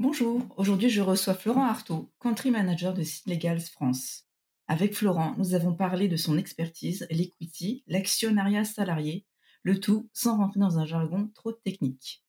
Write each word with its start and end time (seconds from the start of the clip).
Bonjour, 0.00 0.42
aujourd'hui 0.56 0.90
je 0.90 1.00
reçois 1.00 1.34
Florent 1.34 1.66
Artaud, 1.66 2.10
Country 2.18 2.50
Manager 2.50 2.94
de 2.94 3.04
Legals 3.26 3.60
France. 3.60 4.24
Avec 4.66 4.92
Florent, 4.92 5.36
nous 5.38 5.54
avons 5.54 5.72
parlé 5.72 6.08
de 6.08 6.16
son 6.16 6.36
expertise, 6.36 7.06
l'equity, 7.12 7.84
l'actionnariat 7.86 8.64
salarié, 8.64 9.24
le 9.62 9.78
tout 9.78 10.10
sans 10.12 10.36
rentrer 10.36 10.58
dans 10.58 10.80
un 10.80 10.84
jargon 10.84 11.30
trop 11.36 11.52
technique. 11.52 12.24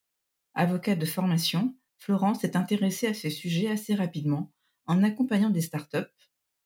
Avocat 0.53 0.95
de 0.95 1.07
formation, 1.07 1.75
Florent 1.97 2.35
s'est 2.35 2.55
intéressé 2.55 3.07
à 3.07 3.15
ces 3.15 3.31
sujets 3.31 3.71
assez 3.71 3.95
rapidement 3.95 4.53
en 4.85 5.01
accompagnant 5.01 5.49
des 5.49 5.61
startups 5.61 5.97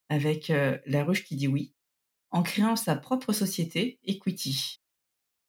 avec 0.09 0.49
euh, 0.49 0.77
La 0.85 1.05
Ruche 1.05 1.23
qui 1.23 1.37
dit 1.37 1.47
oui, 1.47 1.73
en 2.31 2.43
créant 2.43 2.75
sa 2.75 2.97
propre 2.97 3.31
société, 3.31 3.99
Equity. 4.03 4.81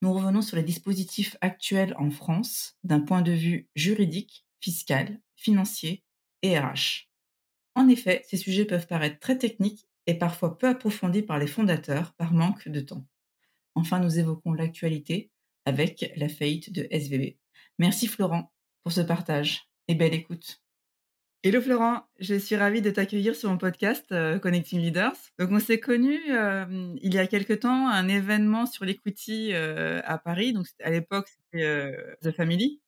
Nous 0.01 0.13
revenons 0.13 0.41
sur 0.41 0.55
les 0.55 0.63
dispositifs 0.63 1.35
actuels 1.41 1.93
en 1.99 2.09
France 2.09 2.77
d'un 2.85 3.01
point 3.01 3.21
de 3.21 3.33
vue 3.33 3.69
juridique, 3.75 4.45
fiscal, 4.61 5.19
financier 5.41 6.03
et 6.41 6.57
RH. 6.57 7.09
En 7.75 7.87
effet, 7.87 8.23
ces 8.27 8.37
sujets 8.37 8.65
peuvent 8.65 8.87
paraître 8.87 9.19
très 9.19 9.37
techniques 9.37 9.87
et 10.07 10.15
parfois 10.15 10.57
peu 10.57 10.67
approfondis 10.67 11.21
par 11.21 11.39
les 11.39 11.47
fondateurs 11.47 12.13
par 12.13 12.33
manque 12.33 12.67
de 12.67 12.81
temps. 12.81 13.05
Enfin, 13.75 13.99
nous 13.99 14.19
évoquons 14.19 14.53
l'actualité 14.53 15.31
avec 15.65 16.11
la 16.15 16.29
faillite 16.29 16.71
de 16.71 16.87
SVB. 16.91 17.37
Merci 17.79 18.07
Florent 18.07 18.51
pour 18.83 18.91
ce 18.91 19.01
partage 19.01 19.69
et 19.87 19.95
belle 19.95 20.13
écoute. 20.13 20.61
Hello 21.43 21.59
Florent, 21.59 22.03
je 22.19 22.35
suis 22.35 22.55
ravie 22.55 22.83
de 22.83 22.91
t'accueillir 22.91 23.35
sur 23.35 23.49
mon 23.49 23.57
podcast 23.57 24.05
euh, 24.11 24.37
Connecting 24.37 24.79
Leaders. 24.79 25.15
Donc 25.39 25.49
on 25.51 25.59
s'est 25.59 25.79
connus 25.79 26.21
euh, 26.29 26.93
il 27.01 27.15
y 27.15 27.17
a 27.17 27.25
quelque 27.25 27.53
temps 27.53 27.87
à 27.87 27.93
un 27.93 28.07
événement 28.07 28.67
sur 28.67 28.85
l'equity 28.85 29.53
euh, 29.53 30.01
à 30.03 30.19
Paris. 30.19 30.53
Donc 30.53 30.67
à 30.83 30.91
l'époque 30.91 31.29
c'était 31.29 31.95
The 32.21 32.31
Family. 32.31 32.79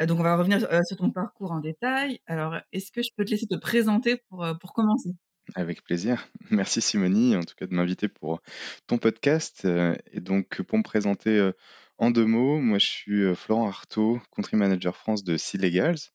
Donc, 0.00 0.18
on 0.18 0.22
va 0.22 0.36
revenir 0.36 0.60
sur 0.86 0.96
ton 0.96 1.10
parcours 1.10 1.52
en 1.52 1.60
détail. 1.60 2.20
Alors, 2.26 2.56
est-ce 2.72 2.90
que 2.90 3.02
je 3.02 3.10
peux 3.16 3.24
te 3.24 3.30
laisser 3.30 3.46
te 3.46 3.56
présenter 3.56 4.16
pour, 4.28 4.46
pour 4.60 4.72
commencer? 4.72 5.10
Avec 5.54 5.84
plaisir. 5.84 6.26
Merci 6.50 6.80
Simonie, 6.80 7.36
en 7.36 7.42
tout 7.42 7.54
cas 7.56 7.66
de 7.66 7.74
m'inviter 7.74 8.08
pour 8.08 8.40
ton 8.86 8.98
podcast. 8.98 9.66
Et 10.12 10.20
donc, 10.20 10.62
pour 10.62 10.78
me 10.78 10.82
présenter 10.82 11.50
en 11.98 12.10
deux 12.10 12.26
mots, 12.26 12.58
moi 12.58 12.78
je 12.78 12.86
suis 12.86 13.34
Florent 13.36 13.68
Artaud, 13.68 14.20
Country 14.34 14.56
Manager 14.56 14.96
France 14.96 15.22
de 15.22 15.36
Sea 15.36 15.58
Legals. 15.58 16.10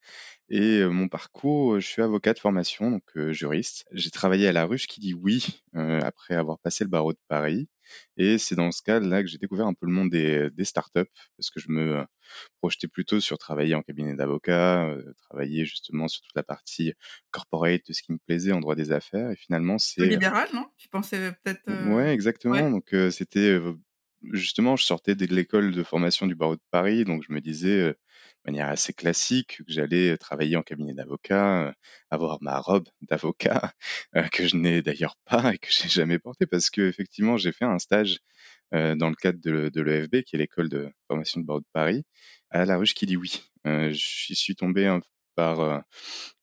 Et 0.52 0.84
mon 0.86 1.08
parcours, 1.08 1.80
je 1.80 1.88
suis 1.88 2.02
avocat 2.02 2.34
de 2.34 2.40
formation, 2.40 2.90
donc 2.90 3.04
juriste. 3.32 3.86
J'ai 3.92 4.10
travaillé 4.10 4.48
à 4.48 4.52
La 4.52 4.66
Ruche 4.66 4.88
qui 4.88 5.00
dit 5.00 5.14
oui 5.14 5.62
après 5.74 6.34
avoir 6.34 6.58
passé 6.60 6.84
le 6.84 6.90
barreau 6.90 7.14
de 7.14 7.20
Paris. 7.28 7.68
Et 8.18 8.38
c'est 8.38 8.56
dans 8.56 8.72
ce 8.72 8.84
cadre-là 8.84 9.24
que 9.24 9.30
j'ai 9.30 9.40
découvert 9.40 9.66
un 9.66 9.74
peu 9.74 9.88
le 9.88 9.92
monde 9.92 10.10
des, 10.12 10.50
des 10.52 10.66
startups, 10.66 11.10
parce 11.38 11.50
que 11.50 11.60
je 11.60 11.72
me 11.72 12.06
projetais 12.60 12.88
plutôt 12.88 13.20
sur 13.20 13.38
travailler 13.40 13.74
en 13.74 13.82
cabinet 13.82 14.16
d'avocat, 14.16 14.96
travailler 15.30 15.66
justement 15.66 16.08
sur 16.08 16.22
toute 16.22 16.36
la 16.36 16.44
partie 16.44 16.94
corporate, 17.32 17.82
de 17.88 17.94
ce 17.94 18.04
qui 18.04 18.12
me 18.12 18.20
plaisait 18.28 18.52
en 18.52 18.60
droit 18.60 18.76
des 18.76 18.92
affaires. 18.92 19.32
Et 19.32 19.36
finalement, 19.36 19.78
c'est... 19.78 20.06
libéral, 20.06 20.48
non? 20.54 20.68
Tu 20.78 20.88
pensais 20.88 21.32
peut-être... 21.44 21.62
Ouais, 21.92 22.14
exactement. 22.14 22.70
Donc 22.70 22.94
c'était 23.12 23.60
justement, 24.34 24.76
je 24.76 24.86
sortais 24.86 25.16
de 25.16 25.26
l'école 25.26 25.72
de 25.72 25.84
formation 25.84 26.28
du 26.28 26.36
barreau 26.36 26.56
de 26.56 26.62
Paris, 26.72 27.06
donc 27.06 27.24
je 27.28 27.34
me 27.34 27.42
disais, 27.42 27.96
de 28.46 28.52
manière 28.52 28.70
assez 28.70 28.94
classique, 28.94 29.58
que 29.58 29.64
j'allais 29.68 30.18
travailler 30.18 30.56
en 30.56 30.64
cabinet 30.64 30.94
d'avocat, 30.94 31.74
avoir 32.10 32.38
ma 32.42 32.60
robe 32.60 32.88
d'avocat, 33.02 33.74
que 34.34 34.48
je 34.48 34.56
n'ai 34.56 34.82
d'ailleurs 34.82 35.18
pas 35.26 35.54
et 35.54 35.58
que 35.58 35.68
j'ai 35.72 35.90
jamais 35.90 36.20
portée, 36.20 36.46
parce 36.46 36.70
que 36.70 36.82
effectivement, 36.82 37.38
j'ai 37.38 37.52
fait 37.52 37.66
un 37.66 37.80
stage 37.80 38.20
dans 38.72 39.10
le 39.10 39.16
cadre 39.16 39.40
de, 39.42 39.82
l'EFB, 39.82 40.24
qui 40.24 40.36
est 40.36 40.40
l'école 40.40 40.70
de 40.70 40.92
formation 41.08 41.40
du 41.42 41.46
barreau 41.46 41.60
de 41.60 41.66
Paris, 41.74 42.04
à 42.52 42.66
La 42.66 42.78
Ruche 42.78 42.94
qui 42.94 43.06
dit 43.06 43.18
oui. 43.18 43.42
J'y 43.92 44.36
suis 44.36 44.56
tombé 44.56 45.00
par 45.36 45.84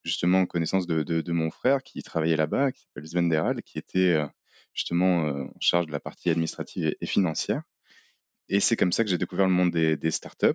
justement 0.05 0.47
connaissance 0.47 0.87
de, 0.87 1.33
mon 1.33 1.51
frère 1.51 1.83
qui 1.83 2.03
travaillait 2.03 2.37
là-bas, 2.37 2.73
qui 2.73 2.83
s'appelle 2.83 3.07
Sven 3.07 3.29
Deral, 3.29 3.63
qui 3.63 3.79
était 3.79 4.19
justement 4.75 5.29
en 5.29 5.61
charge 5.61 5.87
de 5.87 5.93
la 5.93 6.01
partie 6.01 6.31
administrative 6.31 6.95
et, 7.01 7.07
financière. 7.07 7.63
Et 8.49 8.61
c'est 8.61 8.77
comme 8.77 8.93
ça 8.93 9.05
que 9.05 9.11
j'ai 9.11 9.19
découvert 9.19 9.47
le 9.47 9.53
monde 9.53 9.71
des, 9.71 9.97
des 9.97 10.11
startups. 10.11 10.47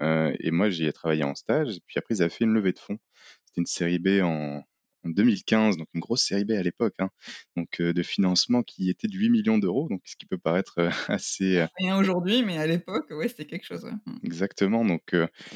et 0.00 0.50
moi, 0.50 0.70
j'y 0.70 0.86
ai 0.86 0.92
travaillé 0.92 1.24
en 1.24 1.34
stage. 1.34 1.76
Et 1.76 1.80
puis 1.86 1.98
après, 1.98 2.14
ils 2.14 2.22
avaient 2.22 2.30
fait 2.30 2.44
une 2.44 2.54
levée 2.54 2.72
de 2.72 2.78
fonds. 2.78 2.98
C'était 3.46 3.60
une 3.60 3.66
série 3.66 3.98
B 3.98 4.22
en, 4.22 4.62
en 5.08 5.10
2015, 5.10 5.76
donc 5.76 5.88
une 5.94 6.00
grosse 6.00 6.22
série 6.22 6.44
B 6.44 6.52
à 6.52 6.62
l'époque, 6.62 6.94
hein, 6.98 7.10
donc 7.56 7.80
de 7.80 8.02
financement 8.02 8.62
qui 8.62 8.90
était 8.90 9.08
de 9.08 9.16
8 9.16 9.30
millions 9.30 9.58
d'euros, 9.58 9.88
donc 9.88 10.02
ce 10.04 10.16
qui 10.16 10.26
peut 10.26 10.38
paraître 10.38 10.88
assez... 11.08 11.66
Rien 11.78 11.98
aujourd'hui, 11.98 12.42
mais 12.42 12.58
à 12.58 12.66
l'époque, 12.66 13.06
ouais, 13.10 13.28
c'était 13.28 13.46
quelque 13.46 13.64
chose. 13.64 13.84
Mmh. 13.84 14.16
Exactement, 14.24 14.84
donc, 14.84 15.14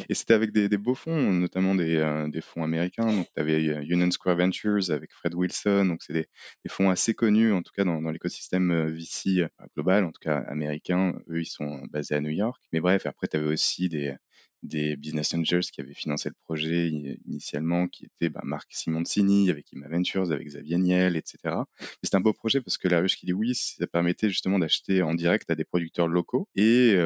et 0.09 0.15
c'était 0.15 0.35
avec 0.35 0.53
des, 0.53 0.69
beaux 0.79 0.95
fonds, 0.95 1.33
notamment 1.33 1.75
des, 1.75 2.27
des 2.29 2.41
fonds 2.41 2.65
américains, 2.65 3.13
donc 3.13 3.27
tu 3.35 3.41
avais 3.41 3.63
Union 3.87 4.11
Square 4.11 4.37
Ventures 4.37 4.91
avec 4.91 5.13
Fred 5.13 5.35
Wilson, 5.35 5.87
donc 5.87 6.03
c'est 6.03 6.13
des, 6.13 6.27
fonds 6.69 6.91
assez 6.91 7.15
connus, 7.15 7.53
en 7.53 7.63
tout 7.63 7.73
cas 7.77 7.85
dans, 7.85 8.01
dans 8.01 8.11
l'écosystème 8.11 8.89
VC 8.89 9.47
global, 9.75 10.05
en 10.05 10.13
tout 10.13 10.21
cas 10.21 10.39
américain, 10.49 11.15
eux 11.29 11.41
ils 11.41 11.47
sont 11.47 11.83
basés 11.91 12.15
à 12.15 12.21
New 12.21 12.31
York, 12.31 12.61
mais 12.73 12.81
bref, 12.81 13.07
après 13.07 13.29
tu 13.29 13.37
avais 13.37 13.47
aussi 13.47 13.89
des, 13.89 14.15
des 14.63 14.97
business 14.97 15.35
angels 15.35 15.65
qui 15.65 15.81
avaient 15.81 15.95
financé 15.95 16.29
le 16.29 16.35
projet 16.45 16.89
initialement, 17.27 17.89
qui 17.89 18.07
étaient 18.07 18.29
bah, 18.29 18.43
Marc 18.45 18.73
Simoncini, 18.73 19.51
avec 19.51 19.71
Ima 19.73 19.89
Ventures, 19.89 20.31
avec 20.33 20.47
Xavier 20.47 20.79
Niel, 20.79 21.17
etc. 21.17 21.55
C'est 22.03 22.15
un 22.15 22.21
beau 22.21 22.33
projet 22.33 22.61
parce 22.61 22.79
que 22.79 22.89
la 22.89 23.01
ruche 23.01 23.17
qui 23.17 23.27
dit 23.27 23.33
oui, 23.33 23.55
ça 23.55 23.87
permettait 23.87 24.29
justement 24.29 24.59
d'acheter 24.59 25.03
en 25.03 25.15
direct 25.15 25.51
à 25.51 25.55
des 25.55 25.65
producteurs 25.65 26.09
locaux 26.09 26.49
et 26.55 26.97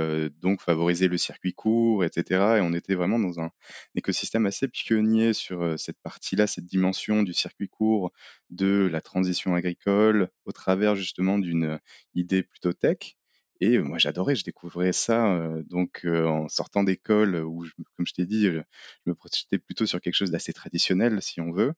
donc 0.41 0.61
favoriser 0.61 1.09
le 1.09 1.17
circuit 1.17 1.55
court, 1.55 2.05
etc. 2.05 2.57
Et 2.59 2.61
on 2.61 2.73
était 2.73 2.95
vraiment 2.95 3.19
dans 3.19 3.41
un 3.41 3.51
écosystème 3.95 4.47
assez 4.47 4.69
pionnier 4.69 5.33
sur 5.33 5.79
cette 5.79 5.99
partie-là, 6.03 6.47
cette 6.47 6.67
dimension 6.67 7.23
du 7.23 7.33
circuit 7.33 7.69
court, 7.69 8.13
de 8.51 8.89
la 8.91 9.01
transition 9.01 9.55
agricole, 9.55 10.29
au 10.45 10.53
travers 10.53 10.97
justement 10.97 11.39
d'une 11.39 11.79
idée 12.15 12.43
plutôt 12.43 12.73
tech. 12.73 13.17
Et 13.61 13.79
moi, 13.79 13.99
j'adorais, 13.99 14.35
je 14.37 14.45
découvrais 14.45 14.93
ça 14.93 15.51
donc 15.69 16.05
en 16.05 16.49
sortant 16.49 16.85
d'école 16.85 17.37
où, 17.37 17.65
comme 17.97 18.07
je 18.07 18.13
t'ai 18.13 18.27
dit, 18.27 18.47
je 18.47 18.61
me 19.07 19.15
projetais 19.15 19.59
plutôt 19.59 19.87
sur 19.87 20.01
quelque 20.01 20.15
chose 20.15 20.31
d'assez 20.31 20.53
traditionnel, 20.53 21.21
si 21.23 21.41
on 21.41 21.53
veut. 21.53 21.73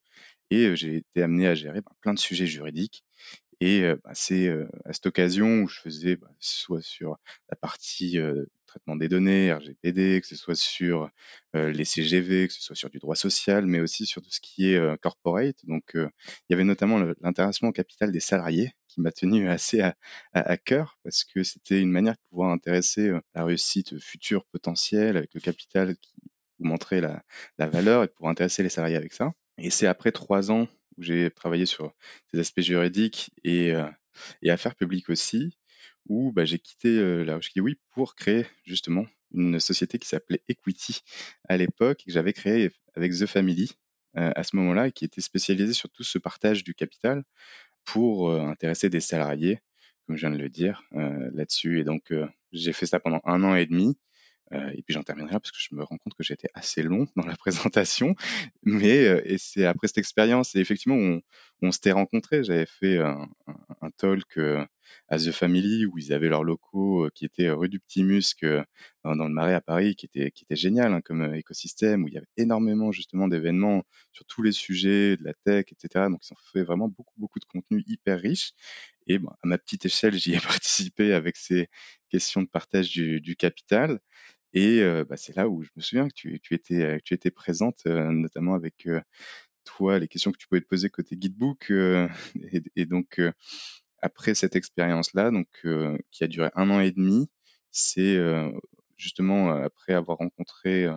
Et 0.50 0.74
j'ai 0.76 0.96
été 0.96 1.22
amené 1.22 1.46
à 1.46 1.54
gérer 1.54 1.80
ben, 1.80 1.92
plein 2.00 2.14
de 2.14 2.18
sujets 2.18 2.46
juridiques. 2.46 3.04
Et 3.60 3.82
bah, 4.04 4.10
c'est 4.14 4.48
à 4.84 4.92
cette 4.92 5.06
occasion 5.06 5.62
où 5.62 5.68
je 5.68 5.80
faisais 5.80 6.16
bah, 6.16 6.30
soit 6.40 6.82
sur 6.82 7.16
la 7.50 7.56
partie 7.56 8.18
traitement 8.66 8.96
des 8.96 9.08
données, 9.08 9.52
RGPD, 9.52 10.20
que 10.20 10.26
ce 10.26 10.36
soit 10.36 10.54
sur 10.54 11.08
les 11.54 11.84
CGV, 11.84 12.48
que 12.48 12.54
ce 12.54 12.62
soit 12.62 12.76
sur 12.76 12.90
du 12.90 12.98
droit 12.98 13.16
social, 13.16 13.66
mais 13.66 13.80
aussi 13.80 14.04
sur 14.04 14.20
tout 14.22 14.30
ce 14.30 14.40
qui 14.40 14.72
est 14.72 14.98
corporate. 15.00 15.56
Donc, 15.64 15.84
il 15.94 16.08
y 16.50 16.54
avait 16.54 16.64
notamment 16.64 16.98
l'intéressement 17.20 17.70
au 17.70 17.72
capital 17.72 18.12
des 18.12 18.20
salariés 18.20 18.72
m'a 19.00 19.12
tenu 19.12 19.48
assez 19.48 19.80
à, 20.32 20.56
cœur 20.56 20.98
parce 21.04 21.24
que 21.24 21.42
c'était 21.42 21.80
une 21.80 21.90
manière 21.90 22.14
de 22.14 22.20
pouvoir 22.30 22.50
intéresser 22.50 23.12
la 23.34 23.44
réussite 23.44 23.98
future 23.98 24.44
potentielle 24.46 25.16
avec 25.16 25.34
le 25.34 25.40
capital 25.40 25.96
qui 25.96 26.14
vous 26.58 26.66
montrait 26.66 27.00
la, 27.00 27.22
valeur 27.58 28.04
et 28.04 28.08
pouvoir 28.08 28.32
intéresser 28.32 28.62
les 28.62 28.68
salariés 28.68 28.96
avec 28.96 29.12
ça. 29.12 29.32
Et 29.58 29.70
c'est 29.70 29.86
après 29.86 30.12
trois 30.12 30.50
ans 30.50 30.68
où 30.96 31.02
j'ai 31.02 31.30
travaillé 31.30 31.66
sur 31.66 31.92
ces 32.30 32.40
aspects 32.40 32.60
juridiques 32.60 33.30
et, 33.44 33.72
et 34.42 34.50
affaires 34.50 34.74
publiques 34.74 35.10
aussi, 35.10 35.56
où 36.08 36.32
bah, 36.32 36.44
j'ai 36.44 36.58
quitté 36.58 37.24
la 37.24 37.36
Roche 37.36 37.50
Kiwi 37.50 37.78
pour 37.90 38.14
créer 38.14 38.46
justement 38.64 39.06
une 39.32 39.60
société 39.60 39.98
qui 39.98 40.08
s'appelait 40.08 40.42
Equity 40.48 41.02
à 41.48 41.56
l'époque 41.56 42.02
et 42.02 42.06
que 42.06 42.12
j'avais 42.12 42.32
créée 42.32 42.70
avec 42.94 43.12
The 43.12 43.26
Family, 43.26 43.72
à 44.14 44.42
ce 44.42 44.56
moment-là, 44.56 44.90
qui 44.90 45.04
était 45.04 45.20
spécialisé 45.20 45.72
sur 45.72 45.90
tout 45.90 46.02
ce 46.02 46.18
partage 46.18 46.64
du 46.64 46.74
capital 46.74 47.24
pour 47.92 48.32
intéresser 48.32 48.90
des 48.90 49.00
salariés, 49.00 49.60
comme 50.06 50.16
je 50.16 50.26
viens 50.26 50.36
de 50.36 50.40
le 50.40 50.48
dire 50.48 50.82
là-dessus. 50.92 51.80
Et 51.80 51.84
donc, 51.84 52.12
j'ai 52.52 52.72
fait 52.72 52.86
ça 52.86 53.00
pendant 53.00 53.20
un 53.24 53.42
an 53.44 53.54
et 53.54 53.66
demi. 53.66 53.98
Euh, 54.52 54.70
et 54.74 54.82
puis 54.82 54.94
j'en 54.94 55.02
terminerai 55.02 55.32
parce 55.32 55.50
que 55.50 55.58
je 55.60 55.74
me 55.74 55.82
rends 55.82 55.98
compte 55.98 56.14
que 56.14 56.22
j'étais 56.22 56.48
assez 56.54 56.82
long 56.82 57.06
dans 57.16 57.26
la 57.26 57.36
présentation. 57.76 58.14
Mais 58.62 59.04
euh, 59.06 59.20
et 59.24 59.38
c'est 59.38 59.66
après 59.66 59.88
cette 59.88 59.98
expérience 59.98 60.54
et 60.54 60.60
effectivement 60.60 60.96
on, 60.96 61.20
on 61.62 61.72
s'était 61.72 61.92
rencontrés. 61.92 62.44
J'avais 62.44 62.66
fait 62.66 62.98
un, 62.98 63.28
un, 63.80 63.90
talk 63.98 64.38
euh, 64.38 64.64
à 65.08 65.18
The 65.18 65.32
Family 65.32 65.86
où 65.86 65.98
ils 65.98 66.12
avaient 66.12 66.28
leurs 66.28 66.44
locaux 66.44 67.08
qui 67.14 67.24
étaient 67.26 67.50
rue 67.50 67.68
du 67.68 67.78
Petit 67.80 68.04
Musc 68.04 68.44
dans, 69.04 69.14
le 69.14 69.28
Marais 69.28 69.54
à 69.54 69.60
Paris, 69.60 69.96
qui 69.96 70.06
était 70.06 70.30
qui 70.30 70.44
était 70.44 70.56
génial 70.56 70.92
hein, 70.94 71.00
comme 71.02 71.34
écosystème 71.34 72.04
où 72.04 72.08
il 72.08 72.14
y 72.14 72.18
avait 72.18 72.26
énormément 72.36 72.92
justement 72.92 73.28
d'événements 73.28 73.82
sur 74.12 74.24
tous 74.26 74.42
les 74.42 74.52
sujets 74.52 75.16
de 75.16 75.24
la 75.24 75.34
tech, 75.44 75.66
etc. 75.72 76.06
Donc 76.10 76.20
ils 76.24 76.32
ont 76.32 76.36
fait 76.52 76.62
vraiment 76.62 76.88
beaucoup 76.88 77.14
beaucoup 77.18 77.38
de 77.38 77.44
contenu 77.44 77.84
hyper 77.86 78.18
riche. 78.20 78.52
Et 79.08 79.18
bon, 79.18 79.30
à 79.42 79.46
ma 79.46 79.58
petite 79.58 79.86
échelle, 79.86 80.14
j'y 80.14 80.34
ai 80.34 80.40
participé 80.40 81.12
avec 81.12 81.36
ces 81.36 81.68
questions 82.10 82.42
de 82.42 82.48
partage 82.48 82.90
du, 82.90 83.20
du 83.20 83.36
capital. 83.36 84.00
Et 84.54 84.82
bah, 85.08 85.16
c'est 85.16 85.36
là 85.36 85.48
où 85.48 85.62
je 85.62 85.70
me 85.76 85.82
souviens 85.82 86.08
que 86.08 86.14
tu, 86.14 86.40
tu 86.40 86.54
étais, 86.54 87.00
tu 87.04 87.14
étais 87.14 87.30
présente, 87.30 87.84
notamment 87.86 88.54
avec 88.54 88.88
toi, 89.64 89.98
les 89.98 90.08
questions 90.08 90.32
que 90.32 90.38
tu 90.38 90.48
pouvais 90.48 90.60
te 90.60 90.66
poser 90.66 90.90
côté 90.90 91.16
guidebook. 91.16 91.70
Et, 92.52 92.62
et, 92.76 92.86
donc, 92.86 93.20
après 94.00 94.34
cette 94.34 94.56
expérience-là, 94.56 95.30
donc 95.30 95.48
qui 96.10 96.24
a 96.24 96.28
duré 96.28 96.50
un 96.54 96.70
an 96.70 96.80
et 96.80 96.92
demi, 96.92 97.28
c'est 97.70 98.18
justement 98.96 99.50
après 99.50 99.92
avoir 99.92 100.18
rencontré 100.18 100.88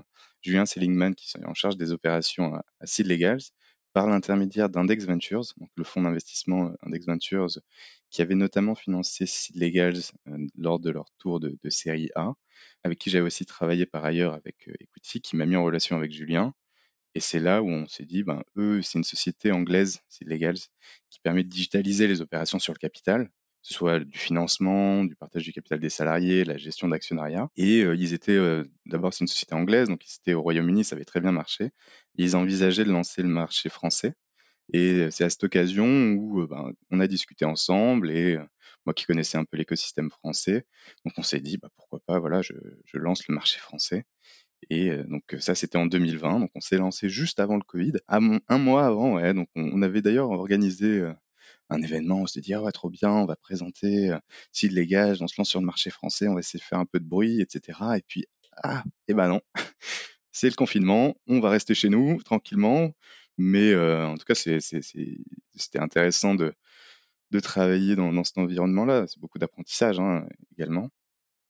Julien 0.42 0.65
Seligman, 0.65 1.13
qui 1.13 1.30
est 1.38 1.45
en 1.45 1.54
charge 1.54 1.77
des 1.77 1.92
opérations 1.92 2.56
à, 2.56 2.63
à 2.80 2.86
Seed 2.86 3.07
Legals, 3.07 3.42
par 3.93 4.07
l'intermédiaire 4.07 4.69
d'Index 4.69 5.05
Ventures, 5.05 5.43
donc 5.57 5.69
le 5.75 5.83
fonds 5.83 6.01
d'investissement 6.01 6.71
Index 6.81 7.05
Ventures, 7.05 7.49
qui 8.09 8.21
avait 8.21 8.35
notamment 8.35 8.75
financé 8.75 9.25
Seed 9.25 9.55
Legals 9.55 10.01
lors 10.57 10.79
de 10.79 10.89
leur 10.91 11.05
tour 11.17 11.39
de, 11.39 11.57
série 11.69 12.09
A 12.15 12.33
avec 12.83 12.99
qui 12.99 13.09
j'avais 13.09 13.25
aussi 13.25 13.45
travaillé 13.45 13.85
par 13.85 14.05
ailleurs 14.05 14.33
avec 14.33 14.69
Equity, 14.79 15.21
qui 15.21 15.35
m'a 15.35 15.45
mis 15.45 15.55
en 15.55 15.63
relation 15.63 15.97
avec 15.97 16.11
Julien. 16.11 16.53
Et 17.15 17.19
c'est 17.19 17.39
là 17.39 17.61
où 17.61 17.69
on 17.69 17.88
s'est 17.88 18.05
dit, 18.05 18.23
ben, 18.23 18.43
eux, 18.57 18.81
c'est 18.81 18.97
une 18.97 19.03
société 19.03 19.51
anglaise, 19.51 20.01
c'est 20.07 20.25
Legals, 20.25 20.59
qui 21.09 21.19
permet 21.19 21.44
de 21.44 21.49
digitaliser 21.49 22.07
les 22.07 22.21
opérations 22.21 22.59
sur 22.59 22.73
le 22.73 22.79
capital, 22.79 23.29
ce 23.61 23.73
soit 23.73 23.99
du 23.99 24.17
financement, 24.17 25.03
du 25.03 25.15
partage 25.15 25.43
du 25.43 25.53
capital 25.53 25.79
des 25.79 25.89
salariés, 25.89 26.43
la 26.43 26.57
gestion 26.57 26.87
d'actionnariat. 26.87 27.49
Et 27.57 27.81
ils 27.81 28.13
étaient, 28.13 28.39
d'abord, 28.85 29.13
c'est 29.13 29.21
une 29.21 29.27
société 29.27 29.53
anglaise, 29.53 29.87
donc 29.87 30.05
ils 30.05 30.15
étaient 30.21 30.33
au 30.33 30.41
Royaume-Uni, 30.41 30.83
ça 30.83 30.95
avait 30.95 31.05
très 31.05 31.21
bien 31.21 31.31
marché. 31.31 31.71
ils 32.15 32.35
envisageaient 32.35 32.85
de 32.85 32.91
lancer 32.91 33.21
le 33.21 33.29
marché 33.29 33.69
français. 33.69 34.13
Et 34.73 35.09
c'est 35.11 35.23
à 35.25 35.29
cette 35.29 35.43
occasion 35.43 36.13
où 36.13 36.47
ben, 36.47 36.71
on 36.91 36.99
a 36.99 37.07
discuté 37.07 37.45
ensemble 37.45 38.09
et 38.09 38.37
moi 38.85 38.93
qui 38.93 39.05
connaissais 39.05 39.37
un 39.37 39.45
peu 39.45 39.57
l'écosystème 39.57 40.09
français, 40.09 40.65
donc 41.05 41.13
on 41.17 41.23
s'est 41.23 41.41
dit 41.41 41.57
bah, 41.57 41.69
pourquoi 41.75 41.99
pas, 42.05 42.19
voilà, 42.19 42.41
je, 42.41 42.53
je, 42.85 42.97
lance 42.97 43.27
le 43.27 43.35
marché 43.35 43.59
français. 43.59 44.05
Et 44.69 44.95
donc 45.09 45.23
ça 45.39 45.55
c'était 45.55 45.77
en 45.77 45.87
2020, 45.87 46.39
donc 46.39 46.51
on 46.55 46.61
s'est 46.61 46.77
lancé 46.77 47.09
juste 47.09 47.39
avant 47.39 47.55
le 47.57 47.63
Covid, 47.63 47.93
un 48.07 48.57
mois 48.57 48.85
avant, 48.85 49.15
ouais. 49.15 49.33
Donc 49.33 49.49
on, 49.55 49.81
avait 49.81 50.01
d'ailleurs 50.01 50.29
organisé 50.29 51.03
un 51.71 51.81
événement, 51.81 52.21
on 52.21 52.27
s'est 52.27 52.41
dit 52.41 52.53
ah 52.53 52.62
ouais 52.62 52.71
trop 52.71 52.89
bien, 52.89 53.12
on 53.12 53.25
va 53.25 53.35
présenter 53.35 54.15
Seed 54.51 54.71
Legage, 54.73 55.21
on 55.21 55.27
se 55.27 55.35
lance 55.38 55.50
sur 55.50 55.59
le 55.59 55.65
marché 55.65 55.89
français, 55.89 56.27
on 56.27 56.33
va 56.33 56.39
essayer 56.39 56.59
de 56.59 56.63
faire 56.63 56.79
un 56.79 56.85
peu 56.85 57.00
de 57.00 57.06
bruit, 57.07 57.41
etc. 57.41 57.79
Et 57.97 58.03
puis 58.07 58.25
ah 58.63 58.83
et 59.07 59.13
ben 59.13 59.27
non, 59.29 59.41
c'est 60.31 60.50
le 60.50 60.56
confinement, 60.56 61.15
on 61.27 61.39
va 61.39 61.50
rester 61.50 61.73
chez 61.73 61.89
nous 61.89 62.21
tranquillement. 62.23 62.91
Mais 63.38 63.75
en 63.75 64.18
tout 64.18 64.25
cas, 64.25 64.35
c'était 64.35 65.79
intéressant 65.79 66.35
de, 66.35 66.53
travailler 67.41 67.95
dans, 67.95 68.13
dans 68.13 68.23
cet 68.23 68.38
environnement-là. 68.38 69.07
C'est 69.07 69.19
beaucoup 69.19 69.39
d'apprentissage 69.39 70.00
hein, 70.00 70.27
également. 70.51 70.89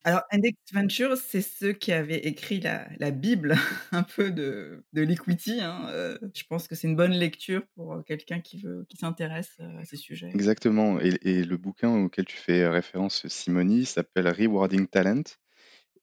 Alors, 0.03 0.24
Index 0.31 0.57
Ventures, 0.74 1.15
c'est 1.18 1.42
ceux 1.42 1.74
qui 1.74 1.92
avaient 1.92 2.19
écrit 2.19 2.59
la, 2.59 2.88
la 3.00 3.12
Bible 3.12 3.56
un 3.92 4.03
peu 4.03 4.31
de, 4.31 4.83
de 4.94 5.01
l'equity. 5.01 5.62
Hein. 5.62 6.18
je 6.33 6.44
pense 6.50 6.68
que 6.68 6.75
c'est 6.75 6.88
une 6.88 6.95
bonne 6.95 7.12
lecture 7.12 7.62
pour 7.75 8.03
quelqu'un 8.06 8.39
qui 8.39 8.59
veut, 8.62 8.86
qui 8.89 8.98
s'intéresse 8.98 9.59
à 9.59 9.86
ces 9.86 9.98
sujets. 9.98 10.30
Exactement. 10.33 11.00
Et, 11.00 11.18
et, 11.21 11.44
le 11.44 11.57
bouquin 11.57 11.89
auquel 11.95 12.25
tu 12.25 12.38
fais 12.38 12.68
référence, 12.68 13.27
Simoni, 13.27 13.86
s'appelle 13.86 14.27
Rewarding 14.27 14.88
Talent 14.88 15.24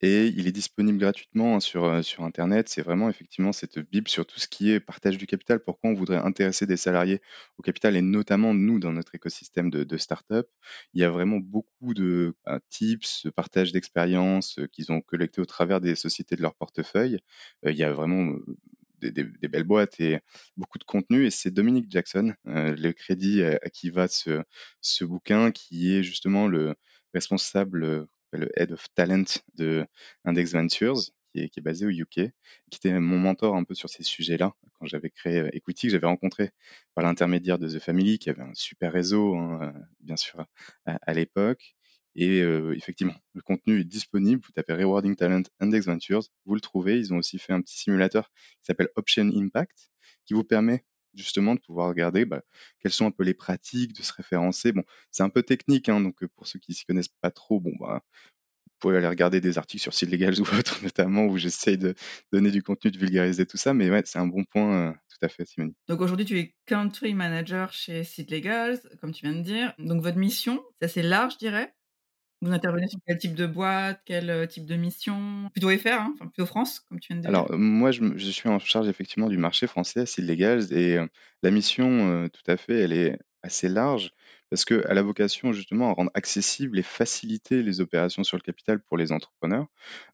et 0.00 0.28
il 0.28 0.46
est 0.46 0.52
disponible 0.52 0.98
gratuitement 0.98 1.56
hein, 1.56 1.60
sur, 1.60 1.84
euh, 1.84 2.02
sur 2.02 2.22
internet. 2.24 2.68
C'est 2.68 2.82
vraiment 2.82 3.08
effectivement 3.08 3.52
cette 3.52 3.78
bible 3.78 4.08
sur 4.08 4.26
tout 4.26 4.38
ce 4.38 4.46
qui 4.46 4.70
est 4.70 4.80
partage 4.80 5.18
du 5.18 5.26
capital. 5.26 5.60
Pourquoi 5.60 5.90
on 5.90 5.94
voudrait 5.94 6.18
intéresser 6.18 6.66
des 6.66 6.76
salariés 6.76 7.20
au 7.58 7.62
capital 7.62 7.96
et 7.96 8.02
notamment 8.02 8.54
nous 8.54 8.78
dans 8.78 8.92
notre 8.92 9.14
écosystème 9.14 9.70
de, 9.70 9.84
de 9.84 9.96
start-up? 9.96 10.48
Il 10.94 11.00
y 11.00 11.04
a 11.04 11.10
vraiment 11.10 11.38
beaucoup 11.38 11.94
de 11.94 12.36
bah, 12.44 12.60
tips, 12.70 13.26
partage 13.34 13.72
d'expériences 13.72 14.58
euh, 14.60 14.66
qu'ils 14.68 14.92
ont 14.92 15.00
collectés 15.00 15.40
au 15.40 15.46
travers 15.46 15.80
des 15.80 15.94
sociétés 15.96 16.36
de 16.36 16.42
leur 16.42 16.54
portefeuille. 16.54 17.18
Euh, 17.66 17.72
il 17.72 17.76
y 17.76 17.84
a 17.84 17.92
vraiment 17.92 18.36
des, 19.00 19.12
belles 19.48 19.64
boîtes 19.64 20.00
et 20.00 20.20
beaucoup 20.56 20.78
de 20.78 20.84
contenu. 20.84 21.26
Et 21.26 21.30
c'est 21.30 21.50
Dominique 21.50 21.86
Jackson, 21.90 22.34
le 22.44 22.90
crédit 22.92 23.42
à, 23.42 23.58
à, 23.62 23.70
qui 23.70 23.90
va 23.90 24.08
ce, 24.08 24.42
ce 24.80 25.04
bouquin, 25.04 25.52
qui 25.52 25.94
est 25.94 26.02
justement 26.02 26.48
le 26.48 26.74
responsable 27.14 28.08
le 28.32 28.48
Head 28.56 28.72
of 28.72 28.86
Talent 28.94 29.24
de 29.54 29.86
Index 30.24 30.52
Ventures, 30.52 31.00
qui 31.32 31.40
est, 31.40 31.60
basé 31.60 31.86
au 31.86 31.90
UK, 31.90 32.32
qui 32.70 32.76
était 32.76 32.98
mon 32.98 33.18
mentor 33.18 33.56
un 33.56 33.64
peu 33.64 33.74
sur 33.74 33.88
ces 33.88 34.02
sujets-là 34.02 34.54
quand 34.78 34.86
j'avais 34.86 35.10
créé 35.10 35.38
euh, 35.38 35.48
Equity, 35.52 35.88
que 35.88 35.92
j'avais 35.92 36.06
rencontré 36.06 36.50
par 36.94 37.04
l'intermédiaire 37.04 37.58
de 37.58 37.68
The 37.68 37.80
Family, 37.80 38.18
qui 38.18 38.30
avait 38.30 38.42
un 38.42 38.54
super 38.54 38.92
réseau, 38.92 39.36
hein, 39.36 39.60
euh, 39.62 39.80
bien 40.00 40.16
sûr, 40.16 40.44
à, 40.86 41.14
l'époque. 41.14 41.74
Et 42.14 42.40
euh, 42.40 42.74
effectivement, 42.76 43.14
le 43.34 43.42
contenu 43.42 43.80
est 43.80 43.84
disponible. 43.84 44.42
Vous 44.44 44.52
tapez 44.52 44.72
Rewarding 44.72 45.14
Talent 45.14 45.42
Index 45.60 45.86
Ventures, 45.86 46.24
vous 46.46 46.54
le 46.54 46.60
trouvez. 46.60 46.98
Ils 46.98 47.12
ont 47.12 47.18
aussi 47.18 47.38
fait 47.38 47.52
un 47.52 47.60
petit 47.60 47.78
simulateur 47.78 48.30
qui 48.60 48.64
s'appelle 48.66 48.88
Option 48.96 49.30
Impact, 49.34 49.90
qui 50.24 50.34
vous 50.34 50.44
permet 50.44 50.84
justement 51.18 51.54
de 51.54 51.60
pouvoir 51.60 51.88
regarder 51.88 52.24
bah, 52.24 52.42
quelles 52.80 52.92
sont 52.92 53.06
un 53.06 53.10
peu 53.10 53.24
les 53.24 53.34
pratiques, 53.34 53.92
de 53.94 54.02
se 54.02 54.12
référencer. 54.12 54.72
Bon, 54.72 54.84
c'est 55.10 55.22
un 55.22 55.30
peu 55.30 55.42
technique, 55.42 55.88
hein, 55.88 56.00
donc 56.00 56.24
pour 56.26 56.46
ceux 56.46 56.58
qui 56.58 56.74
s'y 56.74 56.84
connaissent 56.84 57.08
pas 57.08 57.30
trop, 57.30 57.60
bon 57.60 57.72
bah 57.80 58.02
vous 58.78 58.88
pouvez 58.90 58.98
aller 58.98 59.08
regarder 59.08 59.40
des 59.40 59.58
articles 59.58 59.82
sur 59.82 59.92
Seed 59.92 60.10
Legals 60.10 60.38
ou 60.40 60.44
autre, 60.56 60.82
notamment 60.84 61.26
où 61.26 61.36
j'essaye 61.36 61.78
de 61.78 61.94
donner 62.32 62.52
du 62.52 62.62
contenu, 62.62 62.92
de 62.92 62.98
vulgariser 62.98 63.44
tout 63.44 63.56
ça. 63.56 63.74
Mais 63.74 63.90
ouais, 63.90 64.02
c'est 64.04 64.20
un 64.20 64.26
bon 64.26 64.44
point, 64.44 64.94
tout 65.08 65.26
à 65.26 65.28
fait, 65.28 65.44
Simone. 65.44 65.74
Donc 65.88 66.00
aujourd'hui, 66.00 66.24
tu 66.24 66.38
es 66.38 66.54
country 66.66 67.12
manager 67.12 67.72
chez 67.72 68.04
Seed 68.04 68.30
Legals, 68.30 68.78
comme 69.00 69.12
tu 69.12 69.26
viens 69.26 69.34
de 69.34 69.42
dire. 69.42 69.74
Donc 69.78 70.02
votre 70.02 70.18
mission, 70.18 70.62
c'est 70.80 70.86
assez 70.86 71.02
large, 71.02 71.34
je 71.34 71.38
dirais? 71.38 71.74
Vous 72.40 72.52
intervenez 72.52 72.86
sur 72.88 73.00
quel 73.06 73.18
type 73.18 73.34
de 73.34 73.46
boîte, 73.46 74.00
quel 74.04 74.46
type 74.48 74.66
de 74.66 74.76
mission? 74.76 75.50
Plutôt 75.52 75.70
FR, 75.70 75.88
hein 75.88 76.12
enfin, 76.14 76.26
plutôt 76.26 76.46
France, 76.46 76.80
comme 76.80 77.00
tu 77.00 77.12
viens 77.12 77.16
de 77.16 77.22
dire? 77.22 77.30
Alors, 77.30 77.52
moi, 77.52 77.90
je, 77.90 78.30
suis 78.30 78.48
en 78.48 78.58
charge 78.58 78.88
effectivement 78.88 79.28
du 79.28 79.38
marché 79.38 79.66
français, 79.66 80.06
c'est 80.06 80.22
illégal. 80.22 80.72
Et 80.72 80.98
la 81.42 81.50
mission, 81.50 82.28
tout 82.28 82.50
à 82.50 82.56
fait, 82.56 82.78
elle 82.78 82.92
est 82.92 83.18
assez 83.42 83.68
large 83.68 84.12
parce 84.50 84.64
qu'elle 84.64 84.98
a 84.98 85.02
vocation 85.02 85.52
justement 85.52 85.90
à 85.90 85.92
rendre 85.92 86.10
accessible 86.14 86.78
et 86.78 86.82
faciliter 86.82 87.62
les 87.62 87.80
opérations 87.80 88.24
sur 88.24 88.36
le 88.36 88.42
capital 88.42 88.80
pour 88.80 88.96
les 88.96 89.12
entrepreneurs, 89.12 89.66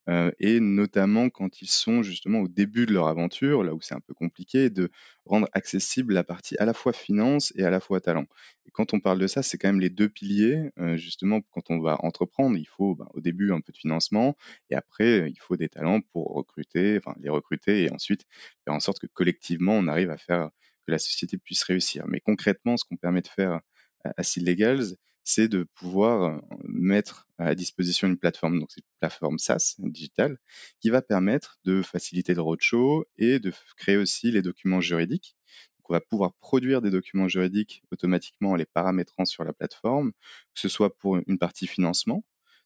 euh, 0.09 0.31
et 0.41 0.61
notamment 0.61 1.31
quand 1.31 1.63
ils 1.63 1.69
sont 1.69 2.03
justement 2.03 2.41
au 2.41 2.49
début 2.49 2.87
de 2.87 2.93
leur 2.93 3.09
aventure, 3.09 3.63
là 3.63 3.75
où 3.75 3.81
c'est 3.81 3.95
un 3.95 4.01
peu 4.01 4.15
compliqué, 4.15 4.71
de 4.71 4.91
rendre 5.25 5.49
accessible 5.53 6.15
la 6.15 6.25
partie 6.25 6.57
à 6.59 6.65
la 6.65 6.75
fois 6.75 6.93
finance 6.93 7.53
et 7.57 7.65
à 7.65 7.71
la 7.71 7.81
fois 7.81 8.01
talent. 8.01 8.27
Et 8.67 8.71
quand 8.71 8.93
on 8.95 9.01
parle 9.01 9.19
de 9.19 9.27
ça, 9.27 9.43
c'est 9.43 9.59
quand 9.59 9.69
même 9.69 9.81
les 9.81 9.91
deux 9.91 10.09
piliers, 10.09 10.71
euh, 10.79 10.97
justement, 10.97 11.41
quand 11.51 11.71
on 11.71 11.81
va 11.81 11.97
entreprendre, 12.05 12.57
il 12.57 12.67
faut 12.67 12.95
ben, 12.95 13.09
au 13.15 13.21
début 13.21 13.53
un 13.53 13.61
peu 13.61 13.73
de 13.73 13.79
financement, 13.79 14.37
et 14.71 14.75
après, 14.75 15.31
il 15.31 15.39
faut 15.39 15.57
des 15.57 15.69
talents 15.69 16.01
pour 16.13 16.35
recruter, 16.35 16.99
enfin 16.99 17.17
les 17.21 17.31
recruter, 17.31 17.85
et 17.85 17.93
ensuite 17.93 18.25
faire 18.65 18.75
en 18.75 18.81
sorte 18.81 18.99
que 18.99 19.07
collectivement, 19.07 19.75
on 19.75 19.87
arrive 19.87 20.11
à 20.11 20.17
faire 20.17 20.51
que 20.87 20.93
la 20.93 20.99
société 20.99 21.39
puisse 21.39 21.63
réussir. 21.63 22.05
Mais 22.09 22.21
concrètement, 22.21 22.77
ce 22.77 22.85
qu'on 22.85 22.97
permet 22.97 23.23
de 23.23 23.29
faire 23.29 23.61
à 24.05 24.23
Legals, 24.37 24.97
c'est 25.25 25.49
de 25.49 25.65
pouvoir 25.75 26.43
mettre 26.65 27.27
à 27.39 27.55
disposition 27.55 28.07
une 28.09 28.19
plateforme, 28.19 28.61
donc 28.61 28.71
c'est 28.71 28.81
une 28.81 28.99
plateforme 29.01 29.39
SaaS 29.39 29.77
digitale, 29.79 30.39
qui 30.81 30.91
va 30.91 31.01
permettre 31.01 31.59
de 31.65 31.83
faciliter 31.83 32.35
le 32.35 32.43
roadshow 32.43 33.07
et 33.17 33.39
de 33.39 33.53
créer 33.77 33.97
aussi 33.97 34.31
les 34.31 34.43
documents 34.43 34.83
juridiques. 34.83 35.37
Donc 35.79 35.91
on 35.91 35.93
va 35.95 36.01
pouvoir 36.01 36.35
produire 36.35 36.83
des 36.83 36.91
documents 36.91 37.29
juridiques 37.29 37.83
automatiquement 37.91 38.51
en 38.51 38.55
les 38.55 38.67
paramétrant 38.67 39.25
sur 39.25 39.45
la 39.45 39.53
plateforme, 39.55 40.13
que 40.13 40.61
ce 40.61 40.69
soit 40.69 40.97
pour 40.97 41.19
une 41.27 41.39
partie 41.39 41.67
financement. 41.67 42.23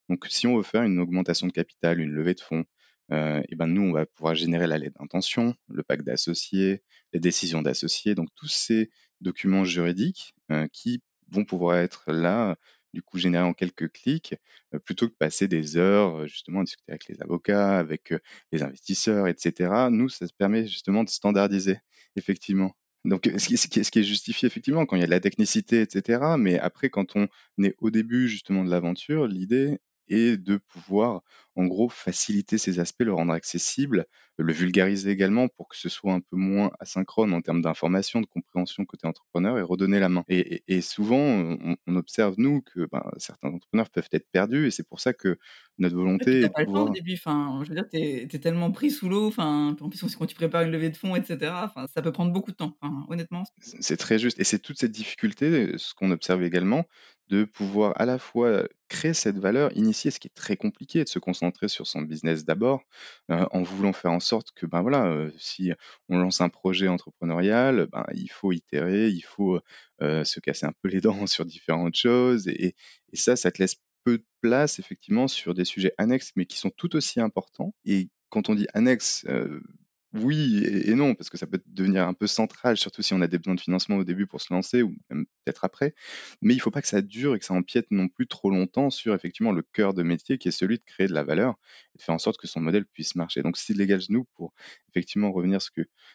Donc 0.08 0.26
si 0.28 0.46
on 0.46 0.56
veut 0.56 0.62
faire 0.62 0.82
une 0.82 0.98
augmentation 0.98 1.46
de 1.46 1.52
capital, 1.52 2.00
une 2.00 2.10
levée 2.10 2.34
de 2.34 2.40
fonds, 2.40 2.64
euh, 3.10 3.42
et 3.48 3.56
ben 3.56 3.66
nous, 3.66 3.82
on 3.82 3.92
va 3.92 4.04
pouvoir 4.04 4.34
générer 4.34 4.66
la 4.66 4.78
lettre 4.78 4.98
d'intention, 4.98 5.54
le 5.68 5.82
pacte 5.82 6.04
d'associés, 6.04 6.82
les 7.12 7.20
décisions 7.20 7.62
d'associés, 7.62 8.14
donc 8.14 8.28
tous 8.34 8.48
ces 8.48 8.90
documents 9.20 9.64
juridiques 9.64 10.34
euh, 10.50 10.66
qui 10.72 11.02
vont 11.30 11.44
pouvoir 11.44 11.76
être 11.78 12.12
là 12.12 12.56
du 12.94 13.02
coup 13.02 13.18
généré 13.18 13.44
en 13.44 13.52
quelques 13.52 13.92
clics, 13.92 14.34
plutôt 14.84 15.08
que 15.08 15.14
passer 15.14 15.46
des 15.48 15.76
heures 15.76 16.26
justement 16.26 16.60
à 16.60 16.64
discuter 16.64 16.92
avec 16.92 17.06
les 17.08 17.20
avocats, 17.22 17.78
avec 17.78 18.14
les 18.52 18.62
investisseurs, 18.62 19.28
etc. 19.28 19.88
Nous, 19.90 20.08
ça 20.08 20.26
permet 20.38 20.66
justement 20.66 21.04
de 21.04 21.10
standardiser, 21.10 21.78
effectivement. 22.16 22.72
Donc, 23.04 23.30
ce 23.38 23.56
ce 23.56 23.90
qui 23.90 23.98
est 23.98 24.02
justifié 24.02 24.46
effectivement 24.46 24.86
quand 24.86 24.96
il 24.96 25.00
y 25.00 25.02
a 25.02 25.06
de 25.06 25.10
la 25.10 25.20
technicité, 25.20 25.80
etc. 25.82 26.36
Mais 26.38 26.58
après, 26.58 26.90
quand 26.90 27.16
on 27.16 27.28
est 27.62 27.74
au 27.78 27.90
début 27.90 28.28
justement 28.28 28.64
de 28.64 28.70
l'aventure, 28.70 29.26
l'idée 29.26 29.78
est 30.08 30.36
de 30.36 30.56
pouvoir, 30.58 31.22
en 31.56 31.66
gros, 31.66 31.88
faciliter 31.88 32.58
ces 32.58 32.78
aspects, 32.80 33.02
le 33.02 33.12
rendre 33.12 33.32
accessible, 33.32 34.06
le 34.38 34.52
vulgariser 34.52 35.10
également 35.10 35.48
pour 35.48 35.68
que 35.68 35.76
ce 35.76 35.88
soit 35.88 36.12
un 36.12 36.20
peu 36.20 36.36
moins 36.36 36.70
asynchrone 36.80 37.32
en 37.34 37.40
termes 37.42 37.62
d'information, 37.62 38.20
de 38.20 38.26
compréhension 38.26 38.84
côté 38.84 39.06
entrepreneur 39.06 39.58
et 39.58 39.62
redonner 39.62 39.98
la 40.00 40.08
main. 40.08 40.24
Et, 40.28 40.56
et- 40.56 40.62
et 40.68 40.80
souvent, 40.80 41.18
on, 41.18 41.76
on 41.86 41.96
observe, 41.96 42.34
nous, 42.38 42.62
que 42.62 42.86
ben, 42.90 43.02
certains 43.18 43.48
entrepreneurs 43.48 43.90
peuvent 43.90 44.08
être 44.12 44.28
perdus 44.30 44.66
et 44.66 44.70
c'est 44.70 44.86
pour 44.88 45.00
ça 45.00 45.12
que 45.12 45.38
notre 45.78 45.96
Et 46.20 46.26
volonté 46.26 46.40
tu 46.40 46.50
pas 46.50 46.62
le 46.62 46.68
temps 46.68 46.82
au 46.84 46.88
début, 46.90 47.14
enfin, 47.14 47.60
je 47.64 47.68
veux 47.68 47.74
dire, 47.76 47.88
tu 47.90 47.96
es 47.98 48.40
tellement 48.40 48.72
pris 48.72 48.90
sous 48.90 49.08
l'eau, 49.08 49.28
enfin, 49.28 49.76
en 49.80 49.88
plus 49.88 50.00
quand 50.16 50.26
tu 50.26 50.34
prépares 50.34 50.62
une 50.62 50.72
levée 50.72 50.90
de 50.90 50.96
fonds 50.96 51.14
et 51.16 51.24
cetera, 51.24 51.64
enfin, 51.66 51.86
ça 51.94 52.02
peut 52.02 52.10
prendre 52.12 52.32
beaucoup 52.32 52.50
de 52.50 52.56
temps, 52.56 52.76
enfin, 52.80 53.06
honnêtement. 53.08 53.44
C'est 53.60 53.96
très 53.96 54.18
juste 54.18 54.38
et 54.38 54.44
c'est 54.44 54.58
toute 54.60 54.78
cette 54.78 54.92
difficulté, 54.92 55.76
ce 55.78 55.92
qu'on 55.94 56.10
observe 56.12 56.42
également, 56.44 56.84
de 57.28 57.44
pouvoir 57.44 57.92
à 58.00 58.06
la 58.06 58.18
fois 58.18 58.64
créer 58.88 59.14
cette 59.14 59.38
valeur, 59.38 59.70
initier, 59.76 60.10
ce 60.10 60.18
qui 60.20 60.28
est 60.28 60.34
très 60.34 60.56
compliqué, 60.56 61.04
de 61.04 61.08
se 61.08 61.18
concentrer 61.18 61.68
sur 61.68 61.86
son 61.86 62.02
business 62.02 62.44
d'abord, 62.44 62.82
heu, 63.30 63.46
en 63.52 63.62
voulant 63.62 63.92
faire 63.92 64.12
en 64.12 64.20
sorte 64.20 64.52
que, 64.52 64.66
ben, 64.66 64.82
voilà, 64.82 65.06
heu, 65.06 65.32
si 65.38 65.72
on 66.08 66.18
lance 66.18 66.40
un 66.40 66.48
projet 66.48 66.88
entrepreneurial, 66.88 67.86
ben, 67.92 68.04
il 68.14 68.28
faut 68.30 68.52
itérer, 68.52 69.08
il 69.08 69.22
faut, 69.22 69.60
heu 70.02 70.24
se 70.24 70.40
casser 70.40 70.66
un 70.66 70.72
peu 70.82 70.88
les 70.88 71.00
dents 71.00 71.26
sur 71.26 71.44
différentes 71.44 71.96
choses 71.96 72.48
et 72.48 72.74
et 73.12 73.16
ça, 73.16 73.36
ça 73.36 73.50
te 73.50 73.58
laisse 73.62 73.76
peu 74.04 74.18
de 74.18 74.24
place 74.42 74.78
effectivement 74.78 75.28
sur 75.28 75.54
des 75.54 75.64
sujets 75.64 75.92
annexes, 75.98 76.32
mais 76.36 76.46
qui 76.46 76.56
sont 76.58 76.70
tout 76.70 76.94
aussi 76.96 77.20
importants 77.20 77.74
et 77.84 78.08
quand 78.30 78.48
on 78.50 78.54
dit 78.54 78.66
annexes, 78.74 79.24
heu 79.28 79.62
oui 80.14 80.64
et 80.64 80.94
non, 80.94 81.14
parce 81.14 81.28
que 81.28 81.36
ça 81.36 81.46
peut 81.46 81.60
devenir 81.66 82.08
un 82.08 82.14
peu 82.14 82.26
central, 82.26 82.76
surtout 82.78 83.02
si 83.02 83.12
on 83.12 83.20
a 83.20 83.26
des 83.28 83.38
besoins 83.38 83.54
de 83.54 83.60
financement 83.60 83.96
au 83.96 84.04
début 84.04 84.26
pour 84.26 84.40
se 84.40 84.52
lancer 84.52 84.82
ou 84.82 84.96
même 85.10 85.26
peut-être 85.44 85.64
après. 85.64 85.94
Mais 86.40 86.54
il 86.54 86.60
faut 86.60 86.70
pas 86.70 86.80
que 86.80 86.88
ça 86.88 87.02
dure 87.02 87.34
et 87.34 87.38
que 87.38 87.44
ça 87.44 87.52
empiète 87.54 87.90
non 87.90 88.08
plus 88.08 88.26
trop 88.26 88.48
longtemps 88.50 88.88
sur 88.90 89.14
effectivement 89.14 89.52
le 89.52 89.62
cœur 89.62 89.92
de 89.94 90.02
métier 90.02 90.38
qui 90.38 90.48
est 90.48 90.50
celui 90.50 90.78
de 90.78 90.84
créer 90.84 91.08
de 91.08 91.12
la 91.14 91.24
valeur 91.24 91.56
et 91.94 91.98
de 91.98 92.02
faire 92.02 92.14
en 92.14 92.18
sorte 92.18 92.38
que 92.38 92.46
son 92.46 92.60
modèle 92.60 92.86
puisse 92.86 93.16
marcher. 93.16 93.42
Donc 93.42 93.58
Seed 93.58 93.76
Legals 93.76 94.04
nous, 94.08 94.24
pour 94.34 94.54
effectivement 94.88 95.30
revenir 95.30 95.60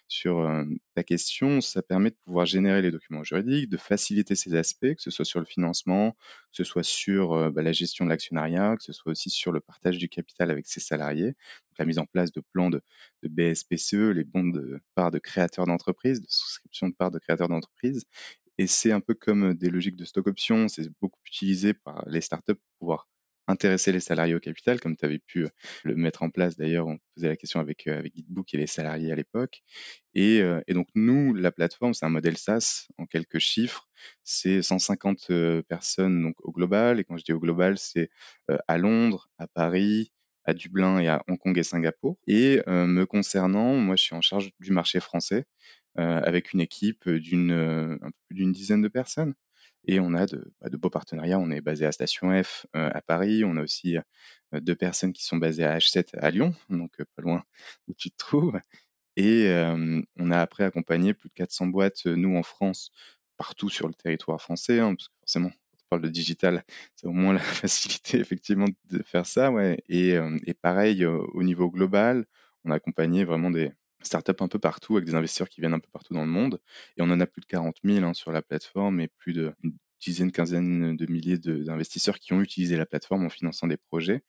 sur, 0.08 0.40
heu, 0.40 0.66
ta 0.94 1.04
question, 1.04 1.62
ça 1.62 1.82
permet 1.82 2.12
de 2.12 2.16
pouvoir 2.26 2.46
générer 2.46 2.82
les 2.82 2.92
documents 2.92 3.24
juridiques, 3.24 3.70
de 3.70 3.78
faciliter 3.78 4.36
ces 4.36 4.56
aspects, 4.56 4.94
que 4.96 5.02
ce 5.02 5.12
soit 5.12 5.26
sur 5.26 5.40
le 5.40 5.46
financement, 5.46 6.12
que 6.12 6.18
ce 6.58 6.64
soit 6.64 6.84
sur, 6.84 7.52
bah, 7.52 7.62
la 7.64 7.72
gestion 7.72 8.06
de 8.06 8.10
l'actionnariat, 8.10 8.76
que 8.78 8.84
ce 8.84 8.94
soit 8.94 9.12
aussi 9.12 9.30
sur 9.30 9.52
le 9.52 9.60
partage 9.60 9.98
du 9.98 10.10
capital 10.10 10.52
avec 10.52 10.68
ses 10.68 10.80
salariés, 10.80 11.36
la 11.80 11.86
mise 11.86 12.00
en 12.00 12.06
place 12.06 12.32
de 12.32 12.42
plans 12.54 12.70
de 12.70 12.82
BSPCE, 13.24 14.12
les 14.14 14.24
bons 14.24 14.50
de 14.50 14.80
parts 14.96 15.12
de 15.12 15.20
créateurs 15.20 15.66
d'entreprise, 15.66 16.22
de 16.22 16.28
souscription 16.30 16.90
de 16.90 16.94
parts 16.94 17.12
de 17.12 17.20
créateurs 17.20 17.50
d'entreprise. 17.50 18.06
Et 18.58 18.68
c'est 18.68 18.92
un 18.92 19.00
peu 19.02 19.16
comme 19.16 19.54
des 19.56 19.70
logiques 19.70 19.96
de 19.96 20.06
stock 20.06 20.28
option, 20.28 20.68
c'est 20.68 20.88
beaucoup 21.02 21.20
utilisé 21.26 21.74
par 21.74 22.04
les 22.08 22.22
startups 22.22 22.54
pour 22.56 22.78
pouvoir 22.80 23.08
intéresser 23.48 23.92
les 23.92 24.00
salariés 24.00 24.36
au 24.36 24.40
capital, 24.40 24.80
comme 24.80 24.96
tu 24.96 25.06
avais 25.06 25.20
pu 25.20 25.48
le 25.84 25.96
mettre 25.96 26.24
en 26.24 26.30
place 26.30 26.56
d'ailleurs, 26.56 26.88
on 26.88 26.98
posait 27.16 27.28
la 27.28 27.36
question 27.36 27.60
avec, 27.60 27.88
avec 27.88 28.16
Gitbook 28.16 28.54
et 28.54 28.58
les 28.58 28.68
salariés 28.68 29.12
à 29.12 29.16
l'époque. 29.16 29.64
Et, 30.14 30.42
donc 30.70 30.88
nous, 30.96 31.34
la 31.34 31.52
plateforme, 31.52 31.94
c'est 31.94 32.06
un 32.06 32.10
modèle 32.10 32.38
SaaS 32.38 32.88
en 32.98 33.06
quelques 33.06 33.40
chiffres, 33.40 33.90
c'est 34.24 34.62
150 34.62 35.28
euh, 35.30 35.62
personnes 35.64 36.22
donc 36.22 36.36
au 36.40 36.52
global, 36.52 37.00
et 37.00 37.04
quand 37.04 37.18
je 37.18 37.24
dis 37.24 37.34
au 37.34 37.40
global, 37.40 37.78
c'est 37.78 38.10
à 38.68 38.78
Londres, 38.78 39.30
à 39.38 39.48
Paris, 39.48 40.12
à 40.46 40.54
Dublin 40.54 41.00
et 41.00 41.08
à 41.08 41.24
Hong 41.28 41.38
Kong 41.38 41.58
et 41.58 41.64
Singapour. 41.64 42.18
Et 42.28 42.62
me 42.68 43.06
concernant, 43.06 43.76
moi, 43.76 43.96
je 43.96 44.04
suis 44.04 44.16
en 44.16 44.22
charge 44.22 44.52
du 44.60 44.72
marché 44.72 45.00
français 45.00 45.46
avec 45.96 46.54
une 46.54 46.62
équipe 46.62 47.10
d'une 47.10 48.00
d'une 48.30 48.52
dizaine 48.52 48.82
de 48.82 48.88
personnes. 48.88 49.36
Et 49.86 50.00
on 50.00 50.14
a 50.14 50.26
de, 50.26 50.54
bah, 50.62 50.70
de 50.70 50.78
beaux 50.78 50.90
partenariats. 50.90 51.40
On 51.40 51.52
est 51.52 51.62
basé 51.62 51.86
à 51.86 51.92
Station 51.92 52.32
F 52.42 52.66
euh, 52.76 52.90
à 52.94 53.02
Paris. 53.02 53.44
On 53.44 53.58
a 53.58 53.62
aussi 53.62 53.98
euh, 53.98 54.60
deux 54.62 54.76
personnes 54.76 55.14
qui 55.14 55.24
sont 55.24 55.38
basées 55.38 55.66
à 55.66 55.78
H7 55.78 56.18
à 56.18 56.32
Lyon, 56.32 56.54
donc 56.70 56.92
euh, 57.00 57.06
pas 57.16 57.22
loin 57.22 57.44
où 57.88 57.94
tu 57.94 58.12
te 58.12 58.18
trouves. 58.18 58.60
Et 59.16 59.48
on 60.18 60.32
a 60.32 60.40
après 60.42 60.64
accompagné 60.64 61.14
plus 61.14 61.30
de 61.30 61.34
400 61.36 61.68
boîtes, 61.68 62.08
nous 62.08 62.36
en 62.36 62.42
France, 62.42 62.90
partout 63.38 63.70
sur 63.70 63.88
le 63.88 63.94
territoire 63.94 64.42
français, 64.42 64.80
hein, 64.80 64.96
parce 64.96 65.08
que 65.08 65.14
forcément, 65.20 65.50
quand 65.50 65.78
on 65.78 65.88
parle 65.90 66.02
de 66.02 66.10
digital, 66.10 66.64
c'est 66.96 67.06
au 67.06 67.12
moins 67.12 67.34
la 67.34 67.40
facilité 67.40 68.18
effectivement 68.18 68.66
de 68.90 69.04
faire 69.04 69.28
ça. 69.28 69.52
Ouais. 69.52 69.84
Et, 69.88 70.18
pareil, 70.64 71.06
au 71.06 71.44
niveau 71.44 71.70
global, 71.70 72.26
on 72.66 72.72
a 72.72 72.76
accompagné 72.76 73.24
vraiment 73.24 73.52
des 73.52 73.72
startups 74.06 74.32
un 74.40 74.48
peu 74.48 74.60
partout, 74.60 74.96
avec 74.98 75.06
des 75.08 75.16
investisseurs 75.16 75.50
qui 75.50 75.62
viennent 75.62 75.74
un 75.74 75.80
peu 75.80 75.90
partout 75.92 76.14
dans 76.14 76.24
le 76.26 76.32
monde. 76.32 76.60
Et 76.98 77.02
on 77.02 77.10
en 77.10 77.20
a 77.20 77.26
plus 77.28 77.42
de 77.42 77.46
40 77.46 77.78
000 77.84 78.04
hein, 78.04 78.14
sur 78.14 78.32
la 78.32 78.42
plateforme 78.42 79.00
et 79.00 79.08
plus 79.08 79.34
d'une 79.34 79.54
dizaine, 80.02 80.32
quinzaine 80.32 80.96
de 80.96 81.12
milliers 81.12 81.38
de- 81.38 81.64
d'investisseurs 81.64 82.20
qui 82.20 82.34
ont 82.34 82.42
utilisé 82.42 82.78
la 82.78 82.86
plateforme 82.86 83.26
en 83.26 83.30
finançant 83.30 83.68
des 83.68 83.78
projets. 83.78 84.24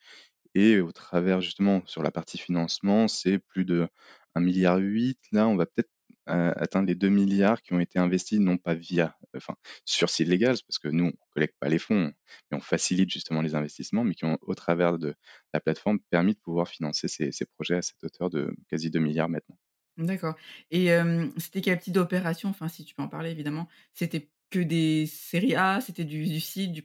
Et 0.54 0.80
au 0.80 0.92
travers 0.92 1.40
justement 1.40 1.82
sur 1.86 2.02
la 2.02 2.10
partie 2.10 2.38
financement, 2.38 3.08
c'est 3.08 3.38
plus 3.38 3.64
de 3.64 3.88
1,8 4.34 4.80
milliard. 4.82 5.14
Là, 5.32 5.48
on 5.48 5.56
va 5.56 5.66
peut-être 5.66 5.90
euh, 6.28 6.52
atteindre 6.56 6.88
les 6.88 6.94
2 6.94 7.08
milliards 7.10 7.60
qui 7.62 7.72
ont 7.74 7.80
été 7.80 7.98
investis, 7.98 8.38
non 8.40 8.56
pas 8.56 8.74
via, 8.74 9.16
enfin, 9.36 9.56
sur 9.84 10.08
Seed 10.10 10.28
Legals, 10.28 10.58
parce 10.66 10.78
que 10.78 10.88
nous, 10.88 11.04
on 11.04 11.08
ne 11.08 11.12
collecte 11.32 11.56
pas 11.60 11.68
les 11.68 11.78
fonds, 11.78 12.12
mais 12.50 12.56
on 12.56 12.60
facilite 12.60 13.10
justement 13.10 13.42
les 13.42 13.54
investissements, 13.56 14.04
mais 14.04 14.14
qui 14.14 14.24
ont, 14.24 14.38
au 14.42 14.54
travers 14.54 14.98
de 14.98 15.14
la 15.52 15.60
plateforme, 15.60 15.98
permis 16.10 16.34
de 16.34 16.38
pouvoir 16.40 16.68
financer 16.68 17.08
ces, 17.08 17.30
ces 17.32 17.44
projets 17.46 17.76
à 17.76 17.82
cette 17.82 18.02
hauteur 18.04 18.30
de 18.30 18.54
quasi 18.68 18.90
2 18.90 19.00
milliards 19.00 19.28
maintenant. 19.28 19.58
D'accord 19.98 20.34
et 20.72 20.90
c'était 21.38 21.60
quel 21.60 21.78
type 21.78 21.92
d'opération? 21.94 22.48
Enfin, 22.48 22.66
si 22.68 22.84
tu 22.84 22.94
peux 22.96 23.02
en 23.02 23.08
parler 23.08 23.30
évidemment. 23.30 23.68
C'était 23.92 24.28
que 24.50 24.58
des 24.58 25.06
séries 25.06 25.54
A? 25.54 25.80
C'était 25.80 26.04
du 26.04 26.24
du 26.26 26.40
seed, 26.40 26.72
du 26.72 26.82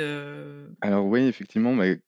heu? 0.00 0.76
Alors 0.80 1.06
oui, 1.06 1.22
effectivement, 1.22 1.74
c 1.74 2.00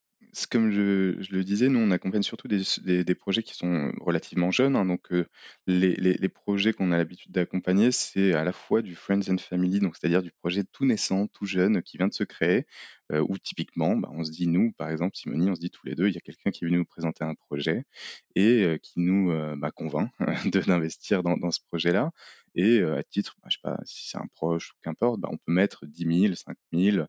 comme 0.50 0.70
je 0.70 1.32
le 1.32 1.44
disais, 1.44 1.68
nous, 1.68 1.78
on 1.80 1.90
accompagne 1.90 2.22
surtout 2.22 2.46
des 2.48 3.14
projets 3.14 3.42
qui 3.42 3.54
sont 3.54 3.92
relativement 4.00 4.50
jeunes, 4.50 4.76
hein, 4.76 4.84
donc 4.84 5.08
les 5.66 6.28
projets 6.28 6.72
qu'on 6.72 6.92
a 6.92 6.96
l'habitude 6.96 7.32
d'accompagner, 7.32 7.90
c'est 7.90 8.32
à 8.34 8.44
la 8.44 8.52
fois 8.52 8.82
du 8.82 8.94
friends 8.94 9.28
and 9.28 9.38
family, 9.38 9.80
donc 9.80 9.96
c'est-à-dire 9.96 10.22
du 10.22 10.30
projet 10.30 10.62
tout 10.72 10.84
naissant, 10.84 11.26
tout 11.26 11.46
jeune, 11.46 11.82
qui 11.82 11.96
vient 11.96 12.08
de 12.08 12.12
se 12.12 12.24
créer, 12.24 12.66
où 13.12 13.38
typiquement, 13.38 13.96
bah, 13.96 14.08
on 14.12 14.22
se 14.24 14.30
dit 14.30 14.46
nous, 14.46 14.72
par 14.72 14.88
exemple, 14.90 15.16
Simonie, 15.16 15.50
on 15.50 15.54
se 15.56 15.60
dit 15.60 15.70
tous 15.70 15.86
les 15.86 15.94
2, 15.96 16.08
il 16.08 16.14
y 16.14 16.18
a 16.18 16.20
quelqu'un 16.20 16.50
qui 16.50 16.64
est 16.64 16.68
venu 16.68 16.78
nous 16.78 16.84
présenter 16.84 17.24
un 17.24 17.34
projet 17.34 17.84
et 18.36 18.78
qui 18.82 19.00
nous, 19.00 19.32
bah, 19.56 19.70
convainc 19.72 20.10
d'investir 20.66 21.22
dans 21.22 21.36
dans 21.36 21.50
ce 21.50 21.60
projet-là 21.70 22.12
et 22.54 22.82
à 22.82 23.02
titre, 23.02 23.36
bah, 23.42 23.48
je 23.50 23.56
sais 23.56 23.60
pas, 23.62 23.78
si 23.84 24.08
c'est 24.08 24.18
un 24.18 24.26
proche 24.34 24.72
ou 24.72 24.74
qu'importe, 24.82 25.18
bah, 25.20 25.28
on 25.32 25.38
peut 25.38 25.52
mettre 25.52 25.86
10 25.86 26.20
000, 26.20 26.34
5 26.34 26.56
000 26.72 27.06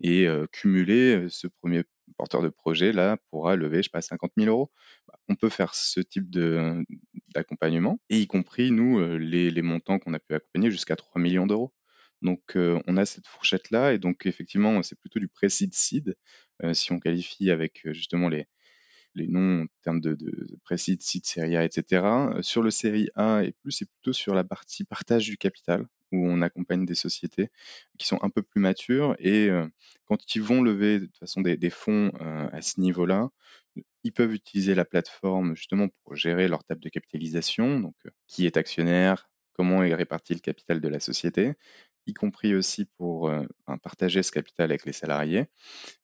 et 0.00 0.26
cumuler, 0.52 1.26
ce 1.30 1.46
premier 1.46 1.84
porteur 2.16 2.42
de 2.42 2.48
projet-là 2.48 3.18
pourra 3.30 3.56
lever, 3.56 3.78
je 3.78 3.82
sais 3.84 3.90
pas, 3.90 4.00
50 4.02 4.32
000 4.36 4.48
€. 4.48 4.70
Bah, 5.08 5.18
on 5.28 5.34
peut 5.36 5.48
faire 5.50 5.74
ce 5.74 6.00
type 6.00 6.30
d'accompagnement 7.34 8.00
et 8.10 8.20
y 8.20 8.26
compris 8.26 8.70
nous, 8.70 8.98
heu, 9.00 9.16
les 9.16 9.62
montants 9.62 9.98
qu'on 9.98 10.14
a 10.14 10.18
pu 10.20 10.34
accompagner 10.34 10.70
jusqu'à 10.70 10.96
3 10.96 11.20
000 11.20 11.32
000 11.32 11.46
€. 11.46 11.72
Donc 12.22 12.56
heu, 12.56 12.78
on 12.86 12.96
a 12.96 13.04
cette 13.06 13.26
fourchette-là 13.26 13.92
et 13.92 13.98
donc 13.98 14.26
effectivement, 14.26 14.82
c'est 14.82 14.98
plutôt 14.98 15.20
du 15.20 15.28
pré-seed 15.28 15.74
seed, 15.74 16.16
heu, 16.64 16.74
si 16.74 16.92
on 16.92 16.98
qualifie 17.00 17.50
avec, 17.50 17.82
justement 17.92 18.28
les 18.28 18.46
noms 19.28 19.62
en 19.62 19.66
termes 19.82 20.00
de, 20.00 20.14
de, 20.14 20.58
précis, 20.64 20.96
site, 21.00 21.26
série 21.26 21.56
A, 21.56 21.64
etc. 21.64 22.30
Euh, 22.36 22.42
sur 22.42 22.62
le 22.62 22.70
série 22.70 23.08
A 23.14 23.42
et 23.44 23.52
plus, 23.52 23.72
c'est 23.72 23.90
plutôt 23.90 24.12
sur 24.12 24.34
la 24.34 24.44
partie 24.44 24.84
partage 24.84 25.26
du 25.26 25.36
capital 25.38 25.86
où 26.12 26.26
on 26.28 26.42
accompagne 26.42 26.84
des 26.86 26.94
sociétés 26.94 27.50
qui 27.98 28.06
sont 28.06 28.18
un 28.22 28.30
peu 28.30 28.42
plus 28.42 28.60
matures 28.60 29.16
et 29.18 29.48
quand 30.04 30.34
ils 30.34 30.42
vont 30.42 30.62
lever 30.62 31.00
de 31.00 31.06
toute 31.06 31.18
façon 31.18 31.40
des, 31.40 31.70
fonds 31.70 32.12
à 32.52 32.62
ce 32.62 32.80
niveau-là, 32.80 33.30
ils 34.04 34.12
peuvent 34.12 34.34
utiliser 34.34 34.74
la 34.74 34.84
plateforme 34.84 35.56
justement 35.56 35.88
pour 36.04 36.14
gérer 36.14 36.48
leur 36.48 36.64
table 36.64 36.80
de 36.80 36.88
capitalisation, 36.88 37.80
donc 37.80 37.94
qui 38.26 38.46
est 38.46 38.56
actionnaire, 38.56 39.28
comment 39.52 39.82
est 39.82 39.94
réparti 39.94 40.34
le 40.34 40.40
capital 40.40 40.80
de 40.80 40.88
la 40.88 41.00
société, 41.00 41.54
y 42.06 42.14
compris 42.14 42.54
aussi 42.54 42.86
pour 42.96 43.28
euh, 43.28 43.44
partager 43.82 44.22
ce 44.22 44.30
capital 44.30 44.70
avec 44.70 44.84
les 44.86 44.92
salariés. 44.92 45.46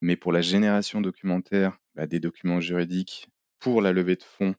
Mais 0.01 0.17
pour 0.17 0.33
la 0.33 0.41
génération 0.41 1.01
documentaire, 1.01 1.79
bah, 1.95 2.07
des 2.07 2.21
documents 2.21 2.61
juridiques 2.61 3.29
pour 3.61 3.83
la 3.83 3.93
levée 3.93 4.17
de 4.17 4.23
fonds, 4.23 4.55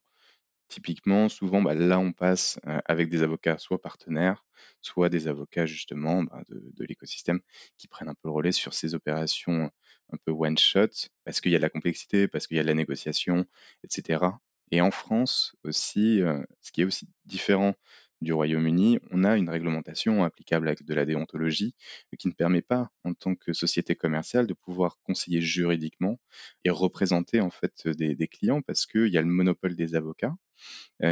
typiquement, 0.74 1.28
souvent, 1.28 1.62
bah, 1.62 1.74
là, 1.74 2.00
on 2.00 2.12
passe 2.12 2.58
avec 2.86 3.08
des 3.08 3.22
avocats 3.22 3.58
soit 3.58 3.80
partenaires, 3.80 4.44
soit 4.82 5.08
des 5.08 5.28
avocats 5.28 5.66
justement 5.66 6.24
bah, 6.24 6.42
de, 6.48 6.84
l'écosystème 6.84 7.40
qui 7.78 7.86
prennent 7.86 8.08
un 8.08 8.14
peu 8.14 8.28
le 8.28 8.32
relais 8.32 8.50
sur 8.50 8.74
ces 8.74 8.94
opérations 8.96 9.70
un 10.12 10.16
peu 10.24 10.32
one 10.32 10.58
shot, 10.58 10.88
parce 11.24 11.40
qu'il 11.40 11.52
y 11.52 11.54
a 11.54 11.58
de 11.58 11.62
la 11.62 11.70
complexité, 11.70 12.26
parce 12.26 12.48
qu'il 12.48 12.56
y 12.56 12.60
a 12.60 12.64
de 12.64 12.68
la 12.68 12.74
négociation, 12.74 13.46
etc. 13.84 14.26
Et 14.72 14.80
en 14.80 14.90
France 14.90 15.54
aussi, 15.62 16.20
ce 16.60 16.72
qui 16.72 16.82
est 16.82 16.84
aussi 16.84 17.08
différent 17.24 17.74
du 18.20 18.32
Royaume-Uni, 18.32 18.98
on 19.12 19.22
a 19.22 19.36
une 19.36 19.48
réglementation 19.48 20.24
applicable 20.24 20.66
avec 20.66 20.84
de 20.84 20.94
la 20.94 21.04
déontologie 21.04 21.76
qui 22.18 22.26
ne 22.26 22.32
permet 22.32 22.62
pas, 22.62 22.90
en 23.04 23.14
tant 23.14 23.36
que 23.36 23.52
société 23.52 23.94
commerciale, 23.94 24.48
de 24.48 24.54
pouvoir 24.54 24.98
conseiller 25.04 25.40
juridiquement 25.40 26.18
et 26.64 26.70
représenter 26.70 27.40
en 27.40 27.50
fait 27.50 27.86
des 27.86 28.28
clients 28.28 28.62
parce 28.62 28.86
qu'il 28.86 29.08
y 29.08 29.18
a 29.18 29.22
le 29.22 29.28
monopole 29.28 29.76
des 29.76 29.94
avocats 29.94 30.34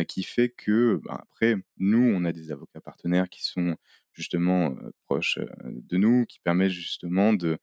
qui 0.08 0.22
fait 0.22 0.48
que, 0.50 1.00
bah, 1.04 1.20
après, 1.22 1.56
nous, 1.78 2.12
on 2.14 2.24
a 2.24 2.32
des 2.32 2.52
avocats 2.52 2.80
partenaires 2.80 3.28
qui 3.28 3.42
sont 3.44 3.76
justement 4.12 4.74
proches 5.06 5.38
de 5.64 5.96
nous, 5.96 6.24
qui 6.26 6.40
permettent 6.40 6.70
justement 6.70 7.32
de 7.32 7.58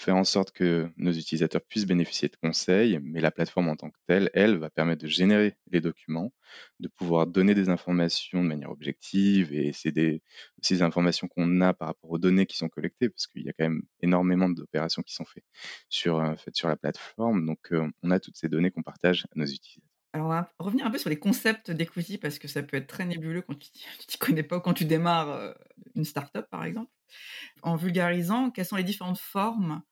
faire 0.00 0.16
en 0.16 0.24
sorte 0.24 0.50
que 0.52 0.90
nos 0.96 1.12
utilisateurs 1.12 1.60
puissent 1.62 1.86
bénéficier 1.86 2.28
de 2.28 2.36
conseils, 2.36 2.98
mais 3.02 3.20
la 3.20 3.30
plateforme 3.30 3.68
en 3.68 3.76
tant 3.76 3.90
que 3.90 3.98
telle, 4.06 4.30
elle, 4.32 4.56
va 4.56 4.70
permettre 4.70 5.02
de 5.02 5.08
générer 5.08 5.56
les 5.70 5.80
documents, 5.80 6.32
de 6.80 6.88
pouvoir 6.88 7.26
donner 7.26 7.54
des 7.54 7.68
informations 7.68 8.42
de 8.42 8.48
manière 8.48 8.70
objective, 8.70 9.52
et 9.52 9.72
c'est 9.72 9.92
des, 9.92 10.22
informations 10.80 11.28
qu'on 11.28 11.60
a 11.60 11.74
par 11.74 11.88
rapport 11.88 12.10
aux 12.10 12.18
données 12.18 12.46
qui 12.46 12.56
sont 12.56 12.68
collectées, 12.68 13.10
parce 13.10 13.26
qu'il 13.26 13.42
y 13.42 13.50
a 13.50 13.52
quand 13.52 13.64
même 13.64 13.82
énormément 14.00 14.48
d'opérations 14.48 15.02
qui 15.02 15.14
sont 15.14 15.26
faites 15.26 15.44
sur 15.90 16.18
la 16.18 16.76
plateforme, 16.76 17.44
donc 17.44 17.70
on 18.02 18.10
a 18.10 18.20
toutes 18.20 18.36
ces 18.36 18.48
données 18.48 18.70
qu'on 18.70 18.82
partage 18.82 19.26
à 19.26 19.38
nos 19.38 19.44
utilisateurs. 19.46 19.89
Alors, 20.12 20.26
on 20.26 20.30
va 20.30 20.52
revenir 20.58 20.86
un 20.86 20.90
peu 20.90 20.98
sur 20.98 21.10
les 21.10 21.18
concepts 21.18 21.70
d'equity 21.70 22.18
parce 22.18 22.38
que 22.38 22.48
ça 22.48 22.62
peut 22.62 22.76
être 22.76 22.88
très 22.88 23.04
nébuleux 23.04 23.42
quand 23.42 23.54
tu 23.58 23.70
t'y 24.06 24.18
connais 24.18 24.42
pas 24.42 24.56
ou 24.56 24.60
quand 24.60 24.74
tu 24.74 24.84
démarres 24.84 25.30
euh, 25.30 25.52
une 25.94 26.04
start-up, 26.04 26.48
par 26.50 26.64
exemple. 26.64 26.90
En 27.62 27.76
vulgarisant, 27.76 28.50
quelles 28.50 28.66
sont 28.66 28.76
les 28.76 28.84
différentes 28.84 29.18
formes 29.18 29.82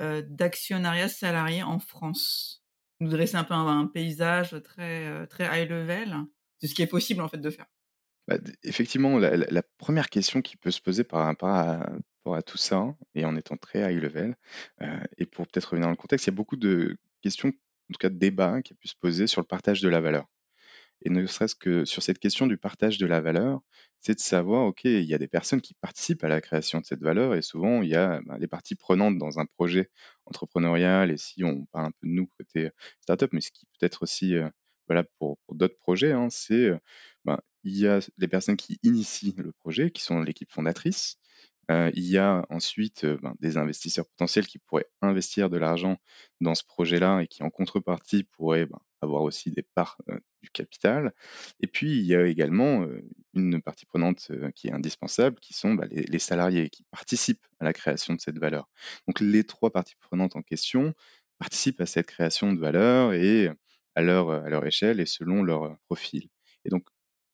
euh, 0.00 0.22
d'actionnariat 0.26 1.08
salarié 1.08 1.62
en 1.62 1.78
France? 1.78 2.64
Nous 3.00 3.10
dresser 3.10 3.36
un 3.36 3.44
peu 3.44 3.52
un, 3.52 3.86
paysage 3.86 4.56
très, 4.62 5.06
euh, 5.06 5.26
très 5.26 5.44
high 5.44 5.68
level 5.68 6.16
de 6.62 6.66
ce 6.66 6.74
qui 6.74 6.80
est 6.80 6.86
possible 6.86 7.20
en 7.20 7.28
fait 7.28 7.38
de 7.38 7.50
faire. 7.50 7.66
Bah, 8.26 8.38
effectivement, 8.62 9.18
la, 9.18 9.62
première 9.76 10.08
question 10.08 10.40
qui 10.40 10.56
peut 10.56 10.70
se 10.70 10.80
poser 10.80 11.04
par 11.04 11.26
rapport 11.26 11.50
à, 11.50 11.86
à 12.34 12.42
tout 12.42 12.56
ça, 12.56 12.96
et 13.14 13.24
en 13.26 13.36
étant 13.36 13.56
très 13.56 13.92
high 13.92 14.02
level, 14.02 14.34
et 15.16 15.26
pour 15.26 15.46
peut-être 15.46 15.66
revenir 15.66 15.86
dans 15.86 15.90
le 15.90 15.96
contexte, 15.96 16.26
il 16.26 16.30
y 16.30 16.32
a 16.32 16.34
beaucoup 16.34 16.56
de 16.56 16.96
questions 17.22 17.52
en 17.90 17.92
tout 17.92 17.98
cas 17.98 18.08
débat 18.10 18.62
qui 18.62 18.72
a 18.72 18.76
pu 18.76 18.88
se 18.88 18.96
poser 19.00 19.26
sur 19.26 19.40
le 19.40 19.46
partage 19.46 19.80
de 19.80 19.88
la 19.88 20.00
valeur. 20.00 20.26
Et 21.02 21.10
ne 21.10 21.26
serait-ce 21.26 21.54
que 21.54 21.84
sur 21.84 22.02
cette 22.02 22.18
question 22.18 22.46
du 22.46 22.56
partage 22.56 22.98
de 22.98 23.06
la 23.06 23.20
valeur, 23.20 23.60
c'est 24.00 24.14
de 24.14 24.20
savoir, 24.20 24.66
OK, 24.66 24.84
il 24.84 25.04
y 25.04 25.14
a 25.14 25.18
des 25.18 25.28
personnes 25.28 25.60
qui 25.60 25.74
participent 25.74 26.24
à 26.24 26.28
la 26.28 26.40
création 26.40 26.80
de 26.80 26.86
cette 26.86 27.02
valeur 27.02 27.34
et 27.34 27.42
souvent 27.42 27.82
il 27.82 27.90
y 27.90 27.94
a 27.96 28.20
ben, 28.24 28.38
des 28.38 28.46
parties 28.46 28.76
prenantes 28.76 29.18
dans 29.18 29.38
un 29.38 29.46
projet 29.46 29.90
entrepreneurial 30.24 31.10
et 31.10 31.16
si 31.16 31.44
on 31.44 31.66
parle 31.66 31.86
un 31.86 31.90
peu 31.90 32.06
de 32.06 32.12
nous 32.12 32.26
côté 32.38 32.70
startup, 33.00 33.32
mais 33.32 33.40
ce 33.40 33.50
qui 33.50 33.66
peut 33.66 33.86
être 33.86 34.02
aussi 34.02 34.36
euh, 34.36 34.48
voilà, 34.88 35.04
pour, 35.18 35.38
d'autres 35.52 35.78
projets, 35.78 36.12
hein, 36.12 36.28
c'est 36.30 36.54
euh, 36.54 36.78
ben, 37.24 37.38
il 37.64 37.76
y 37.76 37.86
a 37.88 38.00
les 38.18 38.28
personnes 38.28 38.56
qui 38.56 38.78
initient 38.82 39.34
le 39.38 39.52
projet, 39.52 39.90
qui 39.90 40.02
sont 40.02 40.20
l'équipe 40.20 40.52
fondatrice, 40.52 41.18
euh, 41.70 41.90
il 41.94 42.04
y 42.04 42.18
a 42.18 42.46
ensuite 42.48 43.04
euh, 43.04 43.18
ben, 43.22 43.34
des 43.40 43.56
investisseurs 43.56 44.06
potentiels 44.06 44.46
qui 44.46 44.58
pourraient 44.58 44.88
investir 45.02 45.50
de 45.50 45.56
l'argent 45.56 45.98
dans 46.40 46.54
ce 46.54 46.64
projet-là 46.64 47.20
et 47.20 47.26
qui, 47.26 47.42
en 47.42 47.50
contrepartie, 47.50 48.22
pourraient 48.22 48.66
ben, 48.66 48.78
avoir 49.02 49.22
aussi 49.22 49.50
des 49.50 49.62
parts 49.62 49.98
euh, 50.08 50.18
du 50.42 50.50
capital. 50.50 51.12
Et 51.60 51.66
puis, 51.66 51.98
il 51.98 52.06
y 52.06 52.14
a 52.14 52.26
également 52.26 52.86
une 53.34 53.60
partie 53.60 53.84
prenante 53.86 54.30
qui 54.54 54.68
est 54.68 54.72
indispensable, 54.72 55.40
qui 55.40 55.54
sont 55.54 55.74
ben, 55.74 55.88
les, 55.90 56.18
salariés 56.20 56.70
qui 56.70 56.84
participent 56.84 57.46
à 57.58 57.64
la 57.64 57.72
création 57.72 58.14
de 58.14 58.20
cette 58.20 58.38
valeur. 58.38 58.68
Donc, 59.08 59.20
les 59.20 59.44
trois 59.44 59.70
parties 59.72 59.96
prenantes 59.96 60.36
en 60.36 60.42
question 60.42 60.94
participent 61.38 61.80
à 61.80 61.86
cette 61.86 62.06
création 62.06 62.52
de 62.52 62.60
valeur 62.60 63.12
et 63.12 63.50
à 63.96 64.02
leur, 64.02 64.30
à 64.30 64.48
leur 64.48 64.64
échelle 64.66 65.00
et 65.00 65.06
selon 65.06 65.42
leur 65.42 65.76
profil. 65.88 66.28
Et 66.64 66.68
donc, 66.68 66.86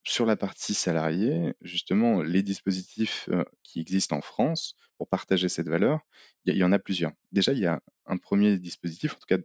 sur 0.04 0.26
la 0.26 0.36
partie 0.36 0.74
salariée, 0.74 1.54
justement, 1.60 2.22
les 2.22 2.42
dispositifs 2.42 3.28
qui 3.62 3.80
existent 3.80 4.16
en 4.16 4.20
France 4.20 4.76
pour 4.98 5.08
partager 5.08 5.48
cette 5.48 5.68
valeur, 5.68 6.00
il 6.44 6.56
y, 6.56 6.64
en 6.64 6.72
a 6.72 6.78
plusieurs. 6.78 7.12
Déjà, 7.30 7.52
il 7.52 7.60
y 7.60 7.66
a 7.66 7.80
un 8.06 8.16
premier 8.16 8.58
dispositif, 8.58 9.14
en 9.14 9.18
tout 9.18 9.26
cas 9.28 9.38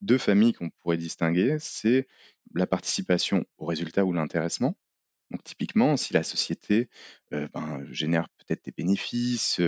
deux 0.00 0.18
familles 0.18 0.52
qu'on 0.52 0.70
pourrait 0.70 0.96
distinguer, 0.96 1.56
c'est 1.60 2.08
la 2.54 2.66
participation 2.66 3.44
au 3.58 3.66
résultat 3.66 4.04
ou 4.04 4.12
l'intéressement. 4.12 4.76
Donc 5.30 5.44
typiquement, 5.44 5.96
si 5.96 6.12
la 6.12 6.22
société 6.22 6.88
ben, 7.30 7.84
génère 7.90 8.28
peut-être 8.38 8.64
des 8.64 8.72
bénéfices 8.72 9.60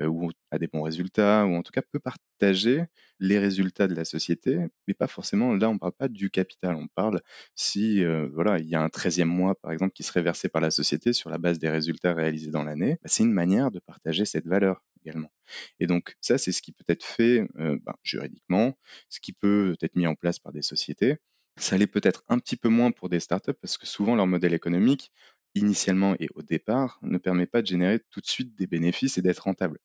ou 0.00 0.30
a 0.50 0.58
des 0.58 0.66
bons 0.66 0.82
résultats, 0.82 1.46
ou 1.46 1.54
en 1.54 1.62
tout 1.62 1.72
cas 1.72 1.80
peut 1.80 1.98
partager 1.98 2.84
les 3.18 3.38
résultats 3.38 3.88
de 3.88 3.94
la 3.94 4.04
société, 4.04 4.58
mais 4.86 4.94
pas 4.94 5.06
forcément, 5.06 5.54
là 5.54 5.70
on 5.70 5.74
ne 5.74 5.78
parle 5.78 5.92
pas 5.92 6.08
du 6.08 6.30
capital, 6.30 6.76
on 6.76 6.88
parle 6.88 7.20
si 7.54 8.04
voilà, 8.32 8.58
il 8.58 8.68
y 8.68 8.74
a 8.74 8.82
un 8.82 8.88
13e 8.88 9.24
mois 9.24 9.54
par 9.54 9.72
exemple 9.72 9.92
qui 9.94 10.02
serait 10.02 10.22
versé 10.22 10.50
par 10.50 10.60
la 10.60 10.70
société 10.70 11.14
sur 11.14 11.30
la 11.30 11.38
base 11.38 11.58
des 11.58 11.70
résultats 11.70 12.12
réalisés 12.12 12.50
dans 12.50 12.64
l'année, 12.64 12.98
bah, 13.02 13.08
c'est 13.08 13.22
une 13.22 13.32
manière 13.32 13.70
de 13.70 13.80
partager 13.80 14.26
cette 14.26 14.46
valeur 14.46 14.82
également. 15.02 15.32
Et 15.80 15.86
donc 15.86 16.16
ça, 16.20 16.36
c'est 16.36 16.52
ce 16.52 16.60
qui 16.60 16.72
peut 16.72 16.84
être 16.88 17.04
fait 17.04 17.48
ben, 17.56 17.94
juridiquement, 18.02 18.76
ce 19.08 19.20
qui 19.20 19.32
peut 19.32 19.74
être 19.80 19.96
mis 19.96 20.06
en 20.06 20.14
place 20.14 20.38
par 20.38 20.52
des 20.52 20.62
sociétés. 20.62 21.16
Ça 21.58 21.76
l'est 21.76 21.88
peut-être 21.88 22.22
un 22.28 22.38
petit 22.38 22.56
peu 22.56 22.68
moins 22.68 22.92
pour 22.92 23.08
des 23.08 23.20
startups 23.20 23.52
parce 23.60 23.78
que 23.78 23.86
souvent 23.86 24.14
leur 24.14 24.26
modèle 24.26 24.54
économique, 24.54 25.12
initialement 25.54 26.14
et 26.20 26.28
au 26.34 26.42
départ, 26.42 26.98
ne 27.02 27.18
permet 27.18 27.46
pas 27.46 27.62
de 27.62 27.66
générer 27.66 28.00
tout 28.10 28.20
de 28.20 28.26
suite 28.26 28.54
des 28.54 28.66
bénéfices 28.66 29.18
et 29.18 29.22
d'être 29.22 29.40
rentable. 29.40 29.80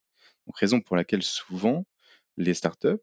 Donc 0.45 0.57
raison 0.57 0.81
pour 0.81 0.95
laquelle 0.95 1.23
souvent 1.23 1.85
les 2.37 2.53
startups, 2.53 3.01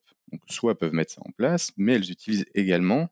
soit 0.49 0.79
peuvent 0.79 0.93
mettre 0.93 1.13
ça 1.13 1.23
en 1.25 1.33
place, 1.33 1.73
mais 1.77 1.95
elles 1.95 2.11
utilisent 2.11 2.47
également 2.55 3.09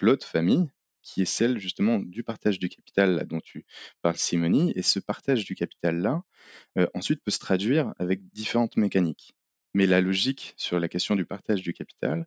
l'autre 0.00 0.26
famille 0.26 0.70
qui 1.02 1.22
est 1.22 1.26
celle 1.26 1.58
justement 1.58 1.98
du 1.98 2.22
partage 2.22 2.58
du 2.58 2.68
capital 2.68 3.26
dont 3.26 3.40
tu 3.40 3.66
parles 4.02 4.16
Simonie, 4.16 4.72
et 4.76 4.82
ce 4.82 5.00
partage 5.00 5.44
du 5.44 5.54
capital-là, 5.54 6.22
euh, 6.78 6.86
ensuite 6.94 7.22
peut 7.22 7.32
se 7.32 7.40
traduire 7.40 7.92
avec 7.98 8.28
différentes 8.32 8.76
mécaniques. 8.76 9.34
Mais 9.74 9.86
la 9.86 10.00
logique 10.00 10.54
sur 10.56 10.78
la 10.78 10.88
question 10.88 11.16
du 11.16 11.24
partage 11.24 11.62
du 11.62 11.72
capital, 11.72 12.26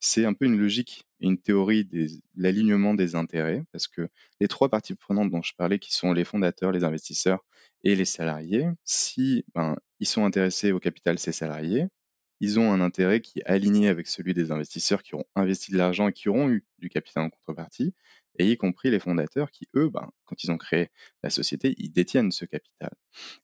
c'est 0.00 0.24
un 0.24 0.32
peu 0.34 0.46
une 0.46 0.58
logique 0.58 1.04
une 1.20 1.38
théorie 1.38 1.84
de 1.84 2.06
l'alignement 2.34 2.94
des 2.94 3.14
intérêts, 3.14 3.62
parce 3.72 3.86
que 3.86 4.08
les 4.40 4.48
trois 4.48 4.68
parties 4.70 4.94
prenantes 4.94 5.30
dont 5.30 5.42
je 5.42 5.54
parlais, 5.56 5.78
qui 5.78 5.92
sont 5.92 6.12
les 6.12 6.24
fondateurs, 6.24 6.72
les 6.72 6.84
investisseurs 6.84 7.44
et 7.84 7.94
les 7.94 8.04
salariés, 8.04 8.66
si 8.84 9.44
ben, 9.54 9.76
ils 10.00 10.06
sont 10.06 10.24
intéressés 10.24 10.72
au 10.72 10.80
capital, 10.80 11.18
ces 11.18 11.32
salariés, 11.32 11.86
ils 12.40 12.58
ont 12.58 12.72
un 12.72 12.80
intérêt 12.80 13.20
qui 13.20 13.40
est 13.40 13.44
aligné 13.44 13.88
avec 13.88 14.06
celui 14.06 14.32
des 14.32 14.50
investisseurs 14.50 15.02
qui 15.02 15.14
auront 15.14 15.26
investi 15.36 15.72
de 15.72 15.76
l'argent 15.76 16.08
et 16.08 16.12
qui 16.12 16.28
auront 16.30 16.48
eu 16.48 16.64
du 16.78 16.88
capital 16.88 17.24
en 17.24 17.30
contrepartie, 17.30 17.94
et 18.38 18.50
y 18.50 18.56
compris 18.56 18.90
les 18.90 19.00
fondateurs 19.00 19.50
qui, 19.50 19.68
eux, 19.76 19.90
ben, 19.90 20.10
quand 20.24 20.42
ils 20.42 20.50
ont 20.50 20.58
créé 20.58 20.88
la 21.22 21.30
société, 21.30 21.74
ils 21.76 21.92
détiennent 21.92 22.32
ce 22.32 22.46
capital. 22.46 22.90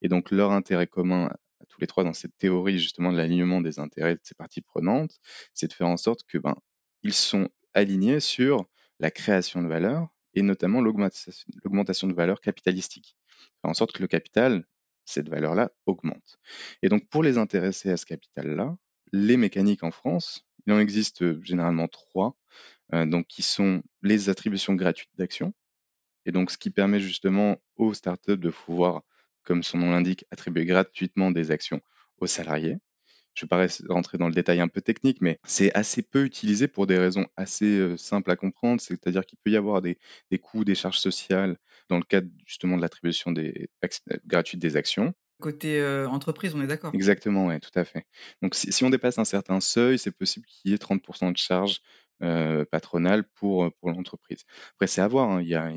Et 0.01 0.09
donc 0.09 0.31
leur 0.31 0.53
intérêt 0.53 0.87
commun 0.87 1.31
tous 1.69 1.81
les 1.81 1.87
trois 1.87 2.05
dans 2.05 2.13
cette 2.13 2.37
théorie 2.39 2.79
justement 2.79 3.13
de 3.13 3.17
l'alignement 3.17 3.61
des 3.61 3.79
intérêts 3.79 4.15
de 4.15 4.21
ces 4.23 4.35
parties 4.35 4.61
prenantes, 4.61 5.19
c'est 5.55 5.69
de 5.69 5.73
faire 5.73 5.89
en 5.89 5.97
sorte 5.97 6.23
que 6.25 6.39
ben, 6.39 6.57
ils 7.03 7.15
sont 7.15 7.49
alignés 7.75 8.21
sur 8.21 8.67
la 8.99 9.11
création 9.11 9.63
de 9.63 9.69
valeur 9.69 10.09
et 10.35 10.43
notamment 10.43 10.81
l'augmentation 10.81 12.09
de 12.09 12.15
valeur 12.15 12.41
capitalistique. 12.41 13.17
Faire 13.63 13.71
en 13.71 13.75
sorte 13.75 13.93
que 13.93 14.03
le 14.03 14.09
capital, 14.09 14.67
cette 15.05 15.29
valeur-là, 15.29 15.71
augmente. 15.87 16.39
Et 16.83 16.89
donc 16.89 17.09
pour 17.09 17.23
les 17.23 17.39
intéresser 17.39 17.91
à 17.91 17.97
ce 17.97 18.07
capital-là, 18.07 18.77
les 19.13 19.37
mécaniques 19.37 19.83
en 19.83 19.91
France, 19.91 20.45
il 20.67 20.73
en 20.73 20.81
existe 20.81 21.23
euh, 21.23 21.41
généralement 21.43 21.89
trois, 21.89 22.37
euh, 22.93 23.07
donc 23.07 23.27
qui 23.29 23.43
sont 23.43 23.83
les 24.03 24.29
attributions 24.29 24.75
gratuites 24.75 25.11
d'actions, 25.17 25.55
et 26.25 26.33
donc 26.33 26.51
ce 26.51 26.59
qui 26.59 26.71
permet 26.71 27.01
justement 27.01 27.57
aux 27.77 27.95
startups 27.95 28.37
de 28.37 28.51
pouvoir 28.51 29.03
comme 29.47 29.63
son 29.63 29.79
nom 29.79 29.93
l'indique, 29.93 30.27
attribuer 30.31 30.67
gratuitement 30.67 31.31
des 31.31 31.51
actions 31.51 31.81
aux 32.19 32.27
salariés. 32.27 32.77
Je 33.35 33.45
ne 33.45 33.49
vais 33.49 33.67
pas 33.67 33.93
rentrer 33.93 34.17
dans 34.17 34.29
le 34.29 34.35
détail 34.35 34.61
un 34.61 34.69
peu 34.69 34.81
technique, 34.81 35.19
mais 35.21 35.39
c'est 35.45 35.73
assez 35.75 36.03
peu 36.03 36.25
utilisé 36.25 36.69
pour 36.69 36.87
des 36.87 36.97
raisons 36.97 37.27
assez 37.37 37.67
euh, 37.79 37.97
simples 37.99 38.31
à 38.31 38.37
comprendre, 38.37 38.81
c'est-à-dire 38.81 39.27
qu'il 39.27 39.39
peut 39.45 39.51
y 39.51 39.57
avoir 39.57 39.83
des, 39.83 39.99
coûts, 40.43 40.65
des 40.65 40.75
charges 40.75 40.99
sociales 40.99 41.59
dans 41.91 41.99
le 41.99 42.03
cadre 42.03 42.29
justement 42.47 42.79
de 42.79 42.83
l'attribution 42.83 43.33
des, 43.33 43.69
euh, 43.85 44.17
gratuite 44.27 44.61
des 44.61 44.77
actions. 44.77 45.13
Côté 45.43 45.79
euh, 45.81 46.09
entreprise, 46.09 46.55
on 46.55 46.63
est 46.63 46.67
d'accord. 46.67 46.95
Exactement, 46.95 47.49
oui, 47.49 47.61
tout 47.61 47.79
à 47.79 47.85
fait. 47.85 48.07
Donc 48.41 48.55
si, 48.55 48.85
on 48.85 48.91
dépasse 48.91 49.19
un 49.19 49.27
certain 49.27 49.61
seuil, 49.61 49.99
c'est 49.99 50.17
possible 50.17 50.47
qu'il 50.47 50.71
y 50.71 50.75
ait 50.75 50.79
30% 50.79 51.31
de 51.33 51.37
charges 51.37 51.81
patronales 52.71 53.25
pour, 53.35 53.71
pour 53.75 53.91
l'entreprise. 53.91 54.45
Après, 54.77 54.87
c'est 54.87 55.03
à 55.03 55.09
voir, 55.09 55.29
hein. 55.29 55.43
il, 55.43 55.49
y 55.49 55.55
a, 55.55 55.71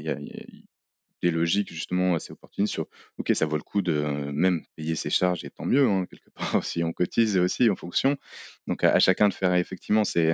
des 1.21 1.31
logiques 1.31 1.71
justement 1.71 2.15
assez 2.15 2.31
opportunistes 2.31 2.73
sur 2.73 2.87
ok 3.17 3.31
ça 3.33 3.45
vaut 3.45 3.57
le 3.57 3.63
coup 3.63 3.81
de 3.81 3.93
euh, 3.93 4.31
même 4.31 4.63
payer 4.75 4.95
ses 4.95 5.09
charges 5.09 5.43
et 5.43 5.49
tant 5.49 5.65
mieux 5.65 5.87
hein, 5.87 6.05
quelque 6.09 6.29
part 6.29 6.63
si 6.63 6.83
on 6.83 6.93
cotise 6.93 7.37
aussi 7.37 7.69
en 7.69 7.75
fonction. 7.75 8.17
Donc 8.67 8.83
à, 8.83 8.99
chacun 8.99 9.29
de 9.29 9.33
faire 9.33 9.53
effectivement 9.55 10.03
c'est 10.03 10.31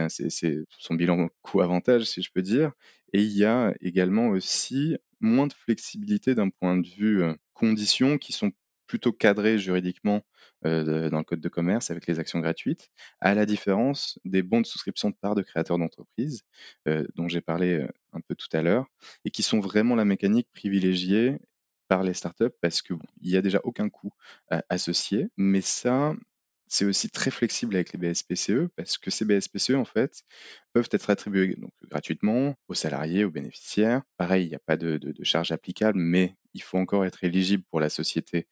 son 0.78 0.96
bilan 0.96 1.30
coût 1.42 1.62
avantage 1.62 2.04
si 2.04 2.22
je 2.22 2.32
peux 2.34 2.42
dire. 2.42 2.72
Et 3.14 3.22
il 3.22 3.38
y 3.38 3.46
a 3.46 3.74
également 3.82 4.28
aussi 4.30 4.98
moins 5.22 5.48
de 5.48 5.54
flexibilité 5.54 6.36
d'un 6.36 6.50
point 6.50 6.78
de 6.78 6.88
vue 6.88 7.24
euh, 7.24 7.34
conditions 7.54 8.18
qui 8.18 8.34
sont 8.34 8.52
plutôt 8.88 9.12
cadrées 9.12 9.58
juridiquement 9.58 10.22
euh, 10.66 11.10
dans 11.10 11.20
le 11.20 11.24
code 11.24 11.42
de 11.42 11.50
commerce 11.50 11.92
avec 11.92 12.08
les 12.08 12.20
actions 12.20 12.40
gratuites, 12.40 12.90
à 13.20 13.36
la 13.36 13.46
différence 13.46 14.20
des 14.26 14.42
bons 14.42 14.62
de 14.62 14.66
souscription 14.66 15.10
de 15.10 15.16
parts 15.16 15.36
de 15.36 15.42
créateurs 15.42 15.78
d'entreprise, 15.78 16.44
euh, 16.88 17.06
dont 17.16 17.28
j'ai 17.28 17.42
parlé 17.42 17.80
euh, 17.80 17.88
un 18.14 18.22
peu 18.22 18.36
tout 18.36 18.48
à 18.54 18.62
l'heure, 18.62 18.88
et 19.26 19.32
qui 19.32 19.44
sont 19.44 19.60
vraiment 19.60 19.96
la 19.96 20.06
mécanique 20.06 20.48
privilégiée 20.54 21.38
par 21.88 22.04
les 22.04 22.14
startups 22.14 22.56
parce 22.62 22.82
qu'il 22.82 22.98
n'y 23.22 23.38
a 23.38 23.42
déjà 23.44 23.60
aucun 23.64 23.90
coût 23.90 24.12
associé. 24.70 25.28
Mais 25.38 25.62
ça, 25.62 26.16
c'est 26.68 26.86
aussi 26.86 27.10
très 27.10 27.32
flexible 27.32 27.76
avec 27.76 27.94
les 27.94 28.00
BSPCE 28.00 28.70
parce 28.76 28.98
que 28.98 29.12
ces 29.12 29.26
BSPCE, 29.26 29.76
en 29.76 29.86
fait, 29.86 30.24
peuvent 30.74 30.90
être 30.92 31.10
attribués 31.10 31.58
gratuitement 31.90 32.56
aux 32.68 32.74
salariés, 32.74 33.24
aux 33.24 33.32
bénéficiaires. 33.32 34.02
Pareil, 34.18 34.46
il 34.46 34.50
n'y 34.50 34.56
a 34.56 34.60
pas 34.60 34.78
de, 34.78 35.00
charge 35.24 35.52
applicable, 35.52 36.00
mais 36.00 36.36
il 36.56 36.64
faut 36.64 36.78
encore 36.78 37.06
être 37.06 37.24
éligible 37.24 37.64
pour 37.70 37.80
la 37.80 37.90
société 37.90 38.48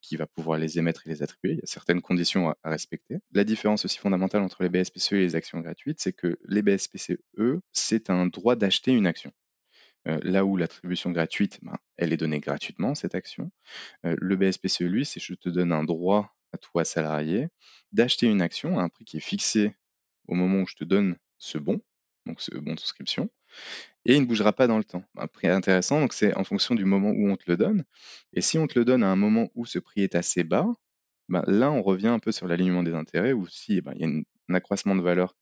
qui 0.00 0.16
va 0.16 0.26
pouvoir 0.26 0.58
les 0.58 0.78
émettre 0.78 1.06
et 1.06 1.10
les 1.10 1.22
attribuer. 1.22 1.52
Il 1.52 1.58
y 1.58 1.62
a 1.62 1.66
certaines 1.66 2.02
conditions 2.02 2.50
à, 2.50 2.56
respecter. 2.64 3.18
La 3.32 3.44
différence 3.44 3.84
aussi 3.84 3.98
fondamentale 3.98 4.42
entre 4.42 4.62
les 4.62 4.68
BSPCE 4.68 5.12
et 5.12 5.20
les 5.20 5.36
actions 5.36 5.60
gratuites, 5.60 6.00
c'est 6.00 6.12
que 6.12 6.38
les 6.46 6.62
BSPCE, 6.62 7.16
c'est 7.72 8.10
un 8.10 8.26
droit 8.26 8.54
d'acheter 8.54 8.92
une 8.92 9.06
action. 9.06 9.32
Là 10.04 10.44
où 10.44 10.56
l'attribution 10.56 11.10
gratuite, 11.10 11.60
ben, 11.62 11.78
elle 11.96 12.12
est 12.12 12.16
donnée 12.16 12.40
gratuitement, 12.40 12.94
cette 12.94 13.14
action. 13.14 13.50
Le 14.02 14.36
BSPCE, 14.36 14.82
lui, 14.82 15.04
c'est 15.04 15.20
je 15.20 15.34
te 15.34 15.48
donne 15.48 15.72
un 15.72 15.84
droit 15.84 16.34
à 16.52 16.58
toi, 16.58 16.84
salarié, 16.84 17.48
d'acheter 17.92 18.26
une 18.26 18.42
action 18.42 18.78
à 18.78 18.82
un 18.82 18.88
prix 18.88 19.04
qui 19.04 19.16
est 19.16 19.20
fixé 19.20 19.74
au 20.28 20.34
moment 20.34 20.62
où 20.62 20.66
je 20.66 20.74
te 20.74 20.84
donne 20.84 21.16
ce 21.38 21.56
bon, 21.58 21.80
donc 22.26 22.40
ce 22.40 22.54
bon 22.56 22.74
de 22.74 22.80
souscription, 22.80 23.30
et 24.04 24.16
il 24.16 24.22
ne 24.22 24.26
bougera 24.26 24.52
pas 24.52 24.66
dans 24.66 24.78
le 24.78 24.84
temps. 24.84 25.04
Un 25.16 25.26
prix 25.26 25.48
intéressant, 25.48 26.00
donc 26.00 26.12
c'est 26.12 26.34
en 26.34 26.44
fonction 26.44 26.74
du 26.74 26.84
moment 26.84 27.10
où 27.10 27.30
on 27.30 27.36
te 27.36 27.44
le 27.46 27.56
donne. 27.56 27.84
Et 28.32 28.40
si 28.40 28.58
on 28.58 28.66
te 28.66 28.78
le 28.78 28.84
donne 28.84 29.02
à 29.02 29.08
un 29.08 29.16
moment 29.16 29.48
où 29.54 29.66
ce 29.66 29.78
prix 29.78 30.02
est 30.02 30.14
assez 30.14 30.44
bas, 30.44 30.66
ben 31.28 31.44
là, 31.46 31.70
on 31.70 31.82
revient 31.82 32.08
un 32.08 32.18
peu 32.18 32.32
sur 32.32 32.46
l'alignement 32.48 32.82
des 32.82 32.94
intérêts, 32.94 33.32
où 33.32 33.46
si 33.46 33.80
ben, 33.80 33.92
il 33.96 34.00
y 34.00 34.04
a 34.04 34.08
un 34.08 34.54
accroissement 34.54 34.96
de 34.96 35.02
valeur 35.02 35.34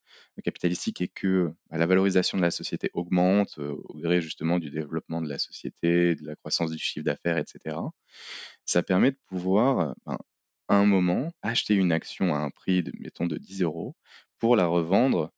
capitalistique 0.44 1.00
et 1.00 1.08
que 1.08 1.52
bah, 1.70 1.78
la 1.78 1.86
valorisation 1.86 2.38
de 2.38 2.42
la 2.42 2.50
société 2.50 2.90
augmente 2.94 3.58
euh, 3.58 3.74
au 3.88 3.98
gré 3.98 4.20
justement 4.20 4.58
du 4.58 4.70
développement 4.70 5.20
de 5.20 5.28
la 5.28 5.38
société, 5.38 6.14
de 6.14 6.26
la 6.26 6.36
croissance 6.36 6.70
du 6.70 6.78
chiffre 6.78 7.04
d'affaires, 7.04 7.38
etc., 7.38 7.76
ça 8.64 8.82
permet 8.82 9.10
de 9.10 9.18
pouvoir, 9.26 9.94
ben, 10.06 10.18
à 10.68 10.76
un 10.76 10.86
moment, 10.86 11.32
acheter 11.42 11.74
une 11.74 11.92
action 11.92 12.34
à 12.34 12.38
un 12.38 12.50
prix, 12.50 12.82
de, 12.82 12.92
mettons, 12.98 13.26
de 13.26 13.36
10 13.36 13.62
euros 13.62 13.96
pour 14.38 14.56
la 14.56 14.66
revendre 14.66 15.32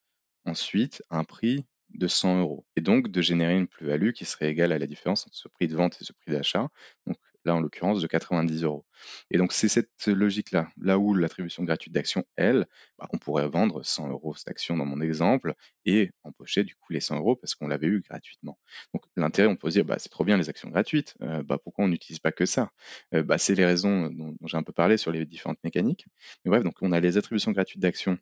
ensuite 0.45 1.03
à 1.11 1.19
un 1.19 1.25
prix 1.25 1.65
de 1.95 2.07
100 2.09 2.41
euros. 2.41 2.67
Et 2.77 2.81
donc 2.81 3.09
de 3.09 3.21
générer 3.23 3.57
une 3.57 3.69
plus-value 3.69 4.13
qui 4.13 4.25
serait 4.25 4.51
égale 4.51 4.73
à 4.73 4.79
la 4.79 4.87
différence 4.87 5.27
entre 5.27 5.37
ce 5.37 5.49
prix 5.49 5.69
de 5.69 5.77
vente 5.77 5.99
et 6.01 6.05
ce 6.05 6.13
prix 6.13 6.33
d'achat. 6.33 6.69
Donc 7.07 7.17
là 7.45 7.55
en 7.55 7.61
l'occurrence 7.61 8.01
de 8.01 8.07
90 8.07 8.65
euros. 8.65 8.85
Et 9.31 9.39
donc 9.39 9.53
c'est 9.53 9.69
cette 9.69 10.07
logique-là, 10.07 10.69
là 10.81 10.99
où 10.99 11.15
l'attribution 11.15 11.65
gratuite 11.65 11.93
d'action, 11.93 12.25
elle, 12.37 12.67
bah, 12.99 13.09
on 13.13 13.19
pourrait 13.19 13.49
vendre 13.49 13.83
100 13.83 14.09
euros 14.11 14.35
cette 14.35 14.49
dans 14.69 14.85
mon 14.85 15.01
exemple 15.01 15.55
et 15.85 16.11
empocher 16.23 16.63
du 16.65 16.75
coup 16.77 16.93
les 16.93 17.01
100 17.01 17.17
euros 17.17 17.37
parce 17.37 17.55
qu'on 17.55 17.67
l'avait 17.67 17.89
eu 17.89 18.01
gratuitement. 18.01 18.59
Donc 18.95 19.05
l'intérêt, 19.17 19.49
on 19.49 19.57
peut 19.57 19.71
se 19.71 19.75
dire, 19.75 19.85
bah, 19.85 19.97
c'est 19.99 20.09
trop 20.09 20.25
bien 20.25 20.37
les 20.37 20.49
actions 20.49 20.69
gratuites, 20.69 21.15
euh, 21.23 21.43
bah, 21.43 21.59
pourquoi 21.63 21.85
on 21.85 21.89
n'utilise 21.89 22.21
pas 22.21 22.33
que 22.33 22.47
ça? 22.47 22.71
Euh, 23.15 23.23
bah, 23.23 23.39
C'est 23.39 23.55
les 23.55 23.67
raisons 23.67 24.09
dont, 24.11 24.37
j'ai 24.45 24.57
un 24.57 24.63
peu 24.63 24.73
parlé 24.73 24.97
sur 24.97 25.11
les 25.11 25.25
différentes 25.27 25.63
mécaniques. 25.65 26.07
Mais 26.45 26.51
bref, 26.51 26.63
donc 26.63 26.77
on 26.81 26.93
a 26.93 27.01
les 27.01 27.17
attributions 27.17 27.53
gratuites 27.53 27.81
d'actions, 27.81 28.19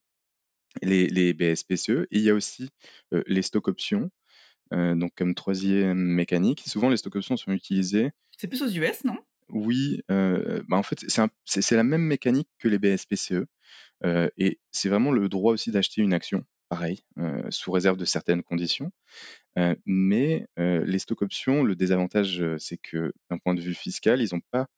les, 0.82 1.06
les 1.08 1.34
BSPCE, 1.34 2.06
et 2.10 2.18
il 2.18 2.22
y 2.22 2.30
a 2.30 2.34
aussi 2.34 2.70
euh, 3.12 3.22
les 3.26 3.42
stock 3.42 3.68
options. 3.68 4.10
donc 4.72 5.12
comme 5.16 5.34
troisième 5.34 5.98
mécanique, 5.98 6.62
souvent 6.66 6.88
les 6.88 6.96
stock 6.96 7.16
options 7.16 7.36
sont 7.36 7.52
utilisées 7.52 8.12
c'est 8.40 8.48
plus 8.48 8.62
aux 8.62 8.68
US, 8.68 9.04
non? 9.04 9.18
Oui, 9.50 10.00
euh, 10.10 10.62
bah, 10.66 10.78
en 10.78 10.82
fait, 10.82 11.04
c'est 11.44 11.76
la 11.76 11.84
même 11.84 12.00
mécanique 12.00 12.48
que 12.58 12.68
les 12.68 12.78
BSPCE. 12.78 13.44
Et 14.38 14.58
c'est 14.70 14.88
vraiment 14.88 15.12
le 15.12 15.28
droit 15.28 15.52
aussi 15.52 15.70
d'acheter 15.70 16.00
une 16.00 16.14
action, 16.14 16.46
pareil, 16.70 17.04
sous 17.50 17.70
réserve 17.70 17.98
de 17.98 18.06
certaines 18.06 18.42
conditions. 18.42 18.92
mais 19.84 20.46
les 20.56 20.98
stock 20.98 21.20
options, 21.20 21.64
le 21.64 21.76
désavantage, 21.76 22.42
c'est 22.56 22.78
que 22.78 23.12
d'un 23.28 23.36
point 23.36 23.52
de 23.52 23.60
vue 23.60 23.74
fiscal, 23.74 24.22
ils 24.22 24.34
n'ont 24.34 24.40
pas 24.50 24.68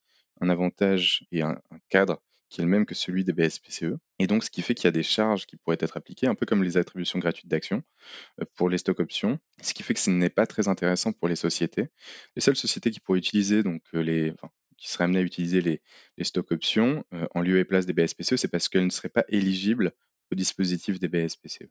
un 0.40 0.48
avantage 0.48 1.24
et 1.30 1.42
un, 1.42 1.60
cadre 1.88 2.20
qui 2.52 2.60
est 2.60 2.64
le 2.64 2.70
même 2.70 2.84
que 2.84 2.94
celui 2.94 3.24
des 3.24 3.32
BSPCE. 3.32 3.96
Et 4.18 4.26
donc, 4.26 4.44
ce 4.44 4.50
qui 4.50 4.60
fait 4.60 4.74
qu'il 4.74 4.84
y 4.84 4.88
a 4.88 4.92
des 4.92 5.02
charges 5.02 5.46
qui 5.46 5.56
pourraient 5.56 5.78
être 5.80 5.96
appliquées, 5.96 6.26
un 6.26 6.34
peu 6.34 6.44
comme 6.44 6.62
les 6.62 6.76
attributions 6.76 7.18
gratuites 7.18 7.48
d'actions 7.48 7.82
pour 8.56 8.68
les 8.68 8.76
stock 8.76 9.00
options, 9.00 9.38
ce 9.62 9.72
qui 9.72 9.82
fait 9.82 9.94
que 9.94 10.00
ce 10.00 10.10
n'est 10.10 10.28
pas 10.28 10.46
très 10.46 10.68
intéressant 10.68 11.12
pour 11.12 11.28
les 11.28 11.36
sociétés. 11.36 11.88
Les 12.36 12.42
seules 12.42 12.56
sociétés 12.56 12.90
qui 12.90 13.00
pourraient 13.00 13.20
utiliser, 13.20 13.62
donc 13.62 13.82
les, 13.94 14.34
qui 14.76 14.90
seraient 14.90 15.04
amenées 15.04 15.20
à 15.20 15.22
utiliser 15.22 15.62
les, 15.62 15.80
les 16.18 16.24
stock 16.24 16.52
options 16.52 17.06
en 17.34 17.40
lieu 17.40 17.58
et 17.58 17.64
place 17.64 17.86
des 17.86 17.94
BSPCE, 17.94 18.36
c'est 18.36 18.48
parce 18.48 18.68
qu'elles 18.68 18.84
ne 18.84 18.90
seraient 18.90 19.08
pas 19.08 19.24
éligibles 19.28 19.92
au 20.30 20.34
dispositif 20.34 21.00
des 21.00 21.08
BSPCE. 21.08 21.70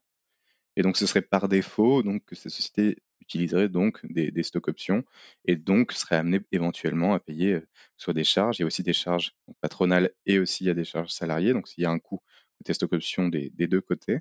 Et 0.78 0.82
donc, 0.82 0.98
ce 0.98 1.06
serait 1.06 1.22
par 1.22 1.48
défaut 1.48 2.02
donc, 2.02 2.26
que 2.26 2.34
ces 2.34 2.50
sociétés 2.50 2.98
utiliseraient 3.22 3.70
donc 3.70 4.00
des, 4.04 4.32
des 4.32 4.44
stock 4.44 4.68
options 4.68 5.04
et 5.46 5.56
donc 5.56 5.92
seraient 5.94 6.18
amenées 6.18 6.42
éventuellement 6.52 7.14
à 7.14 7.20
payer 7.20 7.54
euh, 7.54 7.68
soit 7.98 8.14
des 8.14 8.24
charges, 8.24 8.60
il 8.60 8.62
y 8.62 8.64
a 8.64 8.68
aussi 8.68 8.84
des 8.84 8.94
charges 8.94 9.34
patronales 9.62 10.12
et 10.26 10.40
aussi 10.40 10.64
il 10.64 10.68
y 10.68 10.70
a 10.70 10.74
des 10.74 10.84
charges 10.84 11.12
salariées. 11.12 11.54
Donc, 11.54 11.68
s'il 11.68 11.84
y 11.84 11.86
a 11.86 11.92
un 11.92 12.00
coût 12.00 12.22
côté 12.58 12.74
stock 12.74 12.94
options 12.94 13.30
des, 13.30 13.50
des 13.52 13.68
deux 13.68 13.82
côtés. 13.82 14.20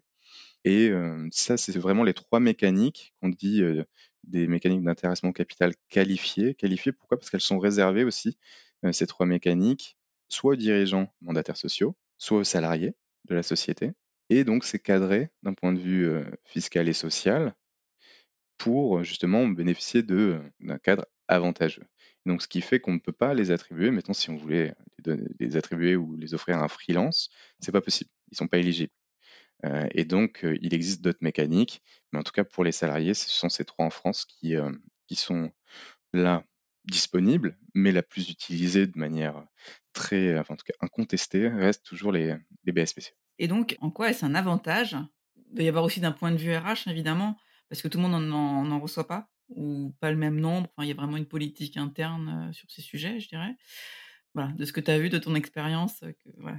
Et 0.65 0.89
euh, 0.91 1.29
ça, 1.33 1.57
c'est 1.57 1.77
vraiment 1.79 2.05
les 2.05 2.15
trois 2.15 2.41
mécaniques 2.41 3.15
qu'on 3.21 3.31
dit 3.31 3.63
euh, 3.63 3.85
des 4.25 4.47
mécaniques 4.47 4.83
d'intéressement 4.83 5.33
capital 5.33 5.75
qualifiées. 5.89 6.55
Qualifiées, 6.55 6.93
pourquoi? 6.93 7.19
Parce 7.19 7.31
qu'elles 7.31 7.41
sont 7.41 7.59
réservées 7.59 8.05
aussi, 8.05 8.39
ces 8.93 9.07
trois 9.07 9.27
mécaniques, 9.27 9.97
soit 10.29 10.53
aux 10.53 10.57
dirigeants 10.57 11.13
mandataires 11.21 11.57
sociaux, 11.57 11.97
soit 12.19 12.39
aux 12.39 12.45
salariés 12.45 12.95
de 13.29 13.35
la 13.35 13.43
société, 13.43 13.93
et 14.31 14.45
donc, 14.45 14.65
c'est 14.65 14.79
cadré 14.79 15.31
d'un 15.43 15.55
point 15.55 15.73
de 15.73 15.81
vue 15.81 16.09
fiscal 16.45 16.89
et 16.89 16.93
social 16.93 17.55
pour 18.61 19.03
justement 19.03 19.49
bénéficier 19.49 20.03
d'un 20.03 20.79
cadre 20.83 21.07
avantageux. 21.29 21.87
Donc, 22.27 22.43
ce 22.43 22.49
qui 22.49 22.61
fait 22.61 22.79
qu'on 22.79 22.93
ne 22.93 22.99
peut 22.99 23.11
pas 23.11 23.33
les 23.33 23.51
attribuer. 23.53 23.91
Mettons, 23.91 24.13
si 24.13 24.29
on 24.29 24.37
voulait 24.37 24.75
les, 25.39 25.57
attribuer 25.57 25.97
ou 25.97 26.15
les 26.17 26.35
offrir 26.35 26.59
à 26.59 26.65
un 26.65 26.69
freelance, 26.69 27.31
c'est 27.61 27.73
pas 27.73 27.81
possible. 27.81 28.11
Ils 28.31 28.37
sont 28.37 28.49
pas 28.49 28.59
éligibles. 28.59 28.93
et 29.65 30.05
donc, 30.05 30.45
il 30.61 30.75
existe 30.75 31.01
d'autres 31.01 31.23
mécaniques, 31.23 31.83
mais 32.13 32.19
en 32.19 32.23
tout 32.23 32.33
cas 32.33 32.45
pour 32.45 32.63
les 32.63 32.73
salariés, 32.73 33.15
ce 33.15 33.31
sont 33.31 33.49
ces 33.49 33.65
trois 33.65 33.87
en 33.87 33.91
France 33.91 34.27
qui, 34.27 34.55
qui 35.07 35.17
sont 35.17 35.51
là 36.13 36.45
disponibles, 36.85 37.59
mais 37.75 37.93
la 37.93 38.03
plus 38.03 38.29
utilisée 38.29 38.87
de 38.87 38.99
manière 38.99 39.43
très, 39.95 40.39
en 40.39 40.57
tout 40.57 40.67
cas 40.67 40.75
incontestée, 40.81 41.49
reste 41.49 41.87
toujours 41.87 42.13
les, 42.13 42.37
les 42.65 42.73
BSPC. 42.73 43.15
Et 43.39 43.49
donc, 43.49 43.79
en 43.81 43.91
quoi 43.91 44.11
est-ce 44.11 44.27
un 44.27 44.35
avantage? 44.35 44.99
Il 45.49 45.55
doit 45.55 45.65
y 45.65 45.69
avoir 45.69 45.85
aussi 45.85 46.01
d'un 46.01 46.13
point 46.13 46.31
de 46.31 46.37
vue 46.37 46.55
RH, 46.55 46.89
évidemment, 46.89 47.39
parce 47.71 47.81
que 47.83 47.89
tout 47.89 47.99
le 47.99 48.07
monde 48.07 48.27
n'en 48.27 48.81
reçoit 48.81 49.07
pas, 49.07 49.31
ou 49.49 49.95
pas 50.01 50.11
le 50.11 50.17
même 50.17 50.39
nombre. 50.39 50.69
Il 50.79 50.87
y 50.87 50.91
a 50.91 50.95
vraiment 50.95 51.17
une 51.17 51.27
politique 51.27 51.77
interne 51.77 52.49
euh, 52.49 52.53
sur 52.53 52.71
ces 52.71 52.83
sujets, 52.83 53.21
je 53.21 53.29
dirais. 53.29 53.57
De 54.37 54.65
ce 54.65 54.73
que 54.73 54.81
tu 54.81 54.93
as 54.93 54.99
vu, 54.99 55.09
de 55.09 55.19
ton 55.19 55.35
expérience, 55.35 56.05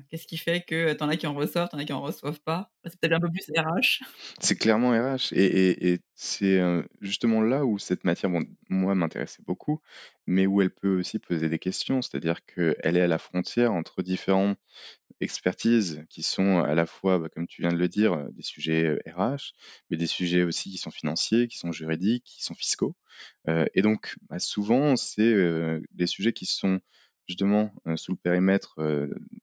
qu'est-ce 0.09 0.27
qui 0.27 0.35
fait 0.37 0.61
que 0.61 0.91
tu 0.91 1.03
en 1.03 1.07
as 1.07 1.15
qui 1.15 1.25
en 1.25 1.33
reçoivent, 1.33 1.69
tu 1.69 1.75
en 1.77 1.79
as 1.79 1.85
qui 1.85 1.93
en 1.93 2.01
reçoivent 2.01 2.41
pas? 2.41 2.69
C'est 2.83 2.99
peut-être 2.99 3.13
un 3.13 3.19
peu 3.21 3.29
plus 3.29 3.49
RH. 3.57 4.03
C'est 4.39 4.57
clairement 4.57 4.91
RH. 4.91 5.31
Et, 5.31 6.01
c'est 6.13 6.61
justement 6.99 7.41
là 7.41 7.65
où 7.65 7.79
cette 7.79 8.03
matière, 8.03 8.29
bon, 8.29 8.45
moi, 8.69 8.93
m'intéressait 8.93 9.41
beaucoup, 9.47 9.79
mais 10.27 10.47
où 10.47 10.61
elle 10.61 10.69
peut 10.69 10.99
aussi 10.99 11.17
poser 11.17 11.47
des 11.47 11.59
questions. 11.59 12.01
C'est-à-dire 12.01 12.45
qu'elle 12.45 12.97
est 12.97 13.01
à 13.01 13.07
la 13.07 13.17
frontière 13.17 13.71
entre 13.71 14.03
différents 14.03 14.55
expertises 15.21 16.03
qui 16.09 16.23
sont 16.23 16.59
à 16.59 16.75
la 16.75 16.85
fois, 16.85 17.19
bah, 17.19 17.29
comme 17.29 17.47
tu 17.47 17.61
viens 17.61 17.71
de 17.71 17.77
le 17.77 17.87
dire, 17.87 18.27
des 18.33 18.43
sujets 18.43 18.99
RH, 19.07 19.53
mais 19.89 19.95
des 19.95 20.07
sujets 20.07 20.43
aussi 20.43 20.71
qui 20.71 20.77
sont 20.77 20.91
financiers, 20.91 21.47
qui 21.47 21.57
sont 21.57 21.71
juridiques, 21.71 22.25
qui 22.25 22.43
sont 22.43 22.55
fiscaux. 22.55 22.97
et 23.47 23.81
donc, 23.81 24.15
bah, 24.29 24.39
souvent, 24.39 24.97
c'est 24.97 25.33
des 25.93 26.07
sujets 26.07 26.33
qui 26.33 26.45
sont 26.45 26.81
justement 27.31 27.73
sous 27.95 28.11
le 28.11 28.17
périmètre 28.17 28.75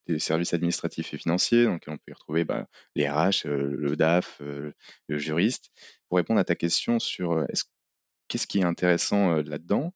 des 0.06 0.18
services 0.18 0.54
administratifs 0.54 1.14
et 1.14 1.18
financiers, 1.18 1.64
donc 1.64 1.82
on 1.86 1.96
peut 1.96 2.10
y 2.10 2.12
retrouver 2.12 2.44
bah, 2.44 2.68
les 2.94 3.08
RH, 3.08 3.46
le 3.46 3.96
DAF, 3.96 4.40
le 4.40 5.18
juriste. 5.18 5.70
Pour 6.08 6.18
répondre 6.18 6.40
à 6.40 6.44
ta 6.44 6.54
question 6.54 6.98
sur 6.98 7.46
qu'est-ce 8.28 8.46
qui 8.46 8.58
est 8.58 8.64
intéressant 8.64 9.36
là-dedans, 9.36 9.92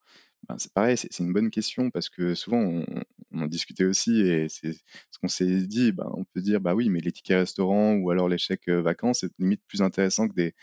ben, 0.48 0.56
c'est 0.58 0.72
pareil, 0.72 0.96
c'est 0.96 1.20
une 1.20 1.32
bonne 1.32 1.50
question 1.50 1.90
parce 1.90 2.08
que 2.08 2.34
souvent 2.34 2.58
on, 2.58 2.84
en 3.32 3.46
discutait 3.46 3.84
aussi 3.84 4.20
et 4.22 4.48
c'est 4.48 4.72
ce 4.72 5.18
qu'on 5.20 5.28
s'est 5.28 5.46
dit, 5.66 5.92
ben, 5.92 6.10
on 6.14 6.24
peut 6.24 6.40
dire 6.40 6.60
bah 6.60 6.74
oui, 6.74 6.88
mais 6.90 7.00
les 7.00 7.12
tickets 7.12 7.38
restaurants 7.38 7.94
ou 7.94 8.10
alors 8.10 8.28
les 8.28 8.38
chèques 8.38 8.68
vacances, 8.68 9.20
c'est 9.20 9.30
limite 9.38 9.62
plus 9.68 9.82
intéressant 9.82 10.28
que 10.28 10.34
des, 10.34 10.54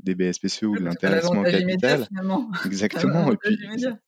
des 0.00 0.14
BSPCE 0.14 0.64
ou 0.64 0.76
de 0.76 0.84
l'intéressement 0.84 1.42
capital. 1.42 2.06
Exactement. 2.66 3.32
Et 3.32 3.36
puis, 3.36 3.58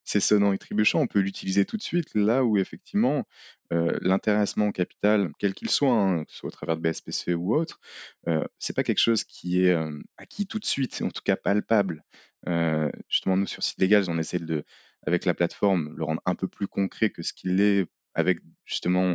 c'est 0.04 0.20
sonnant 0.20 0.52
et 0.52 0.58
trébuchant. 0.58 1.00
On 1.00 1.06
peut 1.06 1.20
l'utiliser 1.20 1.64
tout 1.64 1.76
de 1.76 1.82
suite 1.82 2.14
là 2.14 2.44
où 2.44 2.58
effectivement 2.58 3.24
euh, 3.72 3.96
l'intéressement 4.00 4.70
capital, 4.72 5.30
quel 5.38 5.54
qu'il 5.54 5.70
soit, 5.70 5.92
hein, 5.92 6.24
que 6.24 6.30
ce 6.32 6.38
soit 6.38 6.48
au 6.48 6.52
travers 6.52 6.76
de 6.76 6.82
BSPCE 6.82 7.34
ou 7.36 7.54
autre, 7.54 7.80
euh, 8.28 8.44
c'est 8.58 8.76
pas 8.76 8.84
quelque 8.84 9.00
chose 9.00 9.24
qui 9.24 9.62
est 9.62 9.72
euh, 9.72 9.98
acquis 10.18 10.46
tout 10.46 10.58
de 10.58 10.64
suite, 10.64 11.02
en 11.02 11.10
tout 11.10 11.22
cas 11.24 11.36
palpable. 11.36 12.04
Euh, 12.48 12.90
justement, 13.08 13.36
nous 13.36 13.46
sur 13.46 13.62
site 13.62 13.80
légal, 13.80 14.04
on 14.08 14.18
essaie 14.18 14.38
de, 14.38 14.64
avec 15.06 15.24
la 15.24 15.34
plateforme, 15.34 15.94
le 15.96 16.04
rendre 16.04 16.22
un 16.26 16.34
peu 16.34 16.48
plus 16.48 16.68
concret 16.68 17.10
que 17.10 17.22
ce 17.22 17.32
qu'il 17.32 17.60
est 17.60 17.86
avec 18.16 18.38
justement 18.64 19.14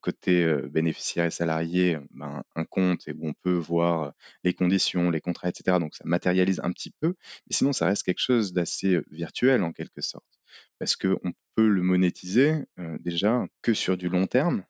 côté 0.00 0.46
bénéficiaire 0.70 1.24
et 1.24 1.30
salarié 1.30 1.98
ben, 2.10 2.44
un 2.54 2.64
compte 2.64 3.08
et 3.08 3.12
où 3.12 3.26
on 3.26 3.32
peut 3.32 3.54
voir 3.54 4.12
les 4.44 4.54
conditions, 4.54 5.10
les 5.10 5.20
contrats, 5.20 5.48
etc. 5.48 5.78
Donc 5.80 5.94
ça 5.96 6.04
matérialise 6.04 6.60
un 6.62 6.70
petit 6.70 6.92
peu, 7.00 7.14
mais 7.46 7.56
sinon 7.56 7.72
ça 7.72 7.86
reste 7.86 8.04
quelque 8.04 8.20
chose 8.20 8.52
d'assez 8.52 9.00
virtuel 9.10 9.62
en 9.64 9.72
quelque 9.72 10.02
sorte. 10.02 10.38
parce 10.78 10.96
qu'on 10.96 11.32
peut 11.56 11.68
le 11.68 11.82
monétiser, 11.82 12.54
déjà 13.00 13.44
que 13.62 13.74
sur 13.74 13.96
du 13.96 14.08
long 14.08 14.26
terme. 14.26 14.64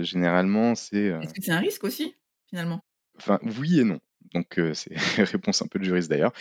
Généralement, 0.00 0.74
c'est, 0.74 1.04
Est-ce 1.22 1.32
que 1.32 1.42
c'est 1.42 1.52
un 1.52 1.60
risque 1.60 1.84
aussi, 1.84 2.16
finalement? 2.48 2.84
Enfin, 3.16 3.38
oui 3.60 3.80
et 3.80 3.84
non. 3.84 4.00
Donc, 4.34 4.60
c'est 4.74 4.96
réponse 5.38 5.62
un 5.62 5.68
peu 5.68 5.78
de 5.78 5.84
juriste 5.84 6.10
d'ailleurs. 6.10 6.32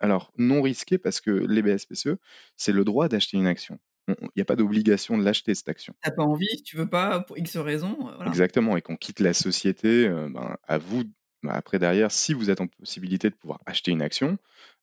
Alors 0.00 0.32
non 0.38 0.62
risqué 0.62 0.98
parce 0.98 1.20
que 1.20 1.30
les 1.30 1.62
BSPCE, 1.62 2.16
c'est 2.56 2.72
le 2.72 2.84
droit 2.84 3.08
d'acheter 3.08 3.36
une 3.36 3.46
action. 3.46 3.78
Il 4.08 4.30
y 4.36 4.40
a 4.42 4.44
pas 4.44 4.56
d'obligation 4.56 5.18
de 5.18 5.24
l'acheter 5.24 5.54
cette 5.54 5.68
action. 5.68 5.94
Tu 6.02 6.08
as 6.08 6.12
pas 6.12 6.22
envie, 6.24 6.62
tu 6.64 6.76
veux 6.76 6.88
pas 6.88 7.20
pour 7.20 7.38
X 7.38 7.56
raisons, 7.56 8.08
heu, 8.08 8.14
voilà. 8.16 8.34
Exactement 8.34 8.76
et 8.76 8.82
qu'on 8.82 8.96
quitte 8.96 9.20
la 9.20 9.32
société, 9.32 10.08
heu, 10.08 10.28
ben, 10.28 10.56
à 10.66 10.78
vous 10.78 11.04
bah, 11.44 11.52
après 11.54 11.78
derrière, 11.78 12.10
si 12.10 12.32
vous 12.34 12.50
êtes 12.50 12.60
en 12.60 12.66
possibilité 12.66 13.30
de 13.30 13.34
pouvoir 13.36 13.60
acheter 13.64 13.92
une 13.92 14.02
action, 14.02 14.38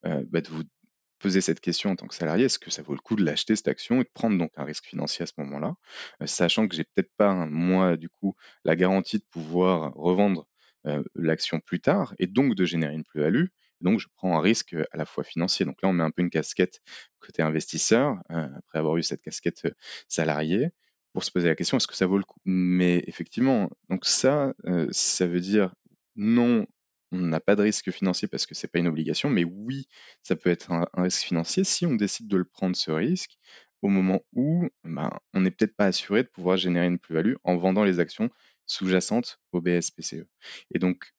heu, 0.06 0.26
bah, 0.32 0.40
de 0.42 0.48
vous 0.50 0.64
poser 1.20 1.42
cette 1.42 1.60
question 1.60 1.92
en 1.92 1.96
tant 1.98 2.08
que 2.08 2.16
salarié: 2.16 2.46
«Est-ce 2.46 2.60
que 2.60 2.72
ça 2.72 2.82
vaut 2.82 2.94
le 2.94 3.00
coup 3.02 3.16
de 3.18 3.24
l'acheter 3.26 3.56
cette 3.58 3.68
action?» 3.68 4.00
et 4.02 4.06
de 4.06 4.10
prendre 4.14 4.38
donc 4.38 4.52
un 4.56 4.64
risque 4.64 4.86
financier 4.86 5.24
à 5.24 5.26
ce 5.28 5.34
moment-là. 5.40 5.76
Sachant 6.26 6.68
que 6.68 6.76
j'ai 6.76 6.86
peut-être 6.86 7.12
pas, 7.18 7.30
hein, 7.30 7.48
moi, 7.48 7.98
du 7.98 8.08
coup, 8.10 8.36
la 8.64 8.76
garantie 8.78 9.18
de 9.20 9.26
pouvoir 9.30 9.94
revendre, 9.96 10.48
l'action 11.16 11.60
plus 11.60 11.80
tard 11.82 12.14
et 12.20 12.28
donc 12.28 12.54
de 12.56 12.64
générer 12.66 12.94
une 12.94 13.04
plus-value. 13.04 13.46
Donc 13.82 14.00
je 14.00 14.08
prends 14.16 14.38
un 14.38 14.42
risque, 14.42 14.76
à 14.92 14.98
la 14.98 15.06
fois 15.06 15.24
financier. 15.24 15.66
Donc 15.66 15.82
là, 15.82 15.90
on 15.90 15.94
met 15.94 16.04
un 16.04 16.12
peu 16.12 16.22
une 16.22 16.30
casquette 16.30 16.82
côté 17.20 17.42
investisseur, 17.42 18.18
après 18.30 18.80
avoir 18.80 18.98
eu 18.98 19.04
cette 19.04 19.22
casquette, 19.22 19.66
heu, 19.66 19.74
salarié, 20.08 20.70
pour 21.14 21.24
se 21.24 21.32
poser 21.32 21.48
la 21.48 21.56
question: 21.56 21.78
«Est-ce 21.78 21.88
que 21.88 21.96
ça 21.96 22.08
vaut 22.08 22.18
le 22.18 22.24
coup?» 22.24 22.40
mais 22.46 23.04
effectivement, 23.08 23.70
donc 23.90 24.06
ça, 24.06 24.54
ça 24.92 25.28
veut 25.28 25.40
dire 25.42 25.74
non, 26.16 26.66
on 27.12 27.18
n'a 27.20 27.40
pas 27.40 27.56
de 27.56 27.62
risque 27.64 27.92
financier 27.92 28.28
parce 28.28 28.46
que 28.46 28.56
c'est 28.56 28.68
pas 28.72 28.80
une 28.80 28.88
obligation, 28.88 29.30
mais 29.30 29.44
oui, 29.44 29.88
ça 30.24 30.36
peut 30.36 30.50
être 30.50 30.72
un 30.72 30.88
un 30.94 31.04
risque 31.04 31.24
financier 31.24 31.64
si 31.64 31.86
on 31.86 31.96
décide 31.96 32.28
de 32.28 32.38
le 32.38 32.46
prendre 32.46 32.76
ce 32.76 32.92
risque, 32.92 33.38
au 33.82 33.88
moment 33.90 34.22
où, 34.34 34.68
ben, 34.84 35.12
on 35.34 35.42
n'est 35.42 35.52
peut-être 35.52 35.76
pas 35.76 35.86
assuré 35.88 36.24
de 36.24 36.28
pouvoir 36.30 36.58
générer 36.58 36.88
une 36.88 37.00
plus-value 37.00 37.36
en 37.44 37.58
vendant 37.58 37.84
les 37.84 38.00
actions 38.00 38.30
sous-jacentes 38.66 39.40
au 39.52 39.62
BSPCE 39.62 40.26
et 40.74 40.80
donc 40.80 41.14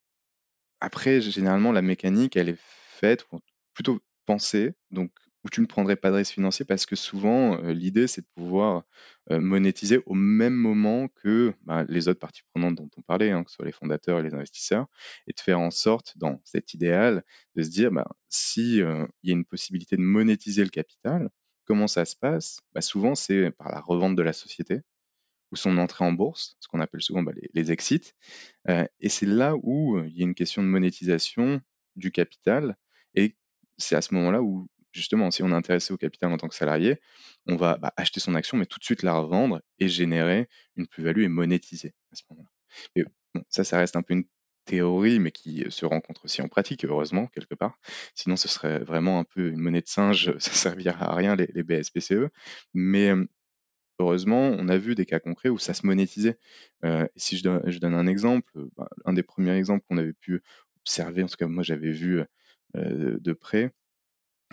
après, 0.81 1.21
gé 1.21 1.31
généralement, 1.31 1.71
la 1.71 1.81
mécanique, 1.81 2.37
elle 2.37 2.49
est 2.49 2.59
faite 2.59 3.25
plutôt 3.73 3.99
pensée, 4.25 4.73
donc 4.91 5.11
où 5.43 5.49
tu 5.49 5.61
ne 5.61 5.65
prendrais 5.67 5.95
pas 5.95 6.11
de 6.11 6.15
risque 6.17 6.33
financier 6.33 6.65
parce 6.65 6.85
que 6.85 6.95
souvent, 6.95 7.57
l'idée, 7.61 8.07
c'est 8.07 8.21
de 8.21 8.27
pouvoir, 8.35 8.83
monétiser 9.29 9.99
au 10.05 10.13
même 10.13 10.53
moment 10.55 11.07
que, 11.09 11.53
bah, 11.63 11.85
les 11.89 12.07
autres 12.07 12.19
parties 12.19 12.41
prenantes 12.53 12.75
dont 12.75 12.89
on 12.97 13.01
parlait, 13.01 13.31
hein, 13.31 13.43
que 13.43 13.49
ce 13.51 13.55
soit 13.57 13.65
les 13.65 13.71
fondateurs 13.71 14.19
et 14.19 14.23
les 14.23 14.33
investisseurs 14.33 14.87
et 15.27 15.33
de 15.33 15.39
faire 15.39 15.59
en 15.59 15.71
sorte, 15.71 16.13
dans 16.17 16.41
cet 16.45 16.73
idéal, 16.73 17.23
de 17.55 17.63
se 17.63 17.69
dire: 17.69 17.91
«Ben, 17.91 18.05
si, 18.29 18.77
il 18.77 19.07
y 19.23 19.31
a 19.31 19.33
une 19.33 19.45
possibilité 19.45 19.95
de 19.97 20.01
monétiser 20.01 20.63
le 20.63 20.69
capital, 20.69 21.29
comment 21.65 21.87
ça 21.87 22.05
se 22.05 22.15
passe?» 22.15 22.59
bah, 22.73 22.81
souvent, 22.81 23.15
c'est 23.15 23.51
par 23.51 23.69
la 23.71 23.79
revente 23.81 24.15
de 24.15 24.21
la 24.23 24.33
société 24.33 24.81
ou 25.51 25.55
son 25.55 25.77
entrée 25.77 26.05
en 26.05 26.11
bourse, 26.13 26.57
ce 26.59 26.67
qu'on 26.67 26.79
appelle 26.81 27.01
souvent, 27.01 27.23
bah, 27.23 27.33
les 27.53 27.71
exits, 27.71 28.13
heu 28.69 28.87
et 28.99 29.09
c'est 29.09 29.25
là 29.25 29.55
où, 29.61 29.97
heu, 29.97 30.07
il 30.07 30.17
y 30.17 30.21
a 30.21 30.25
une 30.25 30.35
question 30.35 30.63
de 30.63 30.67
monétisation 30.67 31.61
du 31.95 32.11
capital 32.11 32.77
et 33.15 33.35
c'est 33.77 33.95
à 33.95 34.01
ce 34.01 34.13
moment-là 34.15 34.41
où, 34.41 34.67
justement, 34.93 35.31
si 35.31 35.43
on 35.43 35.49
est 35.49 35.53
intéressé 35.53 35.93
au 35.93 35.97
capital 35.97 36.31
en 36.31 36.37
tant 36.37 36.47
que 36.47 36.55
salarié, 36.55 36.99
on 37.47 37.55
va, 37.55 37.77
bah, 37.77 37.93
acheter 37.97 38.19
son 38.19 38.35
action, 38.35 38.57
mais 38.57 38.65
tout 38.65 38.79
de 38.79 38.83
suite 38.85 39.03
la 39.03 39.13
revendre 39.19 39.61
et 39.79 39.87
générer 39.89 40.47
une 40.75 40.87
plus-value 40.87 41.21
et 41.23 41.27
monétiser 41.29 41.93
à 42.11 42.15
ce 42.15 42.23
moment-là. 42.31 42.49
Ça, 43.49 43.63
ça 43.63 43.77
reste 43.79 43.95
un 43.95 44.01
peu 44.01 44.13
une 44.13 44.25
théorie, 44.65 45.19
mais 45.19 45.31
qui, 45.31 45.63
heu, 45.63 45.69
se 45.69 45.85
rencontre 45.85 46.25
aussi 46.25 46.41
en 46.41 46.47
pratique, 46.49 46.85
heureusement, 46.85 47.27
quelque 47.27 47.55
part. 47.55 47.77
Sinon, 48.15 48.35
ce 48.35 48.47
serait 48.47 48.79
vraiment 48.79 49.19
un 49.19 49.23
peu 49.23 49.49
une 49.49 49.59
monnaie 49.59 49.81
de 49.81 49.87
singe, 49.87 50.37
ça 50.39 50.51
servirait 50.51 50.95
à 50.99 51.13
rien 51.15 51.35
les 51.35 51.47
les 51.53 51.63
BSPCE. 51.63 52.29
Mais, 52.73 53.11
heureusement, 53.99 54.49
on 54.59 54.67
a 54.69 54.77
vu 54.77 54.95
des 54.95 55.05
cas 55.05 55.19
concrets 55.19 55.49
où 55.49 55.57
ça 55.59 55.73
se 55.73 55.85
monétisait. 55.85 56.37
Heu, 56.85 57.07
si 57.15 57.37
je 57.37 57.43
donne 57.79 57.93
un 57.95 58.07
exemple, 58.07 58.51
heu, 58.57 58.69
bah, 58.77 58.89
un 59.05 59.13
des 59.13 59.23
premiers 59.23 59.55
exemples 59.57 59.85
qu'on 59.89 59.97
avait 59.97 60.13
pu 60.13 60.41
observer, 60.81 61.23
en 61.23 61.27
tout 61.27 61.37
cas 61.37 61.47
moi 61.47 61.63
j'avais 61.63 61.91
vu, 61.91 62.21
heu, 62.77 63.19
de 63.21 63.33
près, 63.33 63.73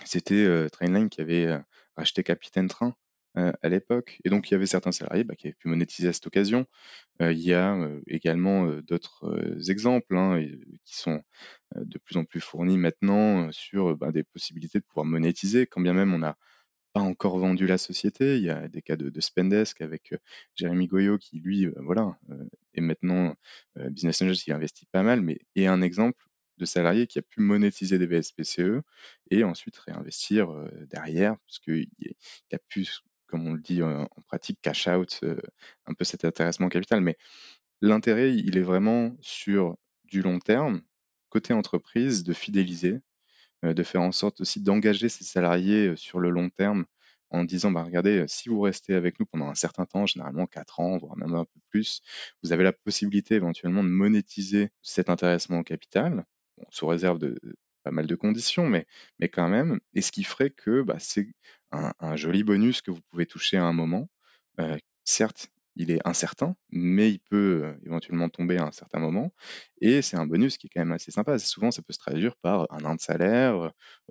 c'était, 0.07 0.69
Trainline 0.73 1.11
qui 1.11 1.21
avait, 1.23 1.59
racheté 1.97 2.23
Capitaine 2.25 2.69
Train, 2.69 2.95
à 3.37 3.69
l'époque 3.71 4.19
et 4.25 4.31
donc 4.31 4.51
il 4.51 4.55
y 4.55 4.57
avait 4.57 4.67
certains 4.67 4.93
salariés, 4.93 5.25
bah, 5.25 5.37
qui 5.37 5.49
avaient 5.49 5.55
pu 5.57 5.69
monétiser 5.69 6.09
à 6.09 6.13
cette 6.15 6.27
occasion. 6.29 6.67
Il 7.21 7.39
y 7.41 7.55
a, 7.55 7.77
également, 8.09 8.67
d'autres, 8.83 9.61
exemples, 9.71 10.17
hein 10.17 10.41
qui 10.87 10.97
sont, 10.99 11.23
de 11.77 11.99
plus 11.99 12.17
en 12.19 12.25
plus 12.27 12.41
fournis 12.41 12.79
maintenant, 12.79 13.51
sur, 13.53 13.97
bah, 13.99 14.13
des 14.13 14.25
possibilités 14.25 14.81
de 14.81 14.85
pouvoir 14.85 15.07
monétiser 15.07 15.67
quand 15.69 15.81
bien 15.83 15.95
même 15.95 16.15
on 16.15 16.21
n'a 16.21 16.37
pas 16.95 17.01
encore 17.03 17.39
vendu 17.39 17.67
la 17.69 17.79
société. 17.79 18.39
Il 18.39 18.45
y 18.45 18.51
a 18.51 18.69
des 18.69 18.83
cas 18.83 18.97
de 18.97 19.11
de 19.11 19.21
Spendesk 19.23 19.83
avec, 19.83 20.15
heu, 20.15 20.19
Jérémy 20.57 20.89
Goyot 20.89 21.19
qui 21.19 21.41
lui, 21.41 21.67
heu, 21.67 21.75
voilà, 21.79 22.19
heu, 22.31 22.49
est 22.75 22.83
maintenant, 22.83 23.37
business 23.91 24.23
angel, 24.23 24.37
il 24.49 24.53
investit 24.55 24.87
pas 24.87 25.03
mal, 25.05 25.23
mais 25.23 25.41
est 25.57 25.67
un 25.69 25.83
exemple 25.83 26.27
de 26.59 26.65
salarié 26.67 27.07
qui 27.09 27.19
a 27.21 27.23
pu 27.23 27.41
monétiser 27.43 27.99
des 27.99 28.07
BSPCE 28.09 28.83
et 29.33 29.45
ensuite 29.45 29.77
réinvestir, 29.79 30.49
derrière 30.91 31.37
parce 31.47 31.59
qu'il 31.61 31.89
a 32.53 32.59
pu 32.59 32.87
comme 33.29 33.49
on 33.49 33.55
le 33.55 33.61
dit, 33.61 33.83
en 33.83 34.07
pratique, 34.29 34.61
cash 34.63 34.87
out, 34.89 35.21
un 35.87 35.95
peu 35.95 36.05
cet 36.05 36.25
intéressement 36.25 36.69
capital. 36.69 37.01
Mais 37.01 37.17
l'intérêt, 37.83 38.35
il 38.37 38.57
est 38.59 38.63
vraiment 38.63 39.17
sur 39.21 39.77
du 40.05 40.23
long 40.23 40.39
terme, 40.41 40.83
côté 41.31 41.53
entreprise, 41.55 42.25
de 42.25 42.33
fidéliser, 42.35 43.01
de 43.73 43.83
faire 43.83 44.03
en 44.03 44.13
sorte 44.13 44.41
aussi 44.41 44.61
d'engager 44.61 45.09
ses 45.09 45.25
salariés, 45.25 45.89
heu, 45.89 45.97
sur 45.97 46.21
le 46.21 46.31
long 46.31 46.51
terme 46.51 46.85
en 47.31 47.45
disant: 47.45 47.71
«Bah, 47.71 47.83
regardez, 47.85 48.19
heu, 48.21 48.27
si 48.29 48.49
vous 48.49 48.61
restez 48.61 48.95
avec 48.95 49.19
nous 49.21 49.27
pendant 49.27 49.49
un 49.49 49.55
certain 49.55 49.87
temps, 49.87 50.07
généralement 50.07 50.47
4 50.47 50.81
ans, 50.81 50.99
voire 50.99 51.17
même 51.17 51.35
un 51.35 51.45
peu 51.45 51.61
plus, 51.71 52.01
vous 52.43 52.53
avez 52.53 52.65
la 52.65 52.73
possibilité 52.73 53.35
éventuellement 53.37 53.83
de 53.85 53.89
monétiser 53.89 54.71
cet 54.83 55.09
intéressement 55.11 55.59
au 55.61 55.65
capital». 55.65 56.25
Sous 56.71 56.87
réserve 56.87 57.19
de 57.19 57.37
pas 57.83 57.91
mal 57.91 58.07
de 58.07 58.15
conditions, 58.15 58.69
mais 58.69 58.87
quand 59.29 59.49
même 59.49 59.81
et 59.95 60.03
ce 60.03 60.13
qui 60.13 60.23
ferait 60.25 60.51
que, 60.51 60.83
bah, 60.83 60.97
c'est 61.01 61.27
un 61.73 62.17
joli 62.17 62.45
bonus 62.45 62.81
que 62.83 62.91
vous 62.93 63.01
pouvez 63.11 63.27
toucher 63.27 63.57
à 63.57 63.65
un 63.65 63.73
moment. 63.73 64.09
Certes, 65.05 65.49
il 65.77 65.91
est 65.91 66.01
incertain, 66.07 66.57
mais 66.71 67.11
il 67.11 67.21
peut, 67.21 67.63
heu, 67.65 67.81
éventuellement 67.87 68.29
tomber 68.29 68.59
à 68.59 68.65
un 68.67 68.73
certain 68.73 69.01
moment 69.01 69.33
et 69.81 70.03
c'est 70.03 70.17
un 70.17 70.27
bonus 70.27 70.59
qui 70.59 70.67
est 70.69 70.71
quand 70.71 70.81
même 70.81 70.93
assez 70.93 71.11
sympa. 71.13 71.39
Souvent, 71.39 71.71
ça 71.71 71.83
peut 71.83 71.93
se 71.93 71.99
traduire 71.99 72.37
par 72.37 72.67
1 72.73 72.85
an 72.85 72.95
de 72.97 73.01
salaire, 73.01 73.57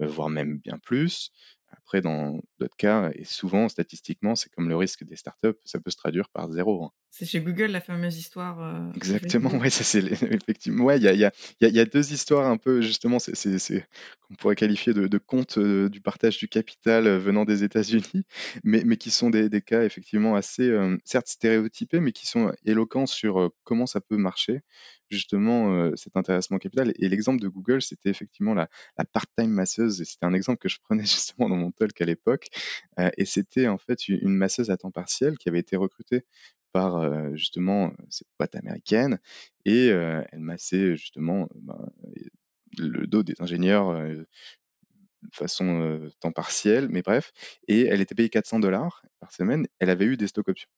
heu, 0.02 0.08
voire 0.08 0.30
même 0.30 0.58
bien 0.60 0.78
plus. 0.80 1.32
Après 1.72 2.02
dans 2.02 2.40
d'autres 2.60 2.76
cas 2.78 3.12
et 3.16 3.24
souvent 3.26 3.70
statistiquement, 3.70 4.36
c'est 4.36 4.50
comme 4.52 4.70
le 4.70 4.76
risque 4.78 5.04
des 5.06 5.16
startups, 5.18 5.56
ça 5.66 5.80
peut 5.80 5.92
se 5.92 5.98
traduire 5.98 6.30
par 6.30 6.52
0, 6.52 6.84
hein. 6.86 6.92
C'est 7.16 7.26
chez 7.28 7.42
Google 7.42 7.68
la 7.68 7.80
fameuse 7.80 8.18
histoire, 8.18 8.92
je 8.96 8.98
Exactement, 8.98 9.52
ouais, 9.60 9.70
ça 9.70 9.84
c'est 9.84 10.00
effectivement, 10.34 10.86
ouais, 10.86 10.98
il 10.98 11.04
y 11.04 11.08
a 11.08 11.14
il 11.14 11.20
y 11.20 11.26
a 11.26 11.32
il 11.62 11.64
y 11.64 11.68
a 11.68 11.70
il 11.70 11.76
y 11.76 11.80
a 11.80 11.86
2 11.86 12.12
histoires 12.12 12.48
un 12.50 12.58
peu 12.58 12.82
justement, 12.82 13.20
c'est 13.20 13.86
qu'on 14.28 14.34
pourrait 14.34 14.56
qualifier 14.56 14.96
de 14.96 15.06
de 15.06 15.18
contes, 15.20 15.60
heu, 15.60 15.92
du 15.92 16.02
partage 16.02 16.40
du 16.40 16.48
capital, 16.48 17.08
venant 17.20 17.46
des 17.46 17.64
États-Unis, 17.64 18.26
mais 18.64 18.82
mais 18.84 18.98
qui 18.98 19.12
sont 19.12 19.30
des 19.30 19.48
des 19.48 19.62
cas 19.62 19.84
effectivement 19.84 20.36
assez, 20.36 20.76
certes 21.06 21.28
stéréotypés, 21.28 22.00
mais 22.00 22.14
qui 22.14 22.26
sont 22.26 22.52
éloquents 22.66 23.06
sur, 23.06 23.52
comment 23.64 23.86
ça 23.86 24.02
peut 24.02 24.18
marcher 24.18 24.62
justement, 25.12 25.92
cet 25.96 26.18
intéressement 26.18 26.58
au 26.58 26.60
capital. 26.60 26.94
Et 26.98 27.08
l'exemple 27.08 27.40
de 27.40 27.48
Google, 27.48 27.84
c'était 27.84 28.10
effectivement 28.10 28.56
la 28.56 28.70
la 28.98 29.06
part-time 29.06 29.52
masseuse 29.52 30.02
et 30.02 30.06
c'était 30.06 30.26
un 30.26 30.34
exemple 30.34 30.58
que 30.58 30.70
je 30.70 30.80
prenais 30.84 31.04
justement 31.06 31.48
dans 31.48 31.58
mon 31.58 31.70
talk 31.70 32.02
à 32.02 32.06
l'époque, 32.06 32.48
et 33.18 33.26
c'était 33.26 33.68
en 33.68 33.78
fait 33.78 34.08
une 34.08 34.36
masseuse 34.36 34.72
à 34.72 34.78
temps 34.78 34.90
partiel 34.90 35.38
qui 35.38 35.48
avait 35.50 35.60
été 35.60 35.76
recrutée 35.76 36.24
par, 36.74 36.98
heu, 37.04 37.36
justement, 37.38 37.90
heu, 37.90 37.94
cette 38.10 38.28
boîte 38.40 38.56
américaine 38.56 39.20
et 39.66 39.90
heu, 39.92 40.24
elle 40.32 40.40
massait 40.42 40.96
justement, 40.98 41.50
ben, 41.56 41.78
le 42.80 43.08
dos 43.08 43.24
des 43.24 43.36
ingénieurs, 43.40 43.94
de 43.94 44.28
façon, 45.34 46.02
temps 46.20 46.32
partiel, 46.34 46.90
mais 46.90 47.02
bref 47.02 47.32
et 47.68 47.86
elle 47.86 48.02
était 48.02 48.16
payée 48.16 48.30
400 48.30 48.60
par 49.20 49.32
semaine. 49.32 49.68
Elle 49.80 49.90
avait 49.90 50.06
eu 50.06 50.18
des 50.18 50.28
stock 50.28 50.48
options, 50.50 50.70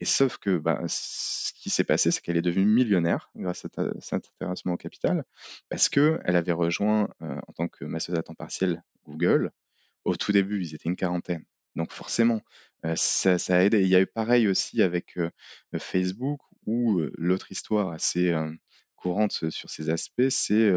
et 0.00 0.04
sauf 0.06 0.38
que, 0.38 0.58
ben, 0.58 0.84
ce 0.88 1.52
qui 1.54 1.70
s'est 1.70 1.84
passé, 1.84 2.10
c'est 2.12 2.20
qu'elle 2.22 2.36
est 2.38 2.42
devenue 2.42 2.66
millionnaire 2.66 3.30
grâce 3.36 3.64
à 3.78 3.90
cet 4.00 4.14
intéressement 4.40 4.74
au 4.74 4.76
capital 4.78 5.24
parce 5.70 5.88
qu'elle 5.90 6.36
avait 6.36 6.52
rejoint, 6.52 7.08
en 7.20 7.52
tant 7.54 7.68
que 7.68 7.84
masseuse 7.86 8.16
à 8.16 8.22
temps 8.24 8.34
partiel, 8.36 8.82
Google. 9.06 9.52
Au 10.04 10.16
tout 10.16 10.32
début, 10.32 10.62
ils 10.62 10.74
étaient 10.74 10.88
une 10.90 10.96
quarantaine, 10.96 11.44
donc 11.76 11.92
forcément, 11.92 12.42
ça 12.96 13.38
ça 13.38 13.56
a 13.56 13.62
aidé. 13.62 13.82
Il 13.82 13.88
y 13.88 13.96
a 13.96 14.00
eu 14.00 14.06
pareil 14.06 14.48
aussi 14.48 14.82
avec, 14.82 15.18
Facebook 15.78 16.40
où, 16.66 17.00
l'autre 17.16 17.52
histoire 17.52 17.90
assez, 17.90 18.34
courante 18.96 19.50
sur 19.50 19.70
ces 19.70 19.90
aspects, 19.90 20.28
c'est, 20.30 20.72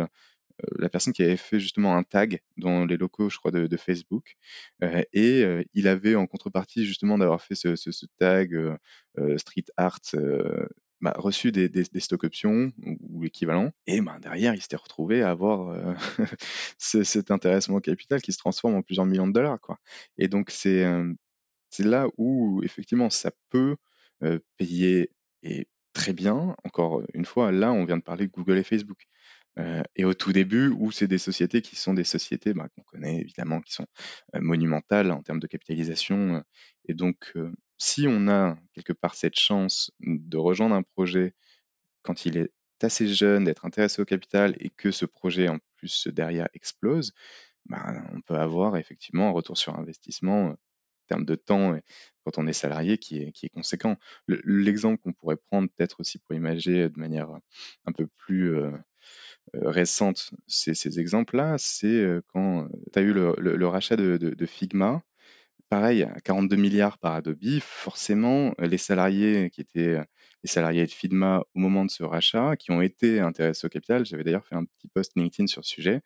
la 0.79 0.89
personne 0.89 1.13
qui 1.13 1.23
avait 1.23 1.37
fait 1.37 1.59
justement 1.59 1.97
un 1.97 2.03
tag 2.03 2.39
dans 2.57 2.85
les 2.85 2.97
locaux, 2.97 3.29
je 3.29 3.37
crois, 3.37 3.51
de 3.51 3.77
Facebook, 3.77 4.35
et 5.13 5.45
il 5.73 5.87
avait 5.87 6.15
en 6.15 6.27
contrepartie 6.27 6.85
justement 6.85 7.17
d'avoir 7.17 7.41
fait 7.41 7.55
ce 7.55 7.75
ce 7.75 7.91
ce 7.91 8.05
tag, 8.19 8.55
street 9.37 9.65
art, 9.77 9.99
bah, 11.01 11.13
reçu 11.17 11.51
des, 11.51 11.69
des, 11.69 11.83
des 11.83 11.99
stock 11.99 12.23
options 12.23 12.71
ou, 12.85 12.97
ou 13.01 13.21
l'équivalent, 13.23 13.71
et 13.87 14.01
ben 14.01 14.19
derrière, 14.19 14.55
il 14.55 14.61
s'était 14.61 14.75
retrouvé 14.77 15.21
à 15.21 15.29
avoir 15.31 15.69
euh, 15.69 15.93
ce- 16.79 17.03
cet 17.03 17.31
intéressement 17.31 17.77
au 17.77 17.81
capital 17.81 18.21
qui 18.21 18.31
se 18.33 18.37
transforme 18.37 18.75
en 18.75 18.81
plusieurs 18.81 19.05
millions 19.05 19.27
de 19.27 19.33
dollars. 19.33 19.59
Quoi. 19.61 19.79
Et 20.17 20.27
donc, 20.27 20.51
c'est 20.51 20.83
euh, 20.85 21.13
là 21.79 22.07
où, 22.17 22.61
effectivement, 22.63 23.09
ça 23.09 23.31
peut 23.49 23.77
euh, 24.23 24.39
payer 24.57 25.11
et 25.43 25.67
très 25.93 26.13
bien. 26.13 26.55
Encore 26.63 27.03
une 27.13 27.25
fois, 27.25 27.51
là, 27.51 27.71
on 27.73 27.85
vient 27.85 27.97
de 27.97 28.03
parler 28.03 28.27
Google 28.27 28.57
et 28.57 28.63
Facebook. 28.63 29.07
Et 29.95 30.03
au 30.05 30.13
tout 30.13 30.33
début, 30.33 30.67
où 30.69 30.91
c'est 30.91 31.07
des 31.07 31.17
sociétés 31.17 31.61
qui 31.61 31.75
sont 31.75 31.93
des 31.93 32.03
sociétés 32.03 32.53
bah, 32.53 32.67
qu'on 32.75 32.83
connaît 32.83 33.19
évidemment, 33.21 33.61
qui 33.61 33.73
sont 33.73 33.87
monumentales 34.33 35.11
en 35.11 35.21
termes 35.21 35.39
de 35.39 35.47
capitalisation. 35.47 36.43
et 36.87 36.93
donc, 36.93 37.33
si 37.77 38.07
on 38.07 38.27
a 38.27 38.57
quelque 38.73 38.93
part 38.93 39.15
cette 39.15 39.37
chance 39.37 39.91
de 39.99 40.37
rejoindre 40.37 40.75
un 40.75 40.83
projet 40.83 41.33
quand 42.03 42.25
il 42.25 42.37
est 42.37 42.51
assez 42.81 43.07
jeune, 43.07 43.45
d'être 43.45 43.65
intéressé 43.65 44.01
au 44.01 44.05
capital 44.05 44.55
et 44.59 44.69
que 44.69 44.91
ce 44.91 45.05
projet 45.05 45.47
en 45.49 45.59
plus 45.77 46.07
derrière 46.07 46.47
explose, 46.53 47.13
bah, 47.65 47.93
on 48.13 48.21
peut 48.21 48.35
avoir 48.35 48.77
effectivement 48.77 49.29
un 49.29 49.31
retour 49.31 49.57
sur 49.57 49.77
investissement 49.77 50.49
euh, 50.49 50.51
en 50.51 51.07
termes 51.09 51.25
de 51.25 51.35
temps 51.35 51.77
quand 52.23 52.37
on 52.39 52.47
est 52.47 52.53
salarié 52.53 52.97
qui 52.97 53.19
est, 53.19 53.49
conséquent. 53.49 53.97
Le- 54.27 54.41
L'exemple 54.45 55.01
qu'on 55.01 55.13
pourrait 55.13 55.37
prendre 55.37 55.69
peut-être 55.69 55.99
aussi 55.99 56.19
pour 56.19 56.35
imager 56.35 56.89
de 56.89 56.99
manière 56.99 57.29
un 57.85 57.91
peu 57.91 58.07
plus 58.17 58.55
euh, 58.55 58.71
euh, 59.55 59.69
récente 59.69 60.31
ces, 60.47 60.73
ces 60.73 60.99
exemples-là, 60.99 61.57
c'est 61.59 62.05
quand 62.27 62.67
tu 62.93 62.99
as 62.99 63.01
eu 63.03 63.13
le, 63.13 63.67
rachat 63.67 63.95
de 63.97 64.45
Figma. 64.45 65.03
Pareil, 65.69 66.03
à 66.03 66.21
42 66.21 66.55
milliards 66.57 66.99
par 66.99 67.15
Adobe, 67.15 67.59
forcément, 67.59 68.53
les 68.59 68.77
salariés 68.77 69.49
qui 69.49 69.61
étaient 69.61 69.95
euh, 69.95 70.03
les 70.43 70.49
salariés 70.49 70.85
de 70.85 70.91
Figma 70.91 71.41
au 71.55 71.59
moment 71.59 71.85
de 71.85 71.89
ce 71.89 72.03
rachat, 72.03 72.55
qui 72.55 72.69
ont 72.69 72.81
été 72.81 73.19
intéressés 73.19 73.65
au 73.65 73.69
capital, 73.69 74.05
j'avais 74.05 74.23
d'ailleurs 74.23 74.45
fait 74.45 74.55
un 74.55 74.65
petit 74.65 74.87
post 74.87 75.13
LinkedIn 75.15 75.47
sur 75.47 75.65
ce 75.65 75.71
sujet, 75.71 76.01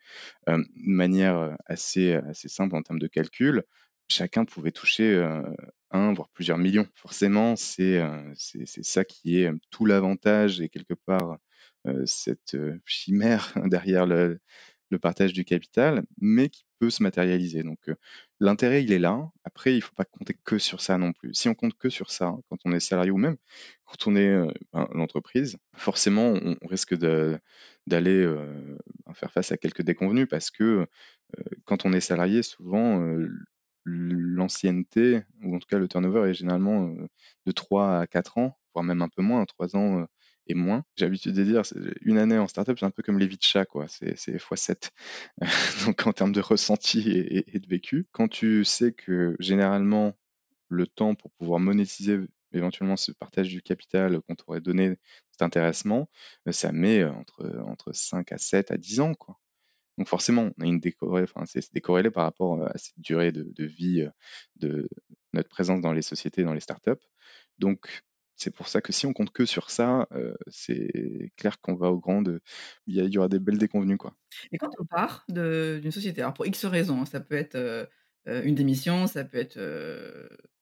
de 0.46 0.64
manière 0.76 1.36
euh, 1.36 1.54
assez, 1.66 2.18
simple 2.32 2.74
en 2.74 2.82
termes 2.82 2.98
de 2.98 3.06
calcul, 3.06 3.64
chacun 4.08 4.46
pouvait 4.46 4.72
toucher 4.72 5.14
euh, 5.14 5.42
un, 5.90 6.14
voire 6.14 6.30
plusieurs 6.30 6.56
millions. 6.56 6.86
Forcément, 6.94 7.54
c'est 7.54 8.02
ça 8.34 9.04
qui 9.04 9.42
est 9.42 9.50
tout 9.70 9.84
l'avantage 9.84 10.62
et 10.62 10.70
quelque 10.70 10.94
part 10.94 11.36
cette 12.04 12.56
chimère 12.86 13.52
derrière 13.66 14.06
le, 14.06 14.40
le 14.90 14.98
partage 14.98 15.32
du 15.32 15.44
capital, 15.44 16.04
mais 16.20 16.48
qui 16.48 16.64
peut 16.78 16.90
se 16.90 17.02
matérialiser. 17.02 17.62
Donc 17.62 17.78
euh, 17.88 17.94
l'intérêt, 18.40 18.82
il 18.82 18.92
est 18.92 18.98
là. 18.98 19.30
Après, 19.44 19.74
il 19.74 19.80
faut 19.80 19.94
pas 19.94 20.04
compter 20.04 20.34
que 20.44 20.58
sur 20.58 20.80
ça 20.80 20.98
non 20.98 21.12
plus. 21.12 21.32
Si 21.34 21.48
on 21.48 21.54
compte 21.54 21.74
que 21.78 21.88
sur 21.88 22.10
ça, 22.10 22.36
quand 22.48 22.58
on 22.64 22.72
est 22.72 22.80
salarié 22.80 23.10
ou 23.10 23.16
même 23.16 23.36
quand 23.84 24.06
on 24.06 24.16
est 24.16 24.28
euh, 24.28 24.50
ben, 24.72 24.88
l'entreprise, 24.92 25.58
forcément, 25.74 26.34
on, 26.34 26.56
risque 26.66 26.94
d'aller 26.94 28.22
euh, 28.22 28.76
faire 29.14 29.32
face 29.32 29.52
à 29.52 29.56
quelques 29.56 29.82
déconvenus 29.82 30.28
parce 30.28 30.50
que 30.50 30.86
quand 31.64 31.84
on 31.84 31.92
est 31.92 32.00
salarié, 32.00 32.42
souvent, 32.42 33.04
l'ancienneté, 33.84 35.22
ou 35.42 35.54
en 35.54 35.58
tout 35.60 35.68
cas 35.68 35.78
le 35.78 35.86
turnover 35.86 36.28
est 36.30 36.34
généralement 36.34 36.92
de 37.46 37.52
3 37.52 38.00
à 38.00 38.06
4 38.08 38.38
ans, 38.38 38.58
voire 38.74 38.84
même 38.84 39.02
un 39.02 39.08
peu 39.08 39.22
moins, 39.22 39.44
3 39.44 39.76
ans 39.76 40.06
et 40.46 40.54
moins. 40.54 40.84
J'ai 40.96 41.04
l'habitude 41.06 41.34
de 41.34 41.44
dire, 41.44 41.62
une 42.02 42.18
année 42.18 42.38
en 42.38 42.48
startup, 42.48 42.78
c'est 42.78 42.86
un 42.86 42.90
peu 42.90 43.02
comme 43.02 43.18
les 43.18 43.26
vies 43.26 43.36
de 43.36 43.42
chat, 43.42 43.64
quoi. 43.66 43.86
C'est 43.88 44.16
c'est 44.16 44.36
x7. 44.36 44.90
Donc 45.86 46.06
en 46.06 46.12
termes 46.12 46.32
de 46.32 46.40
ressenti 46.40 47.10
et, 47.10 47.58
de 47.58 47.68
vécu, 47.68 48.06
quand 48.12 48.28
tu 48.28 48.64
sais 48.64 48.92
que 48.92 49.36
généralement 49.38 50.16
le 50.68 50.86
temps 50.86 51.14
pour 51.14 51.30
pouvoir 51.32 51.60
monétiser 51.60 52.20
éventuellement 52.52 52.96
ce 52.96 53.12
partage 53.12 53.48
du 53.48 53.62
capital 53.62 54.20
qu'on 54.22 54.34
t'aurait 54.34 54.60
donné, 54.60 54.96
cet 55.30 55.42
intéressement, 55.42 56.08
euh, 56.48 56.52
ça 56.52 56.72
met 56.72 57.00
euh, 57.00 57.12
entre, 57.12 57.62
entre 57.66 57.92
5 57.92 58.32
à 58.32 58.38
7 58.38 58.70
à 58.70 58.76
10 58.76 59.00
ans, 59.00 59.14
quoi. 59.14 59.38
Donc 59.98 60.08
forcément, 60.08 60.50
on 60.56 60.62
a 60.62 60.66
une 60.66 60.80
c'est 61.46 61.74
décorrélé 61.74 62.10
par 62.10 62.24
rapport 62.24 62.60
euh, 62.60 62.66
à 62.66 62.78
cette 62.78 62.98
durée 62.98 63.32
de, 63.32 63.42
de 63.54 63.64
vie 63.64 64.06
de 64.56 64.88
notre 65.34 65.48
présence 65.48 65.80
dans 65.80 65.92
les 65.92 66.02
sociétés, 66.02 66.42
dans 66.42 66.54
les 66.54 66.60
startups. 66.60 66.92
Donc 67.58 68.02
c'est 68.40 68.50
pour 68.50 68.68
ça 68.68 68.80
que 68.80 68.92
si 68.92 69.06
on 69.06 69.12
compte 69.12 69.32
que 69.32 69.46
sur 69.46 69.70
ça, 69.70 70.06
euh, 70.12 70.34
c'est 70.48 71.32
clair 71.36 71.60
qu'on 71.60 71.74
va 71.74 71.90
au 71.90 71.98
grand. 72.00 72.22
Il 72.86 72.96
y, 73.14 73.18
aura 73.18 73.28
des 73.28 73.38
belles 73.38 73.58
déconvenues, 73.58 73.98
quoi. 73.98 74.16
Et 74.52 74.58
quand 74.58 74.70
on 74.78 74.84
part 74.86 75.24
d'une 75.28 75.90
société, 75.90 76.22
alors 76.22 76.34
pour 76.34 76.46
X 76.46 76.64
raisons, 76.66 77.02
hein, 77.02 77.06
ça 77.06 77.20
peut 77.20 77.34
être, 77.36 77.56
heu 77.56 77.86
heu, 78.28 78.46
une 78.46 78.54
démission, 78.54 79.06
ça 79.06 79.24
peut 79.24 79.38
être, 79.38 79.58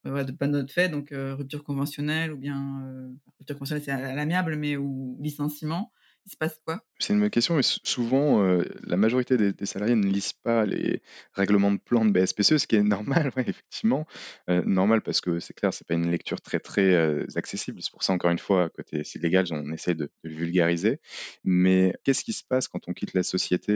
voilà, 0.04 0.24
de 0.24 0.32
pas 0.32 0.46
notre 0.46 0.72
fait, 0.72 0.88
donc 0.88 1.10
rupture 1.12 1.64
conventionnelle 1.64 2.32
ou 2.32 2.36
bien, 2.38 3.10
rupture 3.38 3.56
conventionnelle, 3.56 3.84
c'est 3.84 3.90
à 3.92 4.14
l'amiable, 4.14 4.56
mais 4.56 4.76
ou 4.76 5.16
licenciement. 5.20 5.92
Il 6.26 6.31
se 6.33 6.37
passe 6.37 6.61
quoi? 6.64 6.81
C'est 6.98 7.12
une 7.14 7.20
bonne 7.20 7.31
question, 7.31 7.54
mais 7.54 7.62
sou- 7.62 7.81
souvent, 7.85 8.42
la 8.83 8.96
majorité 8.96 9.37
des, 9.37 9.66
salariés 9.66 9.94
ne 9.94 10.07
lisent 10.07 10.33
pas 10.33 10.66
les 10.66 11.00
règlements 11.33 11.72
de 11.72 11.78
plan 11.78 12.04
de 12.04 12.11
BSPCE, 12.11 12.59
ce 12.59 12.66
qui 12.66 12.76
est 12.76 12.83
normal, 12.83 13.33
effectivement. 13.37 14.07
Normal 14.48 15.00
parce 15.02 15.20
que 15.20 15.38
c'est 15.40 15.54
clair, 15.54 15.72
c'est 15.72 15.87
pas 15.87 15.94
une 15.94 16.11
lecture 16.11 16.40
très 16.40 16.61
très 16.61 17.24
accessible. 17.37 17.81
C'est 17.83 17.92
pour 17.92 18.02
ça, 18.02 18.12
encore 18.12 18.31
une 18.31 18.38
fois, 18.38 18.68
côté 18.70 19.04
c'est 19.04 19.22
légal, 19.22 19.46
on 19.52 19.72
essaie 19.72 19.94
de, 19.94 20.11
le 20.22 20.31
vulgariser. 20.35 21.00
Mais 21.44 21.94
qu'est-ce 22.04 22.24
qui 22.24 22.33
se 22.33 22.44
passe 22.44 22.68
quand 22.68 22.88
on 22.88 22.92
quitte 22.92 23.14
la 23.14 23.22
société 23.22 23.72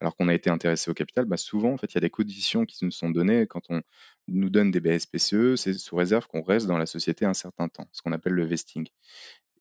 alors 0.00 0.16
qu'on 0.16 0.28
a 0.28 0.34
été 0.34 0.48
intéressé 0.50 0.90
au 0.90 0.94
capital? 0.94 1.24
Bah, 1.24 1.36
souvent, 1.36 1.72
en 1.72 1.76
fait, 1.76 1.92
il 1.92 1.96
y 1.96 1.98
a 1.98 2.00
des 2.00 2.10
conditions 2.10 2.64
qui 2.64 2.84
nous 2.84 2.90
sont 2.90 3.10
données 3.10 3.46
quand 3.46 3.62
on 3.68 3.82
nous 4.28 4.50
donne 4.50 4.70
des 4.70 4.80
BSPCE, 4.80 5.56
c'est 5.56 5.74
sous 5.74 5.96
réserve 5.96 6.26
qu'on 6.28 6.42
reste 6.42 6.66
dans 6.66 6.78
la 6.78 6.86
société 6.86 7.24
un 7.24 7.34
certain 7.34 7.68
temps, 7.68 7.88
ce 7.92 8.02
qu'on 8.02 8.12
appelle 8.12 8.34
le 8.34 8.44
vesting. 8.44 8.88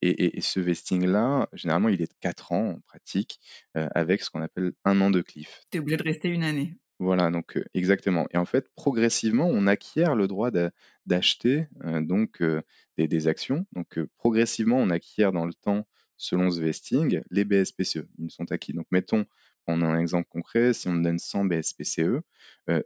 Et, 0.02 0.10
et- 0.10 0.38
et 0.38 0.42
ce 0.42 0.60
vesting-là, 0.60 1.50
généralement, 1.54 1.90
il 1.90 2.02
est 2.02 2.12
de 2.12 2.18
4 2.20 2.52
ans 2.52 2.70
en 2.72 2.80
pratique, 2.82 3.40
euh, 3.78 3.88
avec 3.96 4.22
ce 4.22 4.30
qu'on 4.30 4.42
appelle 4.42 4.74
un 4.86 5.00
an 5.02 5.10
de 5.12 5.22
cliff. 5.22 5.62
Tu 5.72 5.78
es 5.78 5.80
obligé 5.82 5.98
de 5.98 6.04
rester 6.04 6.30
une 6.30 6.44
année. 6.44 6.76
Voilà, 7.00 7.30
donc 7.30 7.58
euh, 7.58 7.64
exactement. 7.76 8.26
Et 8.32 8.38
en 8.38 8.46
fait, 8.46 8.70
progressivement, 8.76 9.48
on 9.48 9.68
acquiert 9.68 10.16
le 10.16 10.28
droit 10.28 10.50
d'a- 10.50 10.72
d'acheter 11.06 11.68
euh, 11.86 12.02
donc 12.02 12.42
euh, 12.42 12.62
des, 12.98 13.08
des 13.08 13.28
actions. 13.28 13.66
Donc 13.74 14.00
progressivement, 14.18 14.78
on 14.78 14.90
acquiert 14.90 15.32
dans 15.32 15.46
le 15.46 15.54
temps, 15.54 15.88
selon 16.18 16.50
ce 16.50 16.60
vesting, 16.60 17.22
les 17.30 17.46
BSPCE. 17.46 18.08
Ils 18.18 18.32
sont 18.32 18.52
acquis. 18.52 18.74
Donc 18.74 18.88
mettons, 18.90 19.26
on 19.68 19.82
a 19.84 19.86
un 19.86 20.00
exemple 20.00 20.28
concret, 20.30 20.74
si 20.74 20.88
on 20.88 20.94
me 20.94 21.04
donne 21.04 21.20
100 21.20 21.46
BSPCE 21.46 22.22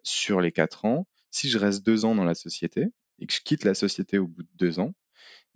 sur 0.04 0.42
les 0.42 0.52
4 0.52 0.86
ans, 0.86 1.08
si 1.30 1.50
je 1.50 1.58
reste 1.58 1.86
2 1.86 2.04
ans 2.06 2.16
dans 2.16 2.26
la 2.26 2.36
société 2.36 2.88
et 3.20 3.28
que 3.28 3.34
je 3.34 3.40
quitte 3.42 3.64
la 3.64 3.74
société 3.76 4.18
au 4.18 4.28
bout 4.28 4.44
de 4.44 4.50
2 4.56 4.80
ans, 4.80 4.94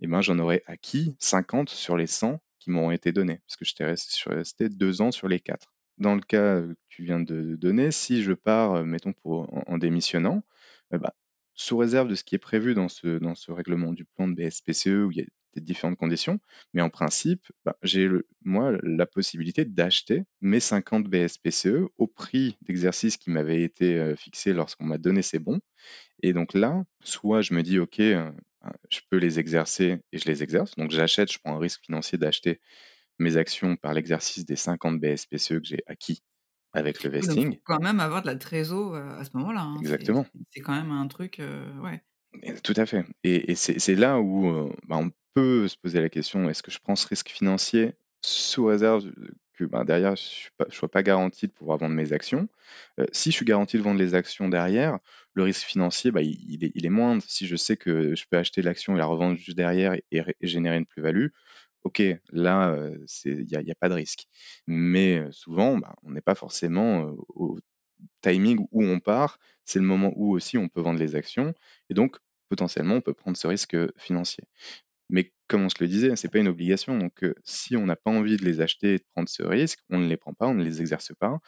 eh 0.00 0.06
ben, 0.06 0.20
j'en 0.20 0.38
aurais 0.38 0.62
acquis 0.66 1.14
50 1.18 1.68
sur 1.70 1.96
les 1.96 2.06
100 2.06 2.40
qui 2.58 2.70
m'ont 2.70 2.90
été 2.90 3.12
donnés, 3.12 3.40
parce 3.46 3.56
que 3.56 3.64
j'étais 3.64 3.84
resté, 3.84 4.30
resté 4.30 4.68
deux 4.68 5.00
ans 5.00 5.12
sur 5.12 5.28
les 5.28 5.40
quatre. 5.40 5.72
Dans 5.98 6.14
le 6.14 6.20
cas 6.20 6.56
euh, 6.56 6.74
que 6.74 6.78
tu 6.88 7.04
viens 7.04 7.20
de 7.20 7.56
donner, 7.56 7.90
si 7.90 8.22
je 8.22 8.32
pars, 8.32 8.74
euh, 8.74 8.84
mettons, 8.84 9.12
pour, 9.12 9.48
en, 9.68 9.78
démissionnant, 9.78 10.42
eh 10.92 10.98
ben, 10.98 11.10
sous 11.54 11.78
réserve 11.78 12.08
de 12.08 12.14
ce 12.14 12.24
qui 12.24 12.34
est 12.34 12.38
prévu 12.38 12.74
dans 12.74 12.88
ce, 12.88 13.18
dans 13.18 13.34
ce 13.34 13.50
règlement 13.50 13.92
du 13.92 14.04
plan 14.04 14.28
de 14.28 14.34
BSPCE, 14.34 15.06
où 15.06 15.10
il 15.10 15.18
y 15.18 15.20
a 15.22 15.24
des 15.54 15.62
différentes 15.62 15.96
conditions, 15.96 16.38
mais 16.74 16.82
en 16.82 16.90
principe, 16.90 17.46
bah, 17.64 17.78
j'ai 17.82 18.10
moi 18.44 18.72
la 18.82 19.06
possibilité 19.06 19.64
d'acheter 19.64 20.24
mes 20.42 20.60
50 20.60 21.08
BSPCE 21.08 21.88
au 21.96 22.06
prix 22.06 22.58
d'exercice 22.60 23.16
qui 23.16 23.30
m'avait 23.30 23.62
été 23.62 23.96
euh, 23.96 24.16
fixé 24.16 24.52
lorsqu'on 24.52 24.84
m'a 24.84 24.98
donné 24.98 25.22
ces 25.22 25.38
bons. 25.38 25.60
Et 26.22 26.34
donc 26.34 26.52
là, 26.52 26.84
soit 27.02 27.40
je 27.40 27.54
me 27.54 27.62
dis, 27.62 27.78
OK, 27.78 28.02
je 28.90 29.00
peux 29.10 29.18
les 29.18 29.38
exercer 29.38 29.98
et 30.12 30.18
je 30.18 30.26
les 30.26 30.42
exerce. 30.42 30.72
Donc 30.76 30.90
j'achète, 30.90 31.32
je 31.32 31.38
prends 31.38 31.56
un 31.56 31.58
risque 31.60 31.82
financier 31.84 32.18
d'acheter 32.18 32.60
mes 33.20 33.36
actions 33.38 33.76
par 33.76 33.94
l'exercice 33.94 34.46
des 34.46 34.56
50 34.56 35.00
BSPCE 35.00 35.60
que 35.60 35.66
j'ai 35.66 35.82
acquis 35.86 36.22
avec 36.74 37.04
le 37.04 37.10
Oui, 37.20 37.26
donc 37.28 37.40
faut 37.42 37.44
vesting. 37.44 37.58
quand 37.64 37.80
même 37.80 38.00
avoir 38.00 38.22
de 38.22 38.26
la 38.26 38.36
trésor, 38.36 38.94
heu, 38.94 39.10
à 39.18 39.24
ce 39.24 39.30
moment-là, 39.36 39.62
hein. 39.62 39.80
Exactement. 39.80 40.26
c'est 40.50 40.60
quand 40.60 40.72
même 40.74 40.90
un 40.90 41.06
truc, 41.08 41.40
heu, 41.40 41.72
ouais. 41.80 42.04
Tout 42.62 42.74
à 42.76 42.86
fait. 42.86 43.04
Et, 43.24 43.50
et 43.52 43.54
c'est 43.54 43.78
c'est 43.78 43.94
là 43.94 44.20
où 44.20 44.46
euh, 44.48 44.72
bah, 44.86 44.96
on 44.98 45.10
peut 45.34 45.68
se 45.68 45.76
poser 45.76 46.00
la 46.00 46.08
question, 46.08 46.48
est-ce 46.48 46.62
que 46.62 46.70
je 46.70 46.78
prends 46.78 46.96
ce 46.96 47.06
risque 47.06 47.28
financier 47.30 47.94
sous 48.22 48.64
réserve 48.66 49.10
que 49.54 49.64
bah, 49.64 49.84
derrière, 49.84 50.16
je 50.16 50.48
ne 50.66 50.70
sois 50.70 50.90
pas 50.90 51.02
garanti 51.02 51.46
de 51.46 51.52
pouvoir 51.52 51.78
vendre 51.78 51.94
mes 51.94 52.12
actions? 52.12 52.48
Euh, 53.00 53.06
Si 53.12 53.30
je 53.30 53.36
suis 53.36 53.44
garanti 53.46 53.78
de 53.78 53.82
vendre 53.82 53.98
les 53.98 54.14
actions 54.14 54.48
derrière, 54.48 54.98
le 55.36 55.42
risque 55.42 55.66
financier, 55.66 56.10
bah, 56.10 56.22
il, 56.22 56.64
est, 56.86 56.88
moindre. 56.88 57.22
Si 57.28 57.46
je 57.46 57.56
sais 57.56 57.76
que 57.76 58.16
je 58.16 58.24
peux 58.28 58.38
acheter 58.38 58.62
l'action 58.62 58.96
et 58.96 58.98
la 58.98 59.04
revendre 59.04 59.36
juste 59.36 59.56
derrière 59.56 59.94
et, 60.10 60.24
générer 60.40 60.78
une 60.78 60.86
plus-value, 60.86 61.28
ok, 61.84 62.02
là, 62.32 62.70
euh, 62.70 62.96
il 63.26 63.46
n'y 63.46 63.70
a 63.70 63.74
pas 63.74 63.90
de 63.90 63.94
risque. 63.94 64.26
Mais 64.66 65.18
euh, 65.18 65.30
souvent, 65.32 65.76
bah, 65.76 65.94
on 66.02 66.12
n'est 66.12 66.22
pas 66.22 66.34
forcément 66.34 67.06
euh, 67.06 67.12
au 67.28 67.58
timing 68.22 68.66
où 68.72 68.82
on 68.82 68.98
part, 68.98 69.38
c'est 69.66 69.78
le 69.78 69.84
moment 69.84 70.12
où 70.16 70.34
aussi 70.34 70.56
on 70.56 70.68
peut 70.70 70.80
vendre 70.80 71.00
les 71.00 71.14
actions. 71.14 71.52
Et 71.90 71.94
donc, 71.94 72.16
potentiellement, 72.48 72.94
on 72.96 73.00
peut 73.02 73.14
prendre 73.14 73.36
ce 73.36 73.46
risque 73.46 73.76
financier. 73.98 74.44
Mais 75.08 75.32
comme 75.48 75.62
on 75.64 75.68
se 75.68 75.76
le 75.80 75.86
disait, 75.88 76.16
c'est 76.16 76.28
pas 76.28 76.38
une 76.38 76.48
obligation. 76.48 76.98
Donc, 76.98 77.22
heu, 77.22 77.34
si 77.44 77.76
on 77.76 77.86
n'a 77.86 77.94
pas 77.96 78.10
envie 78.10 78.36
de 78.36 78.44
les 78.44 78.60
acheter 78.60 78.94
et 78.94 78.98
de 78.98 79.04
prendre 79.14 79.28
ce 79.28 79.42
risque, 79.44 79.78
on 79.90 79.98
ne 79.98 80.08
les 80.08 80.16
prend 80.16 80.34
pas, 80.34 80.46
on 80.48 80.54
ne 80.54 80.64
les 80.64 80.80
exerce 80.80 81.12
pas. 81.18 81.38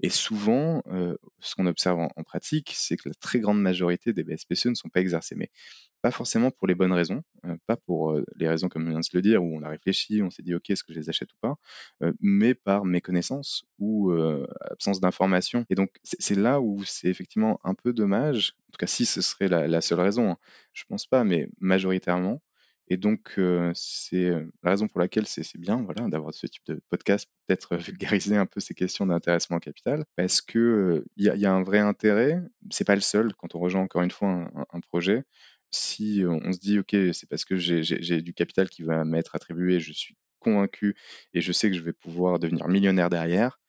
Et 0.00 0.10
souvent, 0.10 0.82
heu, 0.92 1.18
ce 1.40 1.54
qu'on 1.56 1.66
observe 1.66 1.98
en 1.98 2.22
pratique, 2.24 2.72
c'est 2.76 2.96
que 2.96 3.08
la 3.08 3.14
très 3.20 3.40
grande 3.40 3.60
majorité 3.60 4.12
des 4.12 4.22
BSPCE 4.24 4.66
ne 4.66 4.74
sont 4.74 4.88
pas 4.88 5.00
exercés. 5.00 5.34
Mais 5.34 5.50
pas 6.02 6.12
forcément 6.12 6.50
pour 6.52 6.68
les 6.68 6.74
bonnes 6.76 6.92
raisons, 6.92 7.22
heu, 7.46 7.56
pas 7.66 7.76
pour, 7.76 8.16
les 8.36 8.48
raisons 8.48 8.68
comme 8.68 8.86
on 8.86 8.90
vient 8.90 9.00
de 9.00 9.04
se 9.04 9.16
le 9.16 9.22
dire, 9.22 9.42
où 9.42 9.56
on 9.56 9.62
a 9.62 9.68
réfléchi, 9.68 10.22
on 10.22 10.30
s'est 10.30 10.42
dit: 10.42 10.54
«OK, 10.54 10.70
est-ce 10.70 10.84
que 10.84 10.92
je 10.92 10.98
les 11.00 11.08
achète 11.10 11.30
ou 11.32 11.36
pas?» 11.40 11.56
mais 12.20 12.54
par 12.54 12.84
méconnaissance 12.84 13.64
ou, 13.78 14.12
absence 14.60 15.00
d'information. 15.00 15.64
Et 15.70 15.74
donc 15.74 15.90
c'est 16.04 16.34
là 16.36 16.60
où 16.60 16.84
c'est 16.84 17.08
effectivement 17.08 17.60
un 17.64 17.74
peu 17.74 17.92
dommage, 17.92 18.54
en 18.68 18.72
tout 18.72 18.78
cas 18.78 18.86
si 18.86 19.06
ce 19.06 19.20
serait 19.22 19.48
la 19.48 19.66
la 19.68 19.80
seule 19.80 20.00
raison, 20.00 20.30
hein, 20.32 20.38
je 20.72 20.84
pense 20.88 21.06
pas, 21.06 21.24
mais 21.24 21.48
majoritairement. 21.60 22.40
Et 22.90 22.96
donc 22.96 23.38
c'est, 23.74 24.30
la 24.62 24.70
raison 24.70 24.88
pour 24.88 25.00
laquelle 25.00 25.26
c'est 25.26 25.44
bien, 25.58 25.82
voilà, 25.82 26.08
d'avoir 26.08 26.32
ce 26.32 26.46
type 26.46 26.62
de 26.66 26.80
podcast, 26.90 27.28
peut-être 27.46 27.76
vulgariser 27.76 28.36
un 28.36 28.46
peu 28.46 28.60
ces 28.60 28.74
questions 28.74 29.06
d'intéressement 29.06 29.56
en 29.58 29.60
capital. 29.60 30.04
Parce 30.16 30.40
que, 30.40 31.04
il 31.16 31.30
il 31.34 31.40
y 31.40 31.46
a 31.46 31.52
un 31.52 31.62
vrai 31.62 31.78
intérêt, 31.80 32.40
c'est 32.70 32.86
pas 32.86 32.94
le 32.94 33.00
seul 33.02 33.34
quand 33.34 33.54
on 33.54 33.58
rejoint 33.60 33.82
encore 33.82 34.02
une 34.02 34.10
fois 34.10 34.28
un 34.30 34.66
un 34.72 34.80
projet. 34.80 35.24
Si 35.70 36.22
on 36.26 36.52
se 36.52 36.58
dit: 36.58 36.78
«OK, 36.78 36.96
c'est 37.12 37.28
parce 37.28 37.44
que 37.44 37.56
j'ai 37.56 38.22
du 38.22 38.32
capital 38.34 38.68
qui 38.70 38.82
va 38.82 39.04
m'être 39.04 39.34
attribué, 39.34 39.80
je 39.80 39.92
suis 39.92 40.16
convaincu 40.40 40.96
et 41.34 41.40
je 41.42 41.52
sais 41.52 41.70
que 41.70 41.76
je 41.76 41.82
vais 41.82 41.92
pouvoir 41.92 42.38
devenir 42.38 42.68
millionnaire 42.68 43.10
derrière». 43.10 43.60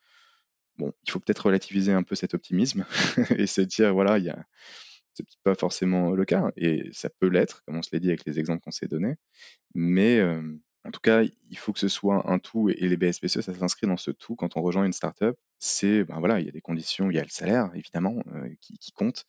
Bon, 0.78 0.94
il 1.06 1.12
faut 1.12 1.20
peut-être 1.20 1.46
relativiser 1.48 1.92
un 1.94 2.04
peu 2.04 2.16
cet 2.16 2.34
optimisme 2.34 2.86
et 3.38 3.48
se 3.48 3.62
dire: 3.62 3.94
«Voilà, 3.94 4.18
il 4.18 4.26
y 4.26 4.30
a 4.30 4.46
c'est 5.14 5.26
pas 5.44 5.56
forcément 5.56 6.12
le 6.12 6.26
cas» 6.26 6.52
et 6.58 6.90
ça 6.94 7.10
peut 7.20 7.28
l'être, 7.30 7.64
comme 7.66 7.78
on 7.78 7.82
se 7.84 7.90
l'est 7.94 8.00
dit 8.02 8.10
avec 8.10 8.26
les 8.26 8.40
exemples 8.40 8.62
qu'on 8.62 8.72
s'est 8.72 8.88
donnés. 8.88 9.16
Mais, 9.76 10.18
hem, 10.18 10.60
en 10.86 10.92
tout 10.92 11.00
cas, 11.02 11.24
il 11.50 11.58
faut 11.58 11.74
que 11.74 11.80
ce 11.80 11.88
soit 11.90 12.30
un 12.32 12.40
tout 12.40 12.70
et 12.70 12.76
les 12.88 12.98
BSPCE, 12.98 13.42
ça 13.42 13.54
s'inscrit 13.54 13.88
dans 13.88 13.98
ce 13.98 14.12
tout 14.12 14.36
quand 14.36 14.58
on 14.58 14.62
rejoint 14.62 14.86
une 14.86 14.94
start-up. 14.94 15.38
C'est, 15.60 16.04
ben, 16.06 16.20
voilà, 16.20 16.40
il 16.40 16.46
y 16.46 16.50
a 16.50 16.52
des 16.54 16.62
conditions, 16.62 17.12
il 17.12 17.16
y 17.18 17.20
a 17.20 17.24
le 17.24 17.30
salaire 17.30 17.70
évidemment, 17.76 18.16
heu, 18.34 18.56
qui 18.62 18.92
compte, 18.94 19.26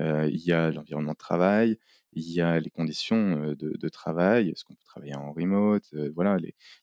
heu, 0.00 0.28
il 0.30 0.40
y 0.40 0.52
a 0.52 0.70
l'environnement 0.70 1.12
de 1.12 1.16
travail, 1.18 1.78
il 2.14 2.30
y 2.30 2.40
a 2.40 2.58
les 2.60 2.70
conditions, 2.70 3.42
heu, 3.44 3.54
de 3.56 3.88
travail. 3.88 4.48
Est-ce 4.50 4.64
qu'on 4.64 4.74
peut 4.74 4.84
travailler 4.84 5.14
en 5.16 5.32
remote? 5.32 5.84
Voilà, 6.14 6.38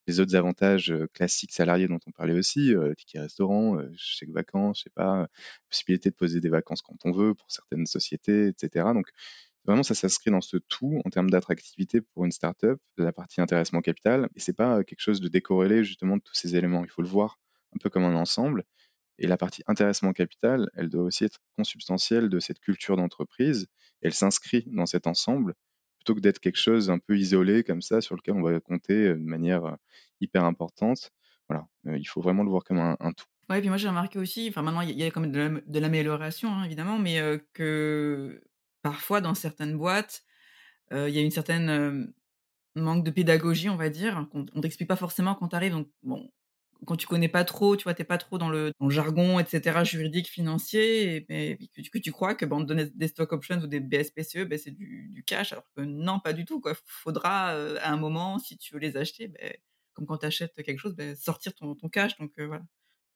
les 0.08 0.20
autres 0.20 0.36
avantages, 0.36 0.94
classiques 1.14 1.54
salariés 1.54 1.88
dont 1.88 2.00
on 2.08 2.12
parlait 2.12 2.34
aussi, 2.34 2.74
ticket 2.98 3.20
restaurant, 3.20 3.78
chèque 3.96 4.32
vacances, 4.32 4.80
je 4.80 4.84
sais 4.84 4.90
pas, 4.94 5.28
possibilité 5.70 6.10
de 6.10 6.16
poser 6.16 6.40
des 6.42 6.50
vacances 6.50 6.82
quand 6.82 6.98
on 7.06 7.12
veut 7.12 7.34
pour 7.36 7.50
certaines 7.52 7.86
sociétés 7.86 8.48
et 8.50 8.54
cetera. 8.58 8.94
Donc 8.94 9.08
vraiment 9.66 9.84
ça 9.84 9.96
s'inscrit 9.96 10.32
dans 10.32 10.42
ce 10.42 10.58
tout 10.58 11.02
en 11.06 11.10
termes 11.10 11.30
d'attractivité 11.30 12.02
pour 12.02 12.26
une 12.26 12.32
start-up, 12.32 12.80
la 12.98 13.14
partie 13.14 13.42
intéressement 13.42 13.82
capital 13.82 14.30
et 14.36 14.40
c'est 14.40 14.54
pas, 14.56 14.80
heu, 14.80 14.84
quelque 14.84 15.02
chose 15.02 15.22
de 15.22 15.28
décorrélé 15.28 15.84
justement 15.84 16.18
de 16.18 16.22
tous 16.24 16.36
ces 16.36 16.56
éléments. 16.56 16.84
Il 16.86 16.90
faut 16.92 17.02
le 17.02 17.08
voir 17.08 17.40
un 17.76 17.78
peu 17.80 17.90
comme 17.90 18.04
un 18.04 18.16
ensemble 18.16 18.64
et 19.20 19.28
la 19.28 19.38
partie 19.38 19.64
intéressement 19.68 20.14
capital, 20.14 20.70
elle 20.76 20.90
doit 20.90 21.04
aussi 21.04 21.26
être 21.26 21.40
consubstantielle 21.58 22.30
de 22.30 22.40
cette 22.40 22.60
culture 22.60 22.98
d'entreprise. 22.98 23.68
Elle 24.02 24.14
s'inscrit 24.14 24.66
dans 24.68 24.86
cet 24.88 25.08
ensemble 25.08 25.54
plutôt 26.00 26.16
que 26.16 26.22
d'être 26.22 26.40
quelque 26.40 26.58
chose 26.60 26.90
un 26.90 27.00
peu 27.00 27.18
isolé 27.18 27.64
comme 27.64 27.82
ça 27.82 28.02
sur 28.02 28.16
lequel 28.16 28.34
on 28.36 28.42
va 28.42 28.60
compter, 28.60 29.10
heu, 29.10 29.14
de 29.16 29.20
manière, 29.24 29.66
heu, 29.66 29.76
hyper 30.22 30.44
importante. 30.46 31.12
Voilà, 31.50 31.68
il 31.98 32.06
faut 32.08 32.22
vraiment 32.22 32.44
le 32.44 32.50
voir 32.50 32.64
comme 32.64 32.80
un 32.80 32.98
un 33.00 33.14
tout. 33.14 33.26
Ouais, 33.50 33.60
puis 33.60 33.68
moi 33.70 33.78
j'ai 33.78 33.90
remarqué 33.90 34.18
aussi, 34.18 34.48
enfin 34.50 34.62
maintenant 34.62 34.82
il 34.82 34.92
y 34.98 35.04
a 35.04 35.12
quand 35.12 35.20
même 35.20 35.32
de 35.34 35.38
l'am 35.40 35.62
de 35.66 35.80
l'amélioration, 35.80 36.50
hein, 36.54 36.64
évidemment, 36.64 36.98
mais 37.00 37.20
que 37.54 38.42
parfois 38.82 39.22
dans 39.22 39.36
certaines 39.36 39.78
boîtes, 39.78 40.24
il 40.92 41.10
y 41.10 41.20
a 41.20 41.22
une 41.22 41.32
certaine, 41.32 42.14
manque 42.76 43.04
de 43.06 43.12
pédagogie, 43.12 43.70
on 43.70 43.76
va 43.78 43.90
dire, 43.90 44.28
on 44.34 44.62
t'explique 44.62 44.90
pas 44.90 44.96
forcément 44.98 45.36
quand 45.36 45.50
tu 45.50 45.56
arrives 45.58 45.74
donc 45.74 45.90
bon, 46.04 46.32
quand 46.88 46.96
tu 46.98 47.08
connais 47.08 47.28
pas 47.30 47.44
trop, 47.46 47.78
tu 47.78 47.84
vois, 47.86 47.94
tu 47.96 48.02
es 48.04 48.06
pas 48.06 48.18
trop 48.18 48.38
dans 48.40 48.50
le 48.50 48.72
jargon 48.90 49.40
et 49.40 49.46
cetera, 49.46 49.84
juridique, 49.84 50.28
financier 50.30 51.16
et 51.18 51.22
beh, 51.22 51.58
que 51.92 52.00
tu 52.00 52.12
crois 52.12 52.36
que, 52.36 52.46
bah, 52.46 52.56
on 52.58 52.62
te 52.64 52.68
donne 52.74 52.90
des 52.96 53.08
stock 53.10 53.32
options 53.34 53.58
ou 53.60 53.68
des 53.68 53.80
BSPCE, 53.82 54.46
beh, 54.46 54.58
c'est 54.58 54.72
du 54.72 55.24
cash 55.28 55.54
alors 55.54 55.66
que 55.76 55.82
non, 55.82 56.20
pas 56.22 56.34
du 56.34 56.46
tout, 56.46 56.62
quoi. 56.62 56.74
Faudra, 56.86 57.50
à 57.52 57.92
un 57.92 57.98
moment, 57.98 58.40
si 58.40 58.58
tu 58.58 58.74
veux 58.74 58.80
les 58.82 58.98
acheter, 58.98 59.28
beh, 59.30 59.60
comme 59.94 60.06
quand 60.08 60.20
tu 60.20 60.26
achètes 60.28 60.56
quelque 60.64 60.80
chose, 60.80 60.96
beh, 60.96 61.16
sortir 61.16 61.54
ton 61.56 61.76
ton 61.76 61.90
cash 61.90 62.18
donc 62.20 62.32
voilà. 62.38 62.64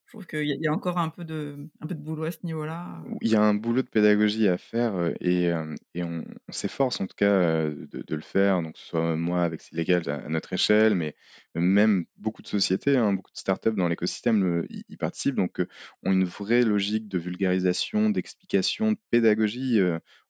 Je 0.08 0.12
trouve 0.12 0.28
qu'il 0.28 0.45
y 0.45 0.68
a 0.68 0.72
encore 0.74 0.99
un 0.99 1.10
peu 1.10 1.26
de 1.26 1.68
boulot 1.95 2.24
à 2.26 2.32
ce 2.32 2.38
niveau-là. 2.43 3.01
Ou 3.10 3.18
il 3.22 3.30
y 3.32 3.36
a 3.36 3.41
un 3.41 3.56
boulot 3.56 3.82
de 3.82 3.88
pédagogie 3.89 4.47
à 4.47 4.58
faire, 4.58 4.95
heu 4.95 5.16
et 5.20 5.51
on 6.03 6.24
s'efforce 6.49 7.01
en 7.01 7.08
tout 7.08 7.16
cas, 7.16 7.66
heu, 7.66 7.88
de 7.91 8.16
le 8.16 8.22
faire, 8.22 8.62
donc 8.62 8.78
soit 8.78 9.16
moi 9.16 9.43
avec 9.43 9.62
Cyllegals 9.62 10.08
à 10.10 10.30
notre 10.30 10.53
échelle, 10.53 10.95
mais 10.95 11.16
même 11.56 12.06
beaucoup 12.18 12.41
de 12.43 12.47
sociétés, 12.47 12.97
hein, 12.97 13.14
beaucoup 13.14 13.32
de 13.32 13.38
start-up 13.38 13.76
dans 13.76 13.88
l'écosystème, 13.88 14.66
y 14.70 14.97
participent 14.97 15.36
donc 15.36 15.60
ont 16.03 16.12
une 16.12 16.24
vraie 16.26 16.62
logique 16.64 17.08
de 17.08 17.18
vulgarisation, 17.18 18.10
d'explication, 18.12 18.91
de 18.91 18.97
pédagogie, 19.10 19.80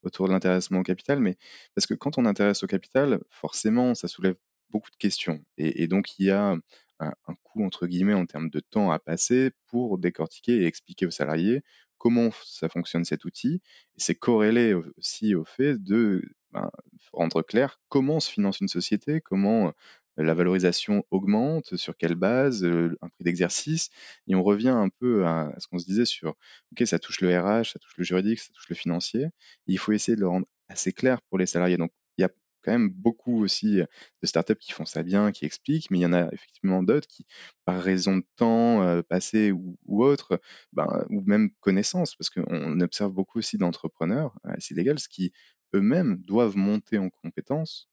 autour 0.04 0.28
de 0.28 0.34
l'intéressement 0.34 0.80
au 0.80 0.84
capital. 0.84 1.20
Mais 1.20 1.38
parce 1.76 1.86
que 1.86 1.94
quand 1.94 2.18
on 2.18 2.26
intéresse 2.26 2.64
au 2.64 2.68
capital, 2.68 3.20
forcément, 3.30 3.94
ça 3.94 4.08
soulève 4.08 4.36
beaucoup 4.72 4.90
de 4.92 4.96
questions 4.98 5.46
et 5.58 5.88
donc 5.88 6.18
il 6.20 6.26
y 6.26 6.32
a 6.32 6.56
un 7.00 7.36
«coût» 7.43 7.64
entre 7.66 7.88
guillemets 7.88 8.14
en 8.14 8.26
termes 8.26 8.50
de 8.50 8.60
temps 8.60 8.91
à 8.91 9.00
passer 9.00 9.52
pour 9.68 9.98
décortiquer 9.98 10.62
et 10.64 10.66
expliquer 10.66 11.06
aux 11.06 11.12
salariés 11.12 11.62
comment 11.98 12.30
ça 12.46 12.70
fonctionne 12.70 13.06
cet 13.06 13.26
outil. 13.26 13.62
C'est 13.98 14.16
corrélé 14.16 14.74
au 14.74 14.84
aussi 14.98 15.36
au 15.36 15.46
fait 15.46 15.82
de, 15.82 16.22
ben, 16.52 16.70
rendre 17.14 17.41
clair 17.41 17.80
comment 17.89 18.20
se 18.20 18.30
finance 18.32 18.60
une 18.62 18.68
société, 18.68 19.22
comment, 19.22 19.70
heu, 19.70 19.74
la 20.18 20.34
valorisation 20.34 21.04
augmente, 21.12 21.76
sur 21.76 21.98
quelle 21.98 22.16
base, 22.16 22.64
heu, 22.64 22.98
un 23.02 23.10
prix 23.10 23.24
d'exercice 23.24 23.89
et 24.28 24.36
on 24.36 24.43
revient 24.43 24.70
un 24.70 24.89
peu 24.89 25.26
à 25.26 25.50
à 25.56 25.60
ce 25.60 25.68
qu'on 25.68 25.80
se 25.80 25.86
disait 25.86 26.06
sur 26.06 26.36
OK, 26.72 26.86
ça 26.88 27.00
touche 27.00 27.22
le 27.22 27.30
RH, 27.38 27.72
ça 27.74 27.80
touche 27.80 27.98
le 27.98 28.04
juridique, 28.04 28.39
ça 28.39 28.52
touche 28.54 28.70
le 28.70 28.76
financier. 28.76 29.28
Il 29.68 29.78
faut 29.80 29.91
essayer 29.91 30.16
de 30.16 30.22
le 30.22 30.28
rendre 30.28 30.48
assez 30.70 30.91
clair 30.93 31.22
pour 31.30 31.38
les 31.38 31.46
salariés. 31.46 31.78
Donc 31.78 31.91
il 32.18 32.22
y 32.24 32.26
a 32.26 32.30
quand 32.66 32.74
même 32.74 32.89
beaucoup 32.89 33.43
aussi, 33.43 33.78
de 33.78 33.88
start-up 34.28 34.59
qui 34.59 34.72
font 34.74 34.86
ça 34.86 35.03
bien, 35.03 35.32
qui 35.32 35.45
expliquent, 35.45 35.91
mais 35.91 35.99
il 35.99 36.01
y 36.03 36.05
en 36.07 36.13
a 36.13 36.30
effectivement 36.34 36.84
d'autres 36.84 37.07
qui, 37.07 37.26
par 37.66 37.82
raison 37.82 38.18
de 38.18 38.26
temps, 38.38 39.01
passé 39.09 39.51
ou 39.53 39.78
ou 39.86 40.03
autre, 40.03 40.41
ben, 40.74 41.05
ou 41.09 41.22
même 41.26 41.51
connaissance, 41.61 42.16
parce 42.16 42.30
qu'on 42.32 42.45
on 42.49 42.80
observe 42.82 43.13
beaucoup 43.13 43.39
aussi 43.39 43.57
d'entrepreneurs 43.57 44.36
à 44.43 44.59
Cyllegals 44.59 44.97
qui 45.09 45.32
eux-mêmes 45.76 46.18
doivent 46.18 46.57
monter 46.57 46.97
en 46.97 47.09
compétences 47.09 47.89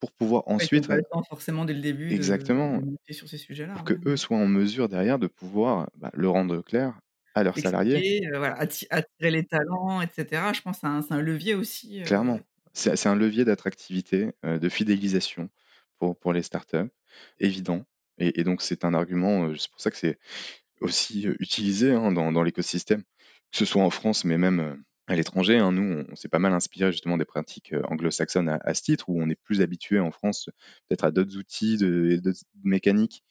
pour 0.00 0.12
pouvoir 0.12 0.44
ensuite 0.48 0.88
pas 0.88 0.96
le 0.96 1.02
temps 1.10 1.22
forcément 1.22 1.64
dès 1.64 1.74
le 1.74 1.80
début 1.80 2.14
de 2.14 2.66
de 2.72 2.78
exactement, 2.78 2.80
monter 2.80 3.12
sur 3.12 3.28
ces 3.28 3.38
sujets-là, 3.38 3.76
pour 3.76 3.84
ouais. 3.84 3.96
qu'eux 3.96 4.16
soient 4.16 4.38
en 4.38 4.48
mesure 4.48 4.88
derrière 4.90 5.18
de 5.20 5.28
pouvoir, 5.28 5.90
bah, 5.96 6.10
le 6.14 6.28
rendre 6.30 6.62
clair 6.62 7.00
à 7.34 7.44
leurs 7.44 7.58
salariés. 7.58 8.04
Heu, 8.32 8.38
voilà, 8.38 8.54
atti 8.58 8.86
attirer 8.90 9.30
les 9.30 9.46
talents 9.46 10.00
et 10.00 10.08
cetera. 10.08 10.52
Je 10.52 10.62
pense 10.62 10.78
c'est 10.80 10.86
un 10.86 11.02
c'est 11.02 11.14
un 11.14 11.20
levier 11.22 11.54
aussi, 11.54 12.00
Clairement, 12.04 12.40
c'est 12.74 13.06
un 13.08 13.14
levier 13.16 13.44
d'attractivité, 13.44 14.30
heu, 14.44 14.58
de 14.58 14.68
fidélisation 14.68 15.50
pour 15.98 16.18
pour 16.18 16.32
les 16.32 16.42
start-up, 16.42 16.90
évident 17.40 17.84
et 18.18 18.44
donc 18.44 18.62
c'est 18.62 18.84
un 18.84 18.94
argument, 18.94 19.46
heu, 19.48 19.56
c'est 19.56 19.70
pour 19.70 19.80
ça 19.80 19.90
que 19.90 19.96
c'est 19.96 20.18
aussi, 20.82 21.26
heu, 21.28 21.36
utilisé, 21.40 21.92
hein, 21.92 22.12
dans 22.12 22.32
dans 22.32 22.42
l'écosystème, 22.44 23.02
que 23.52 23.58
ce 23.58 23.64
soit 23.66 23.82
en 23.84 23.90
France, 23.90 24.24
mais 24.26 24.38
même, 24.38 24.82
à 25.08 25.16
l'étranger, 25.16 25.58
hein. 25.58 25.72
Nous, 25.72 26.04
on 26.10 26.16
s'est 26.16 26.28
pas 26.28 26.38
mal 26.40 26.52
inspiré 26.54 26.92
justement 26.92 27.18
des 27.18 27.24
pratiques, 27.26 27.74
anglo-saxonnes 27.84 28.48
à 28.62 28.74
ce 28.74 28.82
titre, 28.82 29.08
où 29.10 29.20
on 29.22 29.30
est 29.30 29.36
plus 29.44 29.60
habitué 29.62 30.00
en 30.00 30.10
France, 30.12 30.50
peut-être 30.88 31.04
à 31.04 31.10
d'autres 31.12 31.36
outils 31.38 31.74
et 31.84 32.20
d'autres 32.20 32.42
mécaniques, 32.64 33.24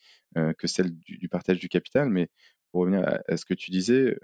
que 0.58 0.66
celle 0.68 0.92
du 1.00 1.28
partage 1.30 1.58
du 1.60 1.68
capital. 1.70 2.10
Mais 2.10 2.28
pour 2.72 2.82
revenir 2.82 3.04
à 3.28 3.36
ce 3.38 3.44
que 3.46 3.54
tu 3.54 3.70
disais, 3.72 4.18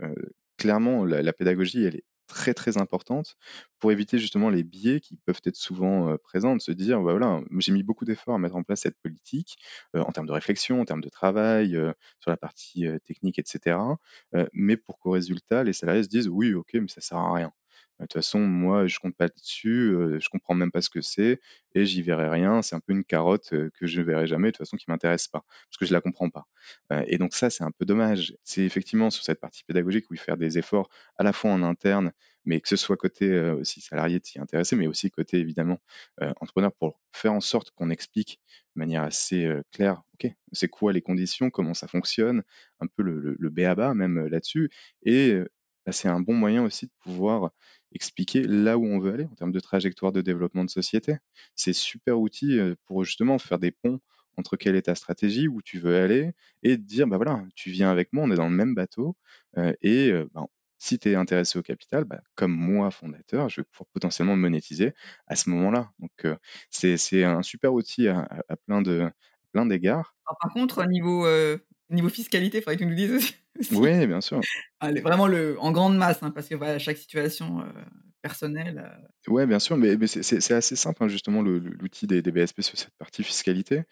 clairement 0.59 1.05
la 1.05 1.23
la 1.23 1.33
pédagogie, 1.35 1.85
elle 1.85 1.97
est 1.97 2.05
très, 2.27 2.55
très 2.55 2.79
importante 2.79 3.37
pour 3.79 3.93
éviter 3.93 4.19
justement 4.19 4.51
les 4.51 4.63
biais 4.65 5.01
qui 5.01 5.17
peuvent 5.27 5.41
être 5.45 5.57
souvent, 5.57 6.17
présents, 6.19 6.57
de 6.57 6.61
se 6.63 6.73
dire: 6.73 6.99
«Bah, 7.03 7.13
voilà, 7.13 7.41
j'ai 7.59 7.73
mis 7.73 7.83
beaucoup 7.83 8.05
d'efforts 8.05 8.35
à 8.35 8.39
mettre 8.39 8.57
en 8.57 8.63
place 8.63 8.81
cette 8.83 8.99
politique, 9.01 9.59
en 9.95 10.13
termes 10.13 10.27
de 10.27 10.33
réflexion, 10.33 10.81
en 10.81 10.85
termes 10.85 11.01
de 11.03 11.09
travail, 11.09 11.73
sur 12.21 12.31
la 12.31 12.37
partie, 12.37 12.87
technique 13.05 13.39
et 13.39 13.45
cetera». 13.47 13.99
Heu, 14.35 14.49
mais 14.53 14.77
pour 14.77 14.99
qu'au 14.99 15.11
résultat, 15.13 15.65
les 15.65 15.73
salariés 15.73 16.03
se 16.05 16.09
disent: 16.09 16.29
«Oui, 16.29 16.55
OK, 16.55 16.71
mais 16.75 16.89
ça 16.89 17.01
sert 17.01 17.19
à 17.19 17.35
rien. 17.35 17.53
De 18.01 18.05
toute 18.05 18.13
façon, 18.15 18.41
moi, 18.41 18.87
je 18.87 18.99
compte 18.99 19.17
pas 19.17 19.29
dessus, 19.29 19.91
heu, 19.95 20.19
je 20.21 20.29
comprends 20.29 20.55
même 20.55 20.71
pas 20.73 20.83
ce 20.83 20.91
que 20.91 21.01
c'est 21.01 21.41
et 21.75 21.87
j'y 21.87 22.03
verrai 22.03 22.29
rien. 22.29 22.63
C'est 22.63 22.77
un 22.77 22.81
peu 22.81 22.93
une 22.93 23.05
carotte, 23.05 23.51
que 23.51 23.87
je 23.87 24.03
verrai 24.03 24.27
jamais, 24.27 24.49
de 24.49 24.53
toute 24.53 24.67
façon 24.67 24.77
qui 24.77 24.87
m'intéresse 24.89 25.29
pas, 25.29 25.45
parce 25.69 25.79
que 25.79 25.87
je 25.87 25.93
la 25.95 26.01
comprends 26.03 26.31
pas». 26.31 26.47
Et 27.09 27.19
donc 27.19 27.35
ça, 27.35 27.51
c'est 27.51 27.65
un 27.65 27.71
peu 27.71 27.85
dommage. 27.87 28.35
C'est 28.45 28.63
effectivement 28.65 29.11
sur 29.11 29.25
cette 29.25 29.41
partie 29.41 29.65
pédagogique 29.65 30.11
où 30.11 30.15
il 30.15 30.19
faut 30.19 30.25
faire 30.27 30.37
des 30.37 30.59
efforts 30.59 30.89
à 31.19 31.25
la 31.25 31.33
fois 31.33 31.51
en 31.53 31.63
interne, 31.63 32.13
mais 32.45 32.61
que 32.61 32.69
ce 32.69 32.77
soit 32.77 32.97
côté, 32.97 33.41
aussi 33.53 33.81
salarié 33.81 34.21
de 34.21 34.27
s'y 34.27 34.39
intéresser, 34.41 34.77
mais 34.77 34.87
aussi 34.87 35.11
côté 35.11 35.39
évidemment, 35.39 35.79
entrepreneur 36.41 36.73
pour 36.73 37.01
faire 37.13 37.33
en 37.33 37.41
sorte 37.41 37.71
qu'on 37.73 37.91
explique 37.91 38.41
de 38.77 38.81
manière 38.81 39.03
assez, 39.03 39.51
claire, 39.73 40.03
OK, 40.15 40.31
c'est 40.53 40.69
quoi 40.69 40.93
les 40.93 41.03
conditions, 41.03 41.51
comment 41.51 41.75
ça 41.75 41.89
fonctionne, 41.89 42.43
un 42.81 42.87
peu 42.87 43.03
le 43.03 43.21
le 43.21 43.37
le 43.39 43.51
b.a-ba 43.51 43.95
même, 43.95 44.27
là-dessus 44.29 44.71
et 45.05 45.39
bah, 45.87 45.93
c'est 45.93 46.09
un 46.09 46.21
bon 46.21 46.35
moyen 46.35 46.65
aussi 46.65 46.87
de 46.87 46.93
pouvoir 47.01 47.53
expliquer 47.93 48.43
là 48.43 48.77
où 48.79 48.85
on 48.87 48.99
veut 48.99 49.13
aller 49.15 49.25
en 49.25 49.35
termes 49.35 49.53
de 49.53 49.61
trajectoire 49.61 50.13
de 50.13 50.21
développement 50.21 50.65
de 50.65 50.71
société. 50.71 51.17
C'est 51.55 51.73
super 51.73 52.19
outil, 52.21 52.59
pour 52.87 53.05
justement 53.05 53.39
faire 53.39 53.59
des 53.59 53.71
ponts 53.73 54.01
entre 54.39 54.57
quelle 54.57 54.77
est 54.77 54.83
ta 54.83 54.95
stratégie, 54.95 55.49
où 55.49 55.63
tu 55.63 55.79
veux 55.79 55.97
aller 55.97 56.33
et 56.63 56.77
dire: 56.77 57.07
«Bah, 57.07 57.17
voilà, 57.17 57.43
tu 57.55 57.71
viens 57.71 57.91
avec 57.91 58.13
moi, 58.13 58.25
on 58.25 58.31
est 58.31 58.37
dans 58.37 58.49
le 58.49 58.55
même 58.55 58.75
bateau, 58.75 59.17
et 59.83 60.13
ben, 60.35 60.47
si 60.79 60.99
tu 60.99 61.11
es 61.11 61.15
intéressé 61.15 61.59
au 61.59 61.63
capital, 61.63 62.05
bah, 62.05 62.21
comme 62.35 62.53
moi 62.53 62.91
fondateur, 62.91 63.49
je 63.49 63.63
vais 63.63 63.65
pouvoir 63.65 63.87
potentiellement 63.95 64.37
monétiser 64.37 64.93
à 65.27 65.37
ce 65.37 65.49
moment-là». 65.51 65.91
Donc 66.01 66.27
c'est 66.71 66.97
c'est 66.99 67.25
un 67.25 67.43
super 67.43 67.73
outil 67.73 68.09
à 68.09 68.29
plein 68.67 68.83
de 68.83 69.11
plein 69.53 69.65
d'égards. 69.67 70.15
Par 70.43 70.53
contre, 70.53 70.83
au 70.85 70.87
niveau, 70.87 71.27
niveau 71.91 72.09
fiscalité, 72.09 72.59
il 72.59 72.63
faudrait 72.63 72.77
que 72.77 72.83
tu 72.83 72.89
nous 72.89 72.95
dises 72.95 73.13
aussi 73.13 73.35
Ouais, 73.71 74.07
bien 74.07 74.21
sûr. 74.21 74.47
Allez, 74.81 75.01
vraiment 75.01 75.27
le 75.27 75.59
en 75.61 75.73
grande 75.73 75.97
masse, 75.97 76.23
hein, 76.23 76.31
parce 76.31 76.49
que 76.49 76.55
voilà, 76.55 76.79
chaque 76.79 76.99
situation, 76.99 77.61
heu, 77.63 77.73
personnelle, 78.23 78.79
heu 78.79 79.09
Ouais, 79.29 79.45
bien 79.47 79.59
sûr, 79.59 79.77
mais 79.77 79.97
mais 79.97 80.07
c'est 80.07 80.53
assez 80.55 80.77
simple, 80.77 81.03
hein, 81.03 81.09
justement, 81.09 81.43
l'outil 81.43 82.07
des 82.07 82.23
des 82.23 82.31
BSP 82.31 82.63
sur 82.63 82.79
cette 82.79 82.95
partie 82.97 83.25
fiscalité. 83.25 83.83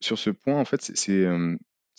Sur 0.00 0.18
ce 0.18 0.30
point, 0.30 0.60
en 0.60 0.64
fait, 0.64 0.82
c'est 0.82 1.26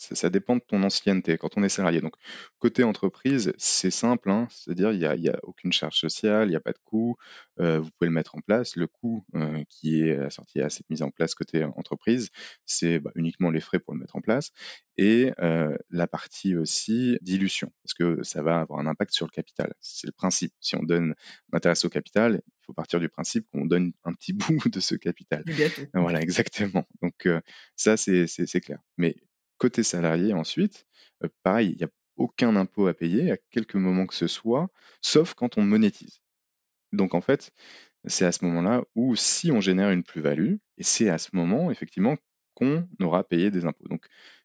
ça 0.00 0.30
dépend 0.30 0.56
de 0.56 0.62
ton 0.66 0.82
ancienneté 0.82 1.36
quand 1.36 1.56
on 1.56 1.62
est 1.62 1.68
salarié. 1.68 2.00
Donc 2.00 2.14
côté 2.58 2.84
entreprise, 2.84 3.52
c'est 3.58 3.90
simple, 3.90 4.30
hein, 4.30 4.48
c'est-à-dire 4.50 4.92
il 4.92 5.00
y 5.00 5.28
a 5.28 5.38
aucune 5.42 5.72
charge 5.72 5.98
sociale, 5.98 6.48
il 6.48 6.52
y 6.52 6.56
a 6.56 6.60
pas 6.60 6.72
de 6.72 6.78
coût, 6.84 7.16
heu, 7.60 7.78
vous 7.78 7.90
pouvez 7.90 8.08
le 8.08 8.14
mettre 8.14 8.34
en 8.34 8.40
place. 8.40 8.76
Le 8.76 8.86
coût, 8.86 9.24
heu, 9.34 9.64
qui 9.68 10.02
est 10.02 10.16
assorti 10.16 10.60
à 10.60 10.70
cette 10.70 10.88
mise 10.90 11.02
en 11.02 11.10
place 11.10 11.34
côté 11.34 11.64
entreprise, 11.64 12.30
c'est, 12.64 12.98
bah, 12.98 13.10
uniquement 13.14 13.50
les 13.50 13.60
frais 13.60 13.78
pour 13.78 13.94
le 13.94 14.00
mettre 14.00 14.16
en 14.16 14.20
place 14.20 14.52
et 14.96 15.32
la 15.90 16.06
partie 16.06 16.56
aussi 16.56 17.18
dilution, 17.22 17.72
parce 17.82 17.94
que 17.94 18.22
ça 18.22 18.42
va 18.42 18.60
avoir 18.60 18.80
un 18.80 18.86
impact 18.86 19.12
sur 19.14 19.26
le 19.26 19.30
capital. 19.30 19.72
C'est 19.80 20.06
le 20.06 20.12
principe. 20.12 20.52
Si 20.60 20.76
on 20.76 20.82
donne 20.82 21.14
on 21.52 21.56
intéresse 21.56 21.84
au 21.84 21.88
capital, 21.88 22.42
il 22.44 22.66
faut 22.66 22.74
partir 22.74 23.00
du 23.00 23.08
principe 23.08 23.46
qu'on 23.50 23.64
donne 23.66 23.92
un 24.04 24.12
petit 24.12 24.32
bout 24.62 24.68
de 24.68 24.80
ce 24.80 24.94
capital. 24.94 25.42
Voilà, 25.94 26.20
exactement. 26.20 26.86
Donc 27.02 27.26
ça, 27.76 27.96
c'est 27.96 28.60
clair. 28.60 28.78
Mais 28.98 29.16
côté 29.60 29.84
salarié 29.84 30.32
ensuite, 30.34 30.86
pareil, 31.44 31.74
il 31.76 31.80
y 31.80 31.84
a 31.84 31.88
aucun 32.16 32.56
impôt 32.56 32.88
à 32.88 32.94
payer 32.94 33.30
à 33.30 33.36
quelque 33.50 33.78
moment 33.78 34.06
que 34.06 34.14
ce 34.14 34.26
soit, 34.26 34.70
sauf 35.02 35.34
quand 35.34 35.58
on 35.58 35.62
monétise. 35.62 36.20
Donc 36.92 37.14
en 37.14 37.20
fait, 37.20 37.52
c'est 38.06 38.24
à 38.24 38.32
ce 38.32 38.44
moment-là 38.46 38.82
où 38.96 39.16
si 39.16 39.52
on 39.52 39.60
génère 39.60 39.90
une 39.90 40.04
plus-value 40.04 40.56
et 40.78 40.82
c'est 40.82 41.10
à 41.10 41.18
ce 41.18 41.30
moment 41.34 41.70
effectivement 41.70 42.16
qu'on 42.54 42.88
aura 43.00 43.24
payé 43.24 43.50
des 43.50 43.66
impôts. 43.66 43.86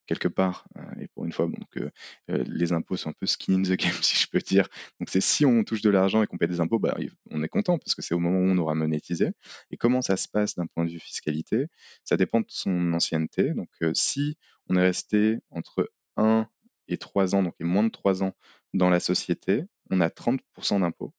Quelque 0.07 0.27
part, 0.27 0.67
heu 0.77 0.81
et 1.01 1.07
pour 1.09 1.25
une 1.25 1.31
fois, 1.33 1.47
donc 1.47 1.77
heu, 1.77 1.91
les 2.27 2.73
impôts 2.73 2.97
sont 2.97 3.09
un 3.09 3.13
peu 3.13 3.25
skin 3.25 3.53
in 3.55 3.61
the 3.63 3.73
game 3.77 3.91
si 4.01 4.17
je 4.17 4.27
peux 4.29 4.39
dire. 4.39 4.67
Donc 4.99 5.09
c'est 5.09 5.21
si 5.21 5.45
on 5.45 5.63
touche 5.63 5.81
de 5.81 5.89
l'argent 5.89 6.21
et 6.23 6.27
qu'on 6.27 6.37
paie 6.37 6.47
des 6.47 6.59
impôts, 6.61 6.79
bah, 6.79 6.97
on 7.31 7.43
est 7.43 7.47
content 7.49 7.77
parce 7.77 7.95
que 7.95 8.01
c'est 8.01 8.13
au 8.13 8.19
moment 8.19 8.39
où 8.39 8.43
on 8.53 8.57
aura 8.57 8.75
monétisé 8.75 9.29
et 9.71 9.77
comment 9.77 10.01
ça 10.01 10.17
se 10.17 10.27
passe 10.27 10.55
d'un 10.55 10.67
point 10.67 10.85
de 10.85 10.91
vue 10.91 10.99
fiscalité? 10.99 11.67
Ça 12.03 12.17
dépend 12.17 12.39
de 12.41 12.45
son 12.49 12.93
ancienneté. 12.93 13.53
Donc 13.53 13.69
heu, 13.81 13.93
si 13.93 14.37
on 14.69 14.75
est 14.75 14.81
resté 14.81 15.39
entre 15.51 15.91
1 16.17 16.47
et 16.87 16.97
3 16.97 17.35
ans, 17.35 17.43
donc 17.43 17.55
et 17.59 17.63
moins 17.63 17.83
de 17.83 17.89
3 17.89 18.23
ans 18.23 18.33
dans 18.73 18.89
la 18.89 18.99
société, 18.99 19.63
on 19.89 20.01
a 20.01 20.09
30% 20.09 20.79
d'impôts 20.79 21.13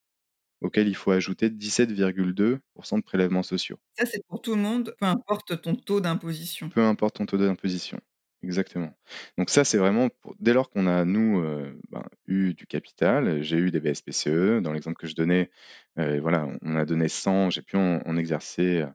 auquel 0.62 0.88
il 0.88 0.96
faut 0.96 1.12
ajouter 1.12 1.50
17,2% 1.50 2.98
de 2.98 3.04
prélèvements 3.04 3.42
sociaux. 3.44 3.78
Ça, 3.98 4.06
c'est 4.06 4.24
pour 4.26 4.40
tout 4.40 4.54
le 4.54 4.62
monde, 4.62 4.94
peu 4.98 5.04
importe 5.06 5.60
ton 5.60 5.74
taux 5.74 6.00
d'imposition? 6.00 6.72
Peu 6.72 6.80
importe 6.84 7.16
ton 7.16 7.26
taux 7.26 7.38
d'imposition. 7.38 8.00
Exactement. 8.42 8.92
Donc 9.38 9.50
ça, 9.50 9.64
c'est 9.64 9.78
vraiment 9.78 10.08
dès 10.40 10.52
lors 10.52 10.70
qu'on 10.70 10.86
a 10.86 11.04
nous, 11.04 11.40
heu, 11.40 11.78
ben, 11.90 12.04
eu 12.26 12.54
du 12.54 12.66
capital, 12.66 13.42
j'ai 13.42 13.56
eu 13.56 13.70
des 13.70 13.80
BSPCE. 13.80 14.60
Dans 14.62 14.72
l'exemple 14.72 14.96
que 14.98 15.06
je 15.06 15.14
donnais, 15.14 15.50
heu, 15.98 16.20
voilà, 16.20 16.46
on 16.62 16.76
a 16.76 16.84
donné 16.84 17.08
100, 17.08 17.50
j'ai 17.50 17.62
pu 17.62 17.76
en 17.76 18.16
exercer, 18.16 18.82
heu, 18.82 18.88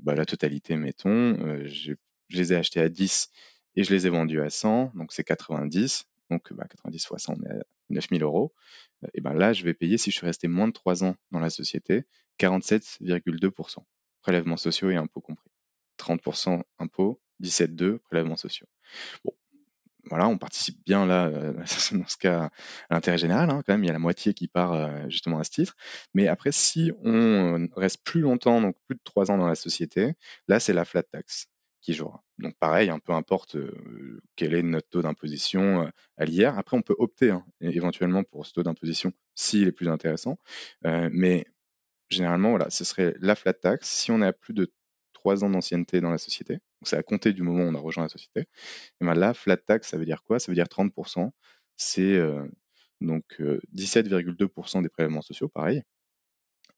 bah, 0.00 0.14
la 0.14 0.24
totalité, 0.24 0.76
mettons. 0.76 1.36
Je 1.66 1.92
les 2.30 2.52
ai 2.52 2.56
achetés 2.56 2.80
à 2.80 2.88
10 2.88 3.28
et 3.76 3.84
je 3.84 3.92
les 3.94 4.06
ai 4.06 4.10
vendus 4.10 4.40
à 4.40 4.48
100, 4.50 4.90
donc 4.94 5.12
c'est 5.12 5.24
90. 5.24 6.04
Donc 6.30 6.52
bah, 6.54 6.64
90 6.68 7.04
fois 7.06 7.18
100, 7.18 7.34
on 7.38 7.42
est 7.44 7.52
à 7.60 7.62
9 7.90 8.10
000 8.10 8.22
€. 8.22 8.52
Heu 9.04 9.08
et 9.14 9.20
ben 9.20 9.34
là, 9.34 9.52
je 9.52 9.62
vais 9.64 9.74
payer, 9.74 9.98
si 9.98 10.10
je 10.10 10.16
suis 10.16 10.26
resté 10.26 10.48
moins 10.48 10.66
de 10.68 10.72
3 10.72 11.04
ans 11.04 11.14
dans 11.30 11.38
la 11.40 11.50
société, 11.50 12.04
47,2% 12.38 13.86
prélèvements 14.22 14.56
sociaux 14.56 14.90
et 14.90 14.96
impôts 14.96 15.20
compris. 15.20 15.50
30% 15.98 16.64
impôts, 16.80 17.20
17,2 17.40 17.98
prélèvements 18.00 18.36
sociaux. 18.36 18.66
Bon, 19.24 19.32
voilà, 20.10 20.28
on 20.28 20.38
participe 20.38 20.78
bien 20.86 21.06
là, 21.06 21.28
heu, 21.30 21.54
dans 21.92 22.06
ce 22.08 22.16
cas, 22.16 22.44
à 22.90 22.94
l'intérêt 22.94 23.18
général, 23.18 23.50
hein, 23.50 23.62
quand 23.66 23.74
même, 23.74 23.84
il 23.84 23.88
y 23.88 23.90
a 23.90 23.94
la 23.94 23.98
moitié 23.98 24.34
qui 24.34 24.48
part, 24.48 24.74
heu, 24.74 25.10
justement 25.10 25.38
à 25.40 25.44
ce 25.44 25.50
titre. 25.50 25.76
Mais 26.14 26.28
après, 26.28 26.52
si 26.52 26.92
on, 27.04 27.58
heu, 27.60 27.68
reste 27.76 28.04
plus 28.04 28.20
longtemps, 28.20 28.60
donc 28.60 28.76
plus 28.86 28.96
de 28.96 29.00
3 29.04 29.30
ans 29.30 29.38
dans 29.38 29.48
la 29.48 29.56
société, 29.56 30.14
là, 30.48 30.60
c'est 30.60 30.72
la 30.74 30.84
flat 30.84 31.02
tax 31.04 31.48
qui 31.82 31.94
jouera. 31.94 32.22
Donc 32.38 32.56
pareil, 32.58 32.90
hein, 32.90 32.98
peu 33.04 33.12
importe, 33.12 33.56
quel 34.36 34.54
est 34.54 34.62
notre 34.62 34.88
taux 34.88 35.02
d'imposition, 35.02 35.90
à 36.16 36.24
l'IR. 36.24 36.58
Après, 36.58 36.76
on 36.76 36.82
peut 36.82 36.96
opter, 36.98 37.30
hein, 37.30 37.44
éventuellement 37.60 38.24
pour 38.24 38.46
ce 38.46 38.52
taux 38.52 38.62
d'imposition 38.62 39.12
s'il 39.34 39.68
est 39.68 39.72
plus 39.72 39.88
intéressant. 39.88 40.38
Mais 40.84 41.46
généralement, 42.10 42.50
voilà, 42.50 42.70
ce 42.70 42.84
serait 42.84 43.14
la 43.20 43.34
flat 43.36 43.54
tax 43.54 43.88
si 43.88 44.10
on 44.12 44.22
est 44.22 44.26
à 44.26 44.32
plus 44.32 44.54
de 44.54 44.72
3 45.26 45.42
ans 45.44 45.50
d'ancienneté 45.50 46.00
dans 46.00 46.10
la 46.10 46.18
société. 46.18 46.54
Donc 46.54 46.84
c'est 46.84 46.96
à 46.96 47.02
compter 47.02 47.32
du 47.32 47.42
moment 47.42 47.64
où 47.64 47.66
on 47.68 47.74
a 47.74 47.80
rejoint 47.80 48.04
la 48.04 48.08
société. 48.08 48.42
Et 49.00 49.04
ben 49.06 49.14
là, 49.14 49.34
flat 49.34 49.56
tax, 49.58 49.88
ça 49.88 49.98
veut 49.98 50.04
dire 50.06 50.22
quoi? 50.24 50.38
Ça 50.40 50.52
veut 50.52 50.56
dire 50.56 50.68
30% 50.68 51.34
C'est, 51.76 52.14
heu, 52.16 52.50
donc 53.00 53.24
heu, 53.40 53.60
17,2% 53.72 54.82
des 54.82 54.88
prélèvements 54.88 55.22
sociaux, 55.22 55.48
pareil, 55.48 55.82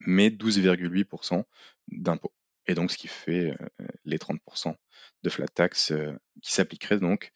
mais 0.01 0.31
12,8% 0.31 1.45
d'impôts. 1.89 2.33
Et 2.67 2.75
donc 2.75 2.91
ce 2.93 2.99
qui 2.99 3.09
fait, 3.09 3.53
heu, 3.53 3.89
les 4.05 4.19
30% 4.19 4.77
de 5.23 5.31
flat 5.31 5.49
tax, 5.49 5.93
qui 6.43 6.53
s'appliqueraient 6.53 7.01
donc 7.01 7.33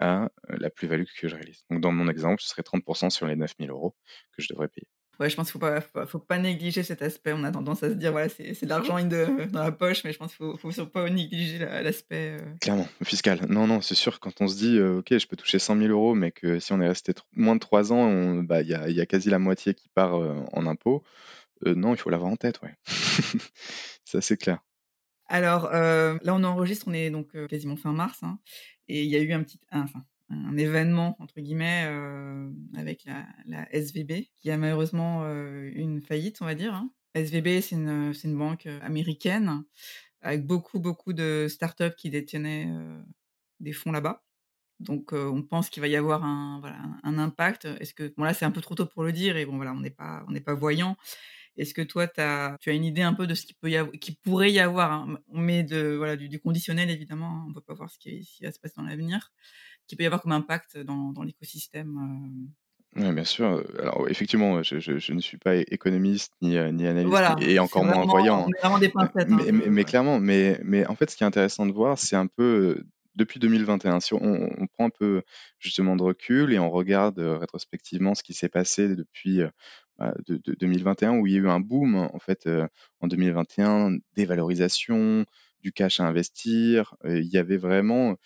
à, 0.00 0.30
la 0.48 0.70
plus-value 0.70 1.04
que 1.18 1.28
je 1.28 1.36
réalise. 1.36 1.64
Donc 1.70 1.80
dans 1.80 1.92
mon 1.92 2.08
exemple, 2.08 2.42
ce 2.42 2.48
serait 2.48 2.62
30% 2.64 3.10
sur 3.10 3.26
les 3.26 3.36
9 3.36 3.54
000 3.58 3.70
€ 3.70 3.94
que 4.36 4.42
je 4.42 4.48
devrais 4.50 4.68
payer. 4.68 4.88
Ouais, 5.18 5.30
je 5.30 5.36
pense 5.36 5.46
qu'il 5.46 5.52
faut 5.52 5.58
pas 5.58 5.80
faut 5.80 5.92
pas 5.92 6.06
faut 6.06 6.18
pas 6.18 6.38
négliger 6.38 6.82
cet 6.82 7.00
aspect. 7.00 7.32
On 7.32 7.42
a 7.44 7.50
tendance 7.50 7.82
à 7.82 7.88
se 7.88 7.94
dire: 7.94 8.12
«Voilà, 8.12 8.28
c'est 8.28 8.44
de 8.62 8.68
l'argent 8.68 8.98
dans 9.02 9.62
la 9.62 9.72
poche», 9.72 10.04
mais 10.04 10.12
je 10.12 10.18
pense 10.18 10.28
qu'il 10.36 10.44
faut 10.44 10.56
faut 10.58 10.70
surtout 10.72 10.90
pas 10.92 11.08
négliger 11.08 11.58
la 11.58 11.82
l'aspect, 11.82 12.36
heu 12.38 12.44
Clairement, 12.60 12.86
fiscal. 13.02 13.40
Non, 13.48 13.66
non, 13.66 13.80
c'est 13.80 13.94
sûr 13.94 14.20
quand 14.20 14.40
on 14.40 14.48
se 14.48 14.56
dit, 14.56 14.76
heu: 14.78 14.98
«OK, 14.98 15.16
je 15.16 15.26
peux 15.26 15.36
toucher 15.36 15.58
100 15.58 15.74
000 15.76 15.92
€», 15.92 16.14
mais 16.14 16.32
que 16.32 16.58
si 16.58 16.72
on 16.72 16.80
est 16.80 16.88
resté 16.88 17.12
moins 17.34 17.54
de 17.54 17.60
3 17.60 17.92
ans, 17.92 18.42
bah, 18.42 18.60
il 18.62 18.68
y 18.68 18.74
a 18.74 18.88
y 18.90 19.00
a 19.00 19.06
quasi 19.06 19.30
la 19.30 19.38
moitié 19.38 19.74
qui 19.74 19.88
part, 19.88 20.16
heu, 20.20 20.34
en 20.52 20.66
impôts. 20.66 21.02
Heu, 21.66 21.74
non, 21.74 21.94
il 21.94 21.98
faut 21.98 22.10
l'avoir 22.10 22.30
en 22.32 22.36
tête, 22.36 22.60
ouais. 22.62 22.74
Ça, 24.04 24.20
c'est 24.20 24.36
clair. 24.36 24.60
Alors, 25.28 25.70
là, 25.70 26.18
on 26.34 26.44
enregistre, 26.44 26.86
on 26.88 26.92
est 26.92 27.10
donc, 27.10 27.32
quasiment 27.48 27.76
fin 27.76 27.92
mars, 27.92 28.22
hein 28.22 28.38
et 28.88 29.02
il 29.04 29.10
y 29.10 29.16
a 29.16 29.20
eu 29.20 29.32
un 29.32 29.42
petit 29.42 29.58
enfin, 29.72 30.04
un 30.30 30.56
«événement» 30.56 31.16
entre 31.20 31.40
guillemets, 31.40 31.86
heu, 31.88 32.52
avec 32.76 33.04
la 33.46 33.68
SVB 33.74 34.28
qui 34.40 34.50
a 34.50 34.56
malheureusement, 34.58 35.24
heu, 35.24 35.64
eu 35.66 35.78
une 35.80 36.00
faillite, 36.02 36.42
on 36.42 36.46
va 36.46 36.54
dire, 36.54 36.74
hein. 36.74 36.90
SVB, 37.14 37.60
c'est 37.62 37.76
une, 37.76 38.12
une 38.24 38.38
banque, 38.38 38.66
heu, 38.66 38.78
américaine 38.82 39.64
avec 40.22 40.46
beaucoup, 40.46 40.80
beaucoup 40.80 41.12
de 41.14 41.46
start-up 41.50 41.96
qui 41.96 42.10
détenaient, 42.10 42.68
des 43.60 43.72
fonds 43.72 43.92
là-bas. 43.92 44.22
Donc, 44.80 45.12
on 45.14 45.42
pense 45.42 45.70
qu'il 45.70 45.80
va 45.82 45.88
y 45.88 45.96
avoir 45.96 46.24
un 46.24 46.60
voilà, 46.60 46.78
un 47.04 47.18
impact. 47.18 47.66
Est-ce 47.80 47.94
que 47.94 48.12
bon 48.16 48.24
là, 48.24 48.34
c'est 48.34 48.44
un 48.44 48.50
peu 48.50 48.60
trop 48.62 48.74
tôt 48.74 48.86
pour 48.86 49.04
le 49.04 49.12
dire 49.12 49.36
et 49.38 49.46
bon 49.46 49.56
voilà, 49.56 49.72
on 49.72 49.80
n'est 49.80 49.90
pas 49.90 50.24
on 50.28 50.32
n'est 50.32 50.40
pas 50.42 50.54
voyant. 50.54 50.96
Est-ce 51.56 51.74
que 51.74 51.82
toi, 51.82 52.08
as 52.18 52.56
tu 52.60 52.70
as 52.70 52.74
une 52.74 52.84
idée 52.84 53.02
un 53.02 53.14
peu 53.14 53.26
de 53.26 53.34
ce 53.34 53.46
qu'il 53.46 53.56
peut 53.56 53.70
y 53.70 53.76
av 53.76 53.90
qu'il 53.92 54.16
pourrait 54.18 54.52
y 54.52 54.60
avoir, 54.60 54.92
hein? 54.92 55.18
On 55.28 55.40
met 55.40 55.64
de 55.64 55.96
voilà, 55.96 56.16
du 56.16 56.40
conditionnel 56.40 56.90
évidemment, 56.90 57.28
hein, 57.42 57.46
on 57.50 57.54
peut 57.54 57.62
pas 57.62 57.74
voir 57.74 57.90
qui 57.98 58.24
ce 58.24 58.36
qui 58.38 58.44
va 58.44 58.52
se 58.52 58.60
passer 58.60 58.74
dans 58.78 58.84
l'avenir. 58.84 59.32
Qu'il 59.88 59.96
peut 59.98 60.02
y 60.04 60.06
avoir 60.06 60.20
comme 60.22 60.32
impact 60.32 60.78
dans 60.78 61.12
dans 61.12 61.22
l'écosystème, 61.22 61.96
heu? 61.96 62.52
Ouais, 62.94 63.12
bien 63.12 63.24
sûr, 63.24 63.62
alors 63.78 64.08
effectivement, 64.08 64.62
je 64.62 64.78
je 64.80 64.98
je 64.98 65.12
ne 65.12 65.20
suis 65.20 65.36
pas 65.36 65.56
économiste 65.56 66.32
ni, 66.40 66.56
heu, 66.56 66.68
ni 66.70 66.86
analyste 66.86 67.28
Voilà, 67.28 67.36
et 67.36 67.58
encore 67.58 67.84
moins 67.84 68.06
vraiment 68.06 68.06
voyant, 68.06 68.46
met 68.46 68.52
vraiment 68.60 68.78
des 68.78 68.88
hein. 68.98 69.10
Pincettes, 69.10 69.28
hein, 69.32 69.44
mais 69.44 69.52
je 69.52 69.52
mais 69.52 69.68
mais 69.68 69.84
ouais. 69.84 69.84
clairement, 69.84 70.18
mais 70.18 70.58
mais 70.64 70.86
en 70.86 70.94
fait, 70.94 71.10
ce 71.10 71.16
qui 71.16 71.22
est 71.24 71.26
intéressant 71.26 71.66
de 71.66 71.72
voir, 71.72 71.98
c'est 71.98 72.16
un 72.16 72.26
peu, 72.26 72.78
heu, 72.78 72.84
depuis 73.14 73.38
2021, 73.38 74.00
si 74.00 74.14
on 74.14 74.66
prend 74.72 74.86
un 74.86 74.90
peu 74.90 75.22
justement 75.58 75.94
de 75.96 76.02
recul 76.04 76.52
et 76.54 76.58
on 76.58 76.70
regarde, 76.70 77.18
rétrospectivement 77.18 78.14
ce 78.14 78.22
qui 78.22 78.32
s'est 78.32 78.48
passé 78.48 78.94
depuis, 78.96 79.40
heu, 79.42 79.50
bah, 79.98 80.14
de 80.26 80.36
de 80.38 80.54
2021 80.54 81.18
où 81.18 81.26
il 81.26 81.34
y 81.34 81.36
a 81.36 81.40
eu 81.40 81.48
un 81.50 81.60
boom 81.60 81.96
en 81.96 82.18
fait, 82.18 82.48
en 83.00 83.08
2021, 83.08 83.98
dévalorisation, 84.14 85.26
du 85.60 85.72
cash 85.72 86.00
à 86.00 86.04
investir, 86.06 86.94
il 87.04 87.26
y 87.26 87.36
avait 87.36 87.56
vraiment 87.58 88.16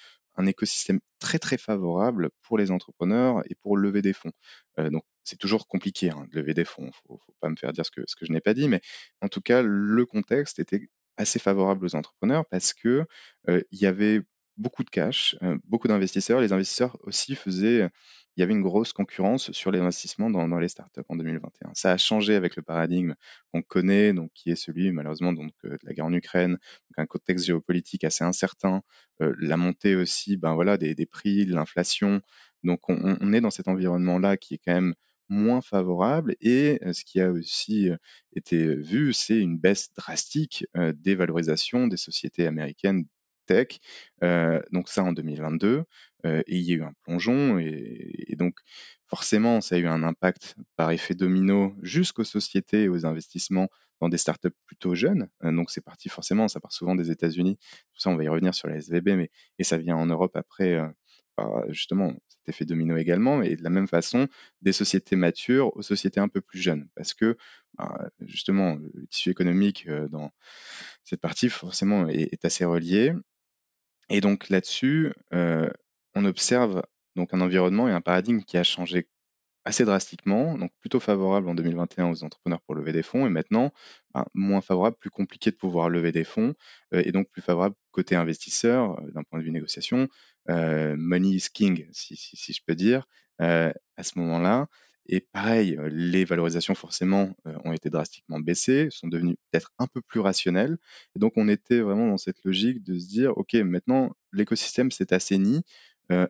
un 0.40 0.46
écosystème 0.46 1.00
très, 1.20 1.38
très 1.38 1.58
favorable 1.58 2.30
pour 2.42 2.58
les 2.58 2.70
entrepreneurs 2.70 3.42
et 3.50 3.54
pour 3.62 3.76
lever 3.76 4.02
des 4.02 4.12
fonds. 4.14 4.32
Heu, 4.78 4.90
donc 4.90 5.04
c'est 5.24 5.38
toujours 5.38 5.66
compliqué, 5.68 6.10
hein, 6.10 6.26
de 6.32 6.38
lever 6.40 6.54
des 6.54 6.64
fonds, 6.64 6.90
faut 6.92 7.18
faut 7.26 7.34
pas 7.40 7.48
me 7.50 7.56
faire 7.56 7.72
dire 7.72 7.84
ce 7.86 7.90
que 7.90 8.02
ce 8.06 8.16
que 8.16 8.26
je 8.26 8.32
n'ai 8.32 8.40
pas 8.40 8.54
dit, 8.54 8.68
mais 8.68 8.80
en 9.22 9.28
tout 9.28 9.40
cas, 9.42 9.62
le 9.62 10.06
contexte 10.06 10.58
était 10.58 10.88
assez 11.16 11.38
favorable 11.38 11.84
aux 11.86 11.94
entrepreneurs 11.96 12.46
parce 12.50 12.72
que, 12.74 13.04
heu, 13.48 13.64
il 13.70 13.78
y 13.80 13.86
avait 13.86 14.22
beaucoup 14.60 14.84
de 14.84 14.90
cash, 14.90 15.36
heu, 15.42 15.58
beaucoup 15.64 15.88
d'investisseurs. 15.88 16.40
Les 16.40 16.52
investisseurs 16.52 16.96
aussi 17.02 17.34
faisaient, 17.34 17.88
il 18.36 18.40
y 18.40 18.42
avait 18.42 18.52
une 18.52 18.62
grosse 18.62 18.92
concurrence 18.92 19.50
sur 19.52 19.72
l'investissement 19.72 20.30
dans, 20.30 20.46
dans, 20.46 20.58
les 20.58 20.68
startups 20.68 21.00
en 21.08 21.16
2021. 21.16 21.70
Ça 21.74 21.92
a 21.92 21.96
changé 21.96 22.34
avec 22.34 22.56
le 22.56 22.62
paradigme 22.62 23.14
qu'on 23.52 23.62
connaît, 23.62 24.12
donc 24.12 24.30
qui 24.34 24.50
est 24.50 24.56
celui 24.56 24.92
malheureusement 24.92 25.32
donc, 25.32 25.52
de 25.64 25.78
la 25.82 25.92
guerre 25.94 26.06
en 26.06 26.12
Ukraine, 26.12 26.52
donc 26.52 26.98
un 26.98 27.06
contexte 27.06 27.46
géopolitique 27.46 28.04
assez 28.04 28.22
incertain, 28.22 28.82
la 29.18 29.56
montée 29.56 29.96
aussi 29.96 30.36
ben, 30.36 30.54
voilà, 30.54 30.76
des, 30.76 31.06
prix, 31.06 31.46
l'inflation. 31.46 32.20
Donc 32.62 32.88
on, 32.88 33.16
on, 33.20 33.32
est 33.32 33.40
dans 33.40 33.50
cet 33.50 33.68
environnement-là 33.68 34.36
qui 34.36 34.54
est 34.54 34.60
quand 34.64 34.74
même 34.74 34.94
moins 35.28 35.62
favorable. 35.62 36.36
Et 36.40 36.80
ce 36.92 37.04
qui 37.04 37.20
a 37.20 37.30
aussi 37.30 37.88
été 38.34 38.74
vu, 38.74 39.12
c'est 39.12 39.38
une 39.38 39.58
baisse 39.58 39.92
drastique 39.94 40.66
des 40.76 41.14
valorisations 41.14 41.86
des 41.86 41.96
sociétés 41.96 42.46
américaines 42.46 43.06
donc 44.72 44.88
ça 44.88 45.02
en 45.02 45.12
2022. 45.12 45.84
et 46.24 46.42
il 46.48 46.62
y 46.62 46.72
a 46.72 46.76
eu 46.76 46.82
un 46.82 46.92
plongeon. 47.04 47.58
Et, 47.58 48.34
donc 48.38 48.54
forcément, 49.06 49.60
ça 49.60 49.74
a 49.76 49.78
eu 49.78 49.86
un 49.86 50.02
impact 50.02 50.56
par 50.76 50.90
effet 50.90 51.14
domino 51.14 51.74
jusqu'aux 51.82 52.24
sociétés 52.24 52.84
et 52.84 52.88
aux 52.88 53.06
investissements 53.06 53.68
dans 54.00 54.08
des 54.08 54.18
startups 54.18 54.48
plutôt 54.66 54.94
jeunes. 54.94 55.28
donc 55.42 55.70
c'est 55.70 55.84
parti 55.84 56.08
forcément, 56.08 56.48
ça 56.48 56.60
part 56.60 56.72
souvent 56.72 56.94
des 56.94 57.10
États-Unis. 57.10 57.58
Tout 57.92 58.00
ça, 58.00 58.10
on 58.10 58.16
va 58.16 58.24
y 58.24 58.28
revenir 58.28 58.54
sur 58.54 58.68
la 58.68 58.76
SVB, 58.76 59.08
mais 59.16 59.30
et 59.58 59.64
ça 59.64 59.76
vient 59.76 59.96
en 59.96 60.06
Europe 60.06 60.36
après 60.36 60.80
justement 61.68 62.12
cet 62.28 62.48
effet 62.48 62.64
domino 62.64 62.96
également, 62.96 63.42
et 63.42 63.56
de 63.56 63.62
la 63.62 63.70
même 63.70 63.88
façon 63.88 64.28
des 64.62 64.72
sociétés 64.72 65.16
matures 65.16 65.74
aux 65.76 65.82
sociétés 65.82 66.20
un 66.20 66.28
peu 66.28 66.40
plus 66.40 66.60
jeunes, 66.60 66.88
parce 66.94 67.14
que 67.14 67.36
bah, 67.74 68.10
justement 68.20 68.76
le 68.76 69.06
tissu 69.08 69.30
économique 69.30 69.88
dans 70.10 70.30
cette 71.04 71.20
partie 71.20 71.48
forcément 71.48 72.08
est, 72.08 72.44
assez 72.44 72.64
relié. 72.64 73.12
Et 74.10 74.20
donc 74.20 74.48
là-dessus, 74.48 75.12
on 75.32 76.24
observe 76.24 76.82
donc 77.16 77.32
un 77.32 77.40
environnement 77.40 77.88
et 77.88 77.92
un 77.92 78.00
paradigme 78.00 78.42
qui 78.42 78.56
a 78.56 78.62
changé 78.64 79.08
assez 79.64 79.84
drastiquement, 79.84 80.56
donc 80.56 80.72
plutôt 80.80 81.00
favorable 81.00 81.48
en 81.48 81.54
2021 81.54 82.10
aux 82.10 82.24
entrepreneurs 82.24 82.62
pour 82.62 82.74
lever 82.74 82.92
des 82.92 83.02
fonds, 83.02 83.26
et 83.26 83.28
maintenant 83.28 83.72
ben, 84.14 84.24
moins 84.32 84.62
favorable, 84.62 84.96
plus 84.98 85.10
compliqué 85.10 85.50
de 85.50 85.56
pouvoir 85.56 85.90
lever 85.90 86.12
des 86.12 86.24
fonds, 86.24 86.54
et 86.92 87.12
donc 87.12 87.28
plus 87.30 87.42
favorable 87.42 87.76
côté 87.90 88.16
investisseur 88.16 89.00
d'un 89.12 89.22
point 89.22 89.38
de 89.38 89.44
vue 89.44 89.50
négociation. 89.50 90.08
Money 90.48 91.30
is 91.30 91.48
king, 91.52 91.86
si, 91.92 92.16
si, 92.16 92.52
je 92.52 92.60
peux 92.66 92.74
dire, 92.74 93.06
à 93.38 93.72
ce 94.02 94.18
moment-là. 94.18 94.66
Et 95.06 95.20
pareil, 95.32 95.76
les 95.90 96.24
valorisations 96.24 96.74
forcément 96.74 97.34
ont 97.64 97.72
été 97.72 97.90
drastiquement 97.90 98.38
baissées, 98.38 98.88
sont 98.90 99.08
devenues 99.08 99.36
peut-être 99.50 99.72
un 99.78 99.86
peu 99.86 100.00
plus 100.00 100.20
rationnelles. 100.20 100.78
Et 101.16 101.18
donc 101.18 101.32
on 101.36 101.48
était 101.48 101.80
vraiment 101.80 102.06
dans 102.06 102.18
cette 102.18 102.44
logique 102.44 102.82
de 102.84 102.98
se 102.98 103.08
dire, 103.08 103.36
OK, 103.36 103.54
maintenant 103.54 104.12
l'écosystème 104.32 104.90
s'est 104.90 105.12
assaini, 105.12 105.62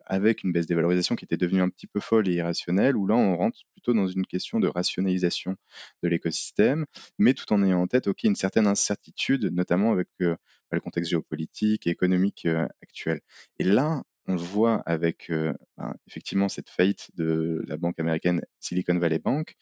avec 0.05 0.45
une 0.45 0.53
baisse 0.53 0.67
des 0.67 0.75
valorisations 0.75 1.17
qui 1.17 1.25
était 1.25 1.39
devenue 1.39 1.63
un 1.63 1.71
petit 1.71 1.87
peu 1.87 2.01
folle 2.01 2.29
et 2.29 2.35
irrationnelle, 2.35 2.97
où 2.97 3.07
là, 3.07 3.17
on 3.17 3.35
rentre 3.37 3.61
plutôt 3.73 3.95
dans 3.95 4.07
une 4.07 4.27
question 4.27 4.61
de 4.61 4.69
rationalisation 4.69 5.57
de 6.03 6.09
l'écosystème, 6.09 6.85
mais 7.19 7.33
tout 7.33 7.51
en 7.53 7.63
ayant 7.63 7.81
en 7.81 7.87
tête, 7.87 8.07
OK, 8.07 8.25
une 8.25 8.37
certaine 8.37 8.67
incertitude, 8.67 9.47
notamment 9.53 9.91
avec 9.93 10.09
bah, 10.21 10.37
le 10.73 10.81
contexte 10.81 11.11
géopolitique 11.11 11.87
et 11.87 11.91
économique 11.91 12.47
actuel. 12.83 13.23
Et 13.59 13.65
là, 13.65 14.03
on 14.31 14.35
le 14.35 14.41
voit 14.41 14.83
avec 14.87 15.31
ben, 15.31 15.95
effectivement 16.07 16.49
cette 16.49 16.71
faillite 16.71 17.11
de 17.17 17.63
la 17.67 17.77
banque 17.77 17.99
américaine 17.99 18.43
Silicon 18.59 18.99
Valley 18.99 19.19
Bank, 19.19 19.57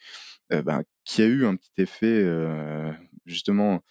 ben, 0.49 0.83
qui 1.05 1.21
a 1.21 1.25
eu 1.25 1.45
un 1.45 1.55
petit 1.55 1.71
effet 1.77 2.25
justement 3.25 3.83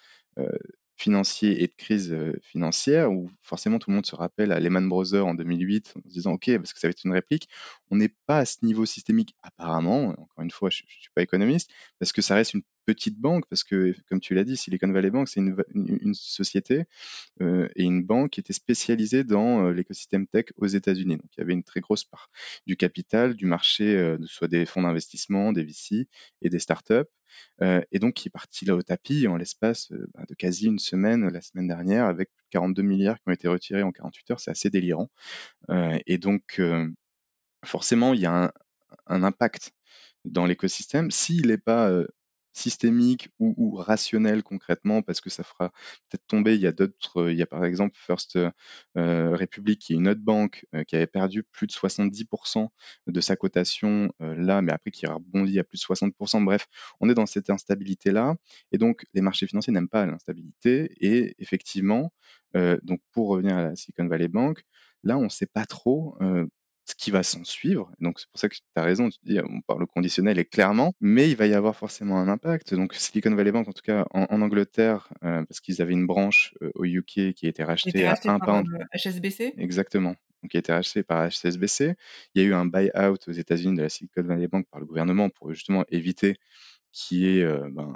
financier 0.97 1.62
et 1.62 1.68
de 1.68 1.74
crise 1.76 2.16
financière, 2.43 3.12
où 3.12 3.31
forcément 3.41 3.79
tout 3.79 3.91
le 3.91 3.95
monde 3.95 4.07
se 4.07 4.16
rappelle 4.16 4.51
à 4.51 4.59
Lehman 4.59 4.89
Brothers 4.89 5.24
en 5.24 5.35
2008 5.35 5.95
en 5.97 6.09
se 6.09 6.12
disant 6.12 6.33
OK, 6.33 6.51
parce 6.57 6.72
que 6.72 6.81
ça 6.81 6.89
va 6.89 6.91
être 6.91 7.05
une 7.05 7.12
réplique. 7.12 7.49
On 7.91 7.97
n'est 7.97 8.14
pas 8.26 8.39
à 8.39 8.45
ce 8.45 8.57
niveau 8.62 8.85
systémique 8.85 9.37
apparemment, 9.43 10.09
encore 10.09 10.43
une 10.43 10.51
fois, 10.51 10.70
je 10.70 10.83
ne 10.83 10.89
suis 10.89 11.11
pas 11.14 11.22
économiste, 11.22 11.70
parce 12.01 12.12
que 12.12 12.20
ça 12.20 12.35
reste 12.35 12.55
une 12.55 12.62
petite 12.89 13.20
banque, 13.20 13.45
parce 13.51 13.64
que, 13.64 13.95
comme 14.09 14.18
tu 14.18 14.34
l'as 14.34 14.45
dit, 14.45 14.57
Silicon 14.57 14.91
Valley 14.91 15.11
Bank, 15.11 15.28
c'est 15.28 15.41
une, 15.41 16.14
société 16.14 16.84
euh, 17.43 17.68
et 17.76 17.82
une 17.82 18.03
banque 18.03 18.30
qui 18.30 18.41
était 18.41 18.55
spécialisée 18.55 19.24
dans 19.24 19.66
euh, 19.66 19.72
l'écosystème 19.72 20.26
tech 20.26 20.47
aux 20.57 20.66
États-Unis. 20.66 21.18
Donc, 21.18 21.26
il 21.36 21.41
y 21.41 21.43
avait 21.43 21.53
une 21.53 21.64
très 21.64 21.80
grosse 21.80 22.05
part 22.05 22.30
du 22.66 22.78
capital, 22.78 23.34
du 23.34 23.45
marché, 23.45 23.95
euh, 23.95 24.16
soit 24.24 24.49
des 24.49 24.64
fonds 24.64 24.80
d'investissement, 24.80 25.53
des 25.53 25.64
VC 25.64 26.09
et 26.41 26.49
des 26.49 26.59
startups. 26.59 27.11
Et 27.61 27.99
donc, 27.99 28.14
qui 28.14 28.28
est 28.28 28.30
parti 28.30 28.64
là 28.64 28.74
au 28.74 28.82
tapis 28.82 29.28
en 29.28 29.36
l'espace 29.36 29.93
bah, 30.14 30.24
de 30.26 30.34
quasi 30.34 30.66
une 30.66 30.78
semaine, 30.78 31.28
la 31.28 31.43
semaine 31.43 31.68
dernière, 31.68 32.07
avec 32.07 32.30
42 32.51 32.82
milliards 32.82 33.16
qui 33.16 33.28
ont 33.28 33.32
été 33.32 33.49
retirés 33.49 33.82
en 33.82 33.93
48 33.93 34.30
heures. 34.30 34.41
C'est 34.41 34.51
assez 34.51 34.70
délirant. 34.70 35.11
et 36.07 36.16
donc, 36.16 36.61
forcément, 37.64 38.14
il 38.14 38.20
y 38.20 38.26
a 38.26 38.53
un 39.07 39.22
impact 39.22 39.72
dans 40.24 40.47
l'écosystème. 40.47 41.11
S'il 41.11 41.49
n'est 41.49 41.59
pas 41.59 41.93
systémique 42.59 43.30
ou, 43.38 43.76
rationnel 43.76 44.42
concrètement, 44.42 45.02
parce 45.02 45.20
que 45.20 45.30
ça 45.30 45.44
fera 45.44 45.70
peut-être 46.09 46.26
tomber. 46.26 46.54
Il 46.56 46.61
y 46.61 46.66
a 46.66 46.72
d'autres, 46.72 47.30
il 47.30 47.36
y 47.36 47.42
a 47.42 47.46
par 47.46 47.64
exemple 47.64 47.96
First 47.96 48.36
euh, 48.36 49.36
Republic, 49.36 49.78
qui 49.80 49.92
est 49.94 49.96
une 49.96 50.09
autre 50.09 50.20
banque 50.20 50.66
euh, 50.74 50.84
qui 50.84 50.96
avait 50.96 51.06
perdu 51.06 51.42
plus 51.44 51.66
de 51.66 51.72
70% 51.72 52.68
de 53.06 53.20
sa 53.20 53.36
cotation 53.36 54.12
euh, 54.20 54.34
là, 54.34 54.61
mais 54.62 54.72
après 54.72 54.90
qui 54.90 55.06
a 55.06 55.14
rebondi 55.14 55.59
à 55.59 55.64
plus 55.64 55.78
de 55.78 55.84
60%. 55.94 56.44
Bref, 56.44 56.66
on 57.00 57.09
est 57.09 57.14
dans 57.14 57.26
cette 57.26 57.50
instabilité-là. 57.50 58.36
Et 58.72 58.78
donc, 58.78 59.04
les 59.14 59.20
marchés 59.20 59.46
financiers 59.46 59.72
n'aiment 59.72 59.88
pas 59.88 60.04
l'instabilité. 60.06 60.90
Et 61.00 61.34
effectivement, 61.38 62.12
donc 62.82 63.00
pour 63.12 63.28
revenir 63.28 63.56
à 63.56 63.62
la 63.62 63.76
Silicon 63.76 64.06
Valley 64.09 64.28
Bank, 64.28 64.62
là, 65.04 65.18
on 65.18 65.24
ne 65.24 65.28
sait 65.28 65.46
pas 65.46 65.66
trop 65.66 66.18
ce 66.89 66.95
qui 66.95 67.11
va 67.11 67.22
s'en 67.22 67.45
suivre. 67.45 67.91
Donc 68.01 68.18
c'est 68.18 68.28
pour 68.30 68.41
ça 68.41 68.49
que 68.49 68.55
tu 68.55 68.62
as 68.76 68.82
raison, 68.82 69.11
tu 69.11 69.18
dis, 69.22 69.39
on 69.41 69.61
parle 69.61 69.82
au 69.82 69.86
conditionnel 69.86 70.39
et 70.39 70.45
clairement, 70.45 70.95
mais 71.01 71.28
il 71.28 71.36
va 71.36 71.47
y 71.47 71.55
avoir 71.55 71.76
forcément 71.76 72.18
un 72.18 72.28
impact. 72.28 72.74
Donc 72.74 72.95
Silicon 72.95 73.34
Valley 73.34 73.53
Bank, 73.53 73.68
en 73.68 73.72
tout 73.72 73.82
cas 73.82 74.07
en, 74.12 74.41
Angleterre, 74.41 75.09
euh, 75.22 75.45
parce 75.45 75.61
qu'ils 75.61 75.82
avaient 75.82 75.93
une 75.93 76.07
branche 76.07 76.55
euh, 76.62 76.70
au 76.74 76.84
UK 76.84 77.34
qui 77.34 77.47
a 77.47 77.49
été 77.49 77.62
rachetée 77.62 78.07
à 78.07 78.14
un 78.24 78.39
pound. 78.39 78.66
HSBC 78.95 79.55
Exactement. 79.59 80.14
Donc, 80.43 80.53
qui 80.53 80.57
a 80.57 80.61
été 80.61 80.72
racheté 80.72 81.03
par 81.03 81.28
HSBC. 81.28 81.95
Il 82.34 82.43
y 82.43 82.45
a 82.45 82.49
eu 82.49 82.55
un 82.55 82.64
buy-out 82.64 83.28
aux 83.28 83.32
États-Unis 83.32 83.76
de 83.76 83.82
la 83.82 83.89
Silicon 83.89 84.22
Valley 84.22 84.49
Bank 84.49 84.66
par 84.70 84.80
le 84.80 84.86
gouvernement 84.86 85.28
pour 85.30 85.53
justement 85.53 85.84
éviter 85.91 86.36
qu'il 86.93 87.18
y 87.18 87.39
ait 87.39 87.43
euh, 87.43 87.68
ben, 87.70 87.93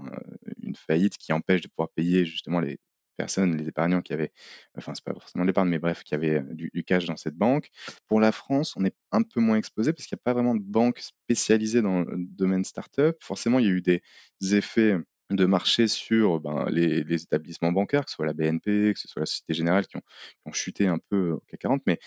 une 0.61 0.76
faillite 0.76 1.16
qui 1.16 1.32
empêche 1.32 1.62
de 1.62 1.68
pouvoir 1.68 1.88
payer 1.90 2.26
justement 2.26 2.61
les, 2.61 2.78
personnes, 3.16 3.56
les 3.56 3.68
épargnants 3.68 4.02
qui 4.02 4.12
avaient, 4.12 4.32
enfin 4.76 4.94
c'est 4.94 5.04
pas 5.04 5.12
forcément 5.12 5.44
l'épargne, 5.44 5.68
mais 5.68 5.78
bref, 5.78 6.02
qui 6.02 6.14
avaient 6.14 6.42
du, 6.52 6.84
cash 6.84 7.04
dans 7.06 7.16
cette 7.16 7.36
banque. 7.36 7.70
Pour 8.08 8.20
la 8.20 8.32
France, 8.32 8.74
on 8.76 8.84
est 8.84 8.94
un 9.10 9.22
peu 9.22 9.40
moins 9.40 9.56
exposé 9.56 9.92
parce 9.92 10.06
qu'il 10.06 10.16
n'y 10.16 10.20
a 10.20 10.24
pas 10.24 10.32
vraiment 10.32 10.54
de 10.54 10.62
banque 10.62 10.98
spécialisée 11.00 11.82
dans 11.82 12.00
le 12.00 12.16
domaine 12.18 12.64
startup. 12.64 13.16
Forcément, 13.20 13.58
il 13.58 13.66
y 13.66 13.68
a 13.68 13.72
eu 13.72 13.82
des 13.82 14.02
effets 14.40 14.96
de 15.30 15.46
marché 15.46 15.88
sur 15.88 16.40
ben, 16.40 16.66
les, 16.70 17.00
établissements 17.22 17.72
bancaires, 17.72 18.04
que 18.04 18.10
ce 18.10 18.16
soit 18.16 18.26
la 18.26 18.34
BNP, 18.34 18.92
que 18.94 19.00
ce 19.00 19.08
soit 19.08 19.20
la 19.20 19.26
Société 19.26 19.54
Générale, 19.54 19.86
qui 19.86 19.96
ont, 19.96 20.52
chuté 20.52 20.86
un 20.86 20.98
peu 20.98 21.30
au 21.32 21.40
CAC 21.48 21.60
40. 21.60 21.82
Mais 21.86 21.98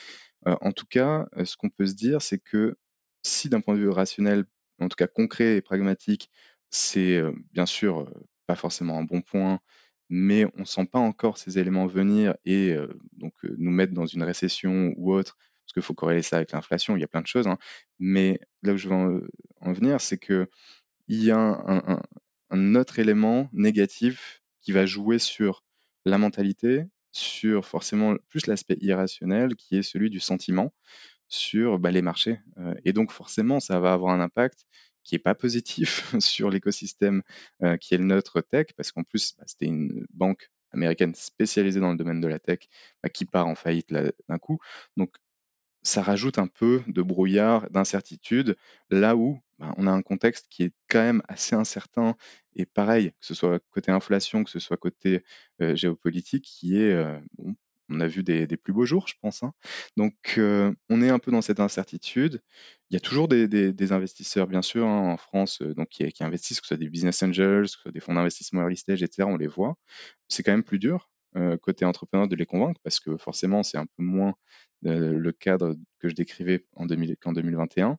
en 0.45 0.71
tout 0.71 0.85
cas, 0.85 1.27
ce 1.43 1.55
qu'on 1.57 1.69
peut 1.69 1.87
se 1.87 1.95
dire, 1.95 2.21
c'est 2.21 2.37
que 2.37 2.75
si 3.23 3.49
d'un 3.49 3.61
point 3.61 3.75
de 3.75 3.79
vue 3.79 3.89
rationnel, 3.89 4.45
en 4.79 4.89
tout 4.89 4.95
cas 4.95 5.07
concret 5.07 5.57
et 5.57 5.61
pragmatique, 5.61 6.29
c'est 6.69 7.21
bien 7.53 7.65
sûr 7.65 8.11
pas 8.47 8.55
forcément 8.55 8.97
un 8.99 9.03
bon 9.03 9.21
point 9.21 9.59
mais 10.09 10.45
on 10.57 10.65
sent 10.65 10.85
pas 10.85 10.99
encore 10.99 11.37
ces 11.37 11.57
éléments 11.59 11.87
venir 11.87 12.35
et 12.45 12.75
donc 13.13 13.33
nous 13.43 13.71
mettre 13.71 13.93
dans 13.93 14.05
une 14.05 14.23
récession 14.23 14.93
ou 14.97 15.13
autre, 15.13 15.37
parce 15.65 15.73
qu'il 15.73 15.81
faut 15.81 15.93
corréler 15.93 16.21
ça 16.21 16.37
avec 16.37 16.51
l'inflation, 16.51 16.95
il 16.95 17.01
y 17.01 17.03
a 17.03 17.07
plein 17.07 17.21
de 17.21 17.27
choses. 17.27 17.47
Hein. 17.47 17.57
Mais 17.99 18.39
là 18.61 18.73
où 18.73 18.77
je 18.77 18.87
veux 18.87 19.27
en, 19.61 19.73
venir, 19.73 19.99
c'est 19.99 20.19
qu'il 20.19 20.47
y 21.07 21.31
a 21.31 21.37
un, 21.37 22.01
un, 22.51 22.75
autre 22.75 22.99
élément 22.99 23.49
négatif 23.51 24.43
qui 24.61 24.71
va 24.71 24.85
jouer 24.85 25.17
sur 25.17 25.63
la 26.05 26.17
mentalité, 26.17 26.85
sur 27.11 27.65
forcément 27.65 28.15
plus 28.29 28.45
l'aspect 28.45 28.77
irrationnel, 28.79 29.55
qui 29.55 29.77
est 29.77 29.83
celui 29.83 30.09
du 30.09 30.19
sentiment 30.19 30.71
sur 31.27 31.79
bah, 31.79 31.89
les 31.89 32.03
marchés. 32.03 32.39
et 32.83 32.93
donc 32.93 33.11
forcément, 33.11 33.59
ça 33.59 33.79
va 33.79 33.93
avoir 33.93 34.13
un 34.13 34.19
impact 34.19 34.65
qui 35.05 35.15
est 35.15 35.19
pas 35.19 35.35
positif 35.35 36.13
sur 36.19 36.49
l'écosystème 36.49 37.23
euh, 37.63 37.77
qui 37.77 37.93
est 37.93 37.97
le 37.97 38.03
nôtre 38.03 38.41
tech, 38.41 38.67
parce 38.75 38.91
qu'en 38.91 39.03
plus, 39.03 39.35
bah, 39.37 39.45
c'était 39.47 39.67
une 39.67 40.05
banque 40.13 40.51
américaine 40.73 41.15
spécialisée 41.15 41.79
dans 41.79 41.91
le 41.91 41.97
domaine 41.97 42.19
de 42.19 42.27
la 42.27 42.39
tech 42.39 42.59
bah, 43.01 43.09
qui 43.09 43.23
part 43.23 43.47
en 43.47 43.55
faillite 43.55 43.93
d'un 43.93 44.37
coup. 44.37 44.59
Donc, 44.97 45.15
ça 45.83 46.01
rajoute 46.01 46.39
un 46.39 46.47
peu 46.47 46.81
de 46.87 47.01
brouillard, 47.01 47.69
d'incertitude, 47.69 48.57
là 48.89 49.15
où 49.15 49.39
bah, 49.59 49.73
on 49.77 49.87
a 49.87 49.91
un 49.91 50.01
contexte 50.01 50.47
qui 50.49 50.63
est 50.63 50.73
quand 50.89 50.99
même 50.99 51.21
assez 51.27 51.55
incertain 51.55 52.15
et 52.55 52.65
pareil, 52.65 53.11
que 53.11 53.25
ce 53.25 53.33
soit 53.35 53.59
côté 53.69 53.91
inflation, 53.91 54.43
que 54.43 54.49
ce 54.49 54.59
soit 54.59 54.77
côté 54.77 55.23
euh, 55.61 55.75
géopolitique, 55.75 56.45
qui 56.45 56.77
est 56.77 56.91
euh, 56.91 57.19
on 57.89 57.99
a 57.99 58.07
vu 58.07 58.23
des, 58.23 58.47
plus 58.57 58.73
beaux 58.73 58.86
jours, 58.86 59.07
je 59.07 59.15
pense. 59.21 59.43
Hein. 59.43 59.53
Donc, 59.97 60.15
euh, 60.38 60.73
on 60.89 61.01
est 61.01 61.09
un 61.09 61.19
peu 61.19 61.31
dans 61.31 61.41
cette 61.41 61.59
incertitude. 61.59 62.41
Il 62.89 62.93
y 62.93 62.97
a 62.97 62.99
toujours 62.99 63.27
des, 63.27 63.91
investisseurs, 63.91 64.47
bien 64.47 64.61
sûr, 64.61 64.88
hein, 64.88 65.13
en 65.13 65.17
France, 65.17 65.61
euh, 65.61 65.73
qui, 65.89 66.23
investissent, 66.23 66.61
que 66.61 66.67
ce 66.67 66.75
soit 66.75 66.77
des 66.77 66.89
business 66.89 67.21
angels, 67.23 67.63
que 67.63 67.67
ce 67.67 67.79
soit 67.81 67.91
des 67.91 67.99
fonds 67.99 68.13
d'investissement 68.13 68.61
early 68.61 68.77
stage, 68.77 69.03
etc. 69.03 69.27
On 69.27 69.38
les 69.38 69.47
voit. 69.47 69.75
C'est 70.27 70.43
quand 70.43 70.51
même 70.51 70.63
plus 70.63 70.79
dur. 70.79 71.09
côté 71.61 71.86
entrepreneur 71.86 72.27
de 72.27 72.36
les 72.36 72.45
convaincre 72.45 72.79
parce 72.83 72.99
que 72.99 73.17
forcément, 73.17 73.61
c'est 73.63 73.77
un 73.77 73.86
peu 73.86 74.03
moins 74.03 74.36
le 74.83 75.31
cadre 75.31 75.75
que 75.99 76.09
je 76.09 76.15
décrivais 76.15 76.65
en 76.75 76.88
qu'en 76.88 77.33
2021. 77.33 77.97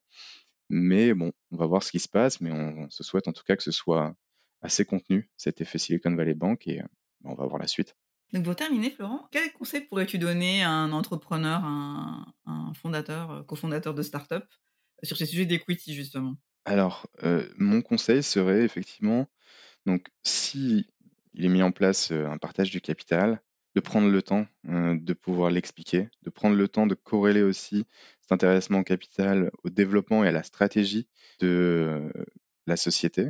Mais 0.68 1.14
bon, 1.14 1.32
on 1.52 1.56
va 1.56 1.66
voir 1.66 1.82
ce 1.82 1.90
qui 1.92 2.00
se 2.00 2.08
passe, 2.08 2.40
mais 2.40 2.50
on, 2.50 2.90
se 2.90 3.04
souhaite 3.04 3.28
en 3.28 3.32
tout 3.32 3.44
cas 3.44 3.56
que 3.56 3.62
ce 3.62 3.70
soit 3.70 4.14
assez 4.62 4.84
contenu, 4.84 5.30
cet 5.36 5.60
effet 5.60 5.78
Silicon 5.78 6.14
Valley 6.14 6.34
Bank, 6.34 6.66
et 6.66 6.82
on 7.24 7.34
va 7.34 7.46
voir 7.46 7.60
la 7.60 7.68
suite. 7.68 7.94
Donc 8.32 8.44
pour 8.44 8.56
terminer, 8.56 8.90
Florent, 8.90 9.28
quel 9.30 9.52
conseil 9.52 9.82
pourrais-tu 9.82 10.18
donner 10.18 10.62
à 10.62 10.70
un 10.70 10.92
entrepreneur, 10.92 11.64
un, 11.64 12.26
un 12.46 12.74
fondateur, 12.74 13.46
cofondateur 13.46 13.94
de 13.94 14.02
start-up 14.02 14.44
sur 15.02 15.16
ces 15.16 15.26
sujets 15.26 15.46
d'equity 15.46 15.94
justement? 15.94 16.36
Alors, 16.64 17.06
mon 17.56 17.82
conseil 17.82 18.22
serait 18.22 18.62
effectivement, 18.62 19.26
donc 19.86 20.08
si 20.22 20.86
il 21.34 21.44
est 21.44 21.48
mis 21.48 21.62
en 21.62 21.70
place 21.70 22.10
un 22.10 22.38
partage 22.38 22.70
du 22.70 22.80
capital, 22.80 23.40
de 23.76 23.80
prendre 23.80 24.10
le 24.10 24.22
temps 24.22 24.46
de 24.64 25.12
pouvoir 25.12 25.50
l'expliquer, 25.50 26.08
de 26.22 26.30
prendre 26.30 26.56
le 26.56 26.66
temps 26.66 26.86
de 26.86 26.94
corréler 26.94 27.42
aussi 27.42 27.84
cet 28.22 28.32
intéressement 28.32 28.78
au 28.78 28.84
capital 28.84 29.50
au 29.64 29.70
développement 29.70 30.24
et 30.24 30.28
à 30.28 30.32
la 30.32 30.42
stratégie 30.42 31.06
de 31.40 32.10
la 32.66 32.76
société 32.76 33.28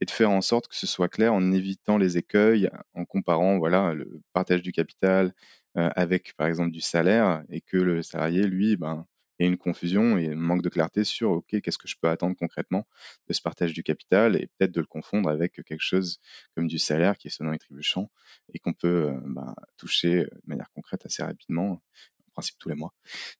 et 0.00 0.04
de 0.04 0.10
faire 0.10 0.30
en 0.30 0.40
sorte 0.40 0.68
que 0.68 0.76
ce 0.76 0.86
soit 0.86 1.08
clair 1.08 1.34
en 1.34 1.52
évitant 1.52 1.98
les 1.98 2.16
écueils, 2.16 2.70
en 2.94 3.04
comparant 3.04 3.58
voilà 3.58 3.94
le 3.94 4.20
partage 4.32 4.62
du 4.62 4.72
capital 4.72 5.34
avec 5.74 6.34
par 6.36 6.48
exemple 6.48 6.72
du 6.72 6.80
salaire 6.80 7.44
et 7.48 7.60
que 7.60 7.76
le 7.76 8.02
salarié 8.02 8.46
lui 8.46 8.76
ben 8.76 9.06
ait 9.38 9.46
une 9.46 9.56
confusion 9.56 10.18
et 10.18 10.32
un 10.32 10.34
manque 10.34 10.62
de 10.62 10.68
clarté 10.68 11.04
sur 11.04 11.30
ok 11.30 11.60
qu'est-ce 11.60 11.78
que 11.78 11.88
je 11.88 11.96
peux 12.00 12.08
attendre 12.08 12.36
concrètement 12.36 12.86
de 13.28 13.32
ce 13.32 13.40
partage 13.40 13.72
du 13.72 13.82
capital 13.82 14.36
et 14.36 14.48
peut-être 14.58 14.72
de 14.72 14.80
le 14.80 14.86
confondre 14.86 15.28
avec 15.28 15.62
quelque 15.64 15.80
chose 15.80 16.18
comme 16.56 16.66
du 16.66 16.78
salaire 16.78 17.16
qui 17.16 17.28
est 17.28 17.30
sonnant 17.30 17.52
et 17.52 17.58
trébuchant 17.58 18.10
et 18.52 18.58
qu'on 18.58 18.72
peut 18.72 19.12
ben, 19.26 19.54
toucher 19.76 20.24
de 20.24 20.42
manière 20.46 20.70
concrète 20.74 21.06
assez 21.06 21.22
rapidement 21.22 21.70
en 21.72 22.30
principe 22.32 22.56
tous 22.58 22.68
les 22.68 22.74
mois. 22.74 22.92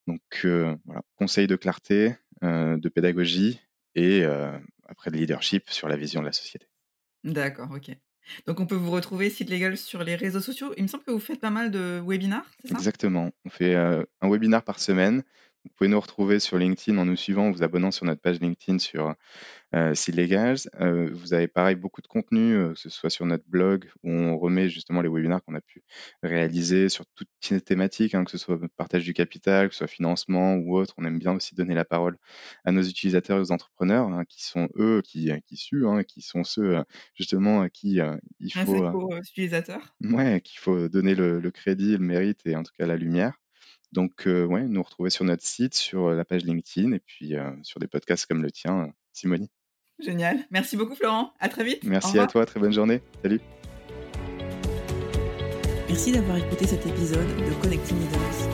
Donc 0.07 0.21
voilà. 0.85 1.01
Conseil 1.15 1.47
de 1.47 1.55
clarté 1.55 2.15
de 2.41 2.89
pédagogie 2.89 3.59
et 3.95 4.25
après 4.91 5.09
le 5.09 5.17
leadership 5.17 5.69
sur 5.71 5.87
la 5.87 5.95
vision 5.95 6.21
de 6.21 6.27
la 6.27 6.31
société. 6.31 6.67
D'accord, 7.23 7.69
ok. 7.71 7.95
Donc 8.45 8.59
on 8.59 8.67
peut 8.67 8.75
vous 8.75 8.91
retrouver 8.91 9.31
site 9.31 9.49
légal 9.49 9.77
sur 9.77 10.03
les 10.03 10.15
réseaux 10.15 10.41
sociaux. 10.41 10.73
Il 10.77 10.83
me 10.83 10.87
semble 10.87 11.03
que 11.03 11.11
vous 11.11 11.19
faites 11.19 11.39
pas 11.39 11.49
mal 11.49 11.71
de 11.71 11.99
webinars, 12.05 12.45
c'est 12.61 12.67
ça? 12.67 12.75
Exactement. 12.75 13.31
On 13.45 13.49
fait 13.49 13.73
un 13.75 14.05
webinar 14.29 14.63
par 14.63 14.79
semaine. 14.79 15.23
Vous 15.63 15.69
pouvez 15.77 15.89
nous 15.89 15.99
retrouver 15.99 16.39
sur 16.39 16.57
LinkedIn 16.57 16.97
en 16.97 17.05
nous 17.05 17.15
suivant, 17.15 17.47
en 17.47 17.51
vous 17.51 17.61
abonnant 17.61 17.91
sur 17.91 18.05
notre 18.05 18.21
page 18.21 18.39
LinkedIn 18.39 18.79
sur 18.79 19.13
euh, 19.75 19.93
Euh, 20.79 21.09
vous 21.13 21.33
avez 21.33 21.47
pareil 21.47 21.75
beaucoup 21.75 22.01
de 22.01 22.07
contenu, 22.07 22.55
euh, 22.55 22.73
que 22.73 22.79
ce 22.79 22.89
soit 22.89 23.09
sur 23.09 23.25
notre 23.25 23.45
blog 23.47 23.89
où 24.03 24.11
on 24.11 24.37
remet 24.37 24.69
justement 24.69 25.01
les 25.01 25.09
webinaires 25.09 25.43
qu'on 25.43 25.55
a 25.55 25.61
pu 25.61 25.83
réaliser 26.23 26.89
sur 26.89 27.05
toutes 27.15 27.29
les 27.51 27.61
thématiques, 27.61 28.15
hein, 28.15 28.23
que 28.25 28.31
ce 28.31 28.37
soit 28.37 28.59
partage 28.75 29.03
du 29.03 29.13
capital, 29.13 29.69
que 29.69 29.73
ce 29.75 29.79
soit 29.79 29.87
financement 29.87 30.55
ou 30.55 30.75
autre. 30.75 30.95
On 30.97 31.05
aime 31.05 31.19
bien 31.19 31.33
aussi 31.33 31.55
donner 31.55 31.75
la 31.75 31.85
parole 31.85 32.17
à 32.65 32.71
nos 32.71 32.81
utilisateurs 32.81 33.37
et 33.37 33.41
aux 33.41 33.51
entrepreneurs 33.51 34.07
hein, 34.07 34.25
qui 34.27 34.43
sont 34.43 34.67
eux 34.77 35.01
qui, 35.03 35.31
qui 35.45 35.57
suent, 35.57 35.87
hein, 35.87 36.03
qui 36.03 36.21
sont 36.21 36.43
ceux 36.43 36.77
euh, 36.77 36.83
justement 37.13 37.61
à 37.61 37.69
qui 37.69 38.01
euh, 38.01 38.17
il 38.39 38.51
faut. 38.53 38.83
utilisateurs. 39.19 39.95
Ouais, 40.01 40.41
qu'il 40.41 40.59
faut 40.59 40.89
donner 40.89 41.15
le, 41.15 41.39
le, 41.39 41.51
crédit, 41.51 41.93
le 41.93 41.99
mérite 41.99 42.41
et 42.45 42.55
en 42.55 42.63
tout 42.63 42.73
cas 42.77 42.87
la 42.87 42.97
lumière. 42.97 43.40
Donc, 43.91 44.23
ouais, 44.25 44.63
nous 44.63 44.83
retrouver 44.83 45.09
sur 45.09 45.25
notre 45.25 45.45
site, 45.45 45.73
sur 45.73 46.09
la 46.11 46.25
page 46.25 46.43
LinkedIn 46.43 46.93
et 46.93 46.99
puis 46.99 47.33
sur 47.63 47.79
des 47.79 47.87
podcasts 47.87 48.25
comme 48.25 48.41
le 48.41 48.51
tien, 48.51 48.93
Simonie. 49.13 49.49
Génial. 49.99 50.39
Merci 50.49 50.77
beaucoup, 50.77 50.95
Florent. 50.95 51.33
À 51.39 51.49
très 51.49 51.63
vite. 51.63 51.83
Merci 51.83 52.17
à 52.17 52.27
toi. 52.27 52.45
Très 52.45 52.59
bonne 52.59 52.73
journée. 52.73 53.01
Salut. 53.21 53.41
Merci 55.87 56.11
d'avoir 56.13 56.37
écouté 56.37 56.65
cet 56.67 56.87
épisode 56.87 57.27
de 57.27 57.61
Connecting 57.61 57.99
Leaders. 57.99 58.49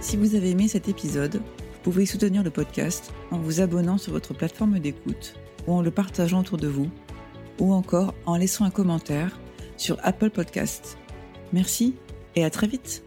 Si 0.00 0.16
vous 0.16 0.36
avez 0.36 0.50
aimé 0.50 0.68
cet 0.68 0.88
épisode, 0.88 1.34
vous 1.34 1.80
pouvez 1.82 2.06
soutenir 2.06 2.44
le 2.44 2.50
podcast 2.50 3.12
en 3.32 3.38
vous 3.38 3.60
abonnant 3.60 3.98
sur 3.98 4.12
votre 4.12 4.34
plateforme 4.34 4.78
d'écoute 4.78 5.34
ou 5.66 5.72
en 5.74 5.82
le 5.82 5.90
partageant 5.90 6.40
autour 6.40 6.58
de 6.58 6.68
vous 6.68 6.88
ou 7.58 7.72
encore 7.72 8.14
en 8.24 8.36
laissant 8.36 8.64
un 8.64 8.70
commentaire 8.70 9.38
sur 9.76 9.98
Apple 10.02 10.30
Podcasts. 10.30 10.96
Merci 11.52 11.96
et 12.36 12.44
à 12.44 12.50
très 12.50 12.68
vite. 12.68 13.02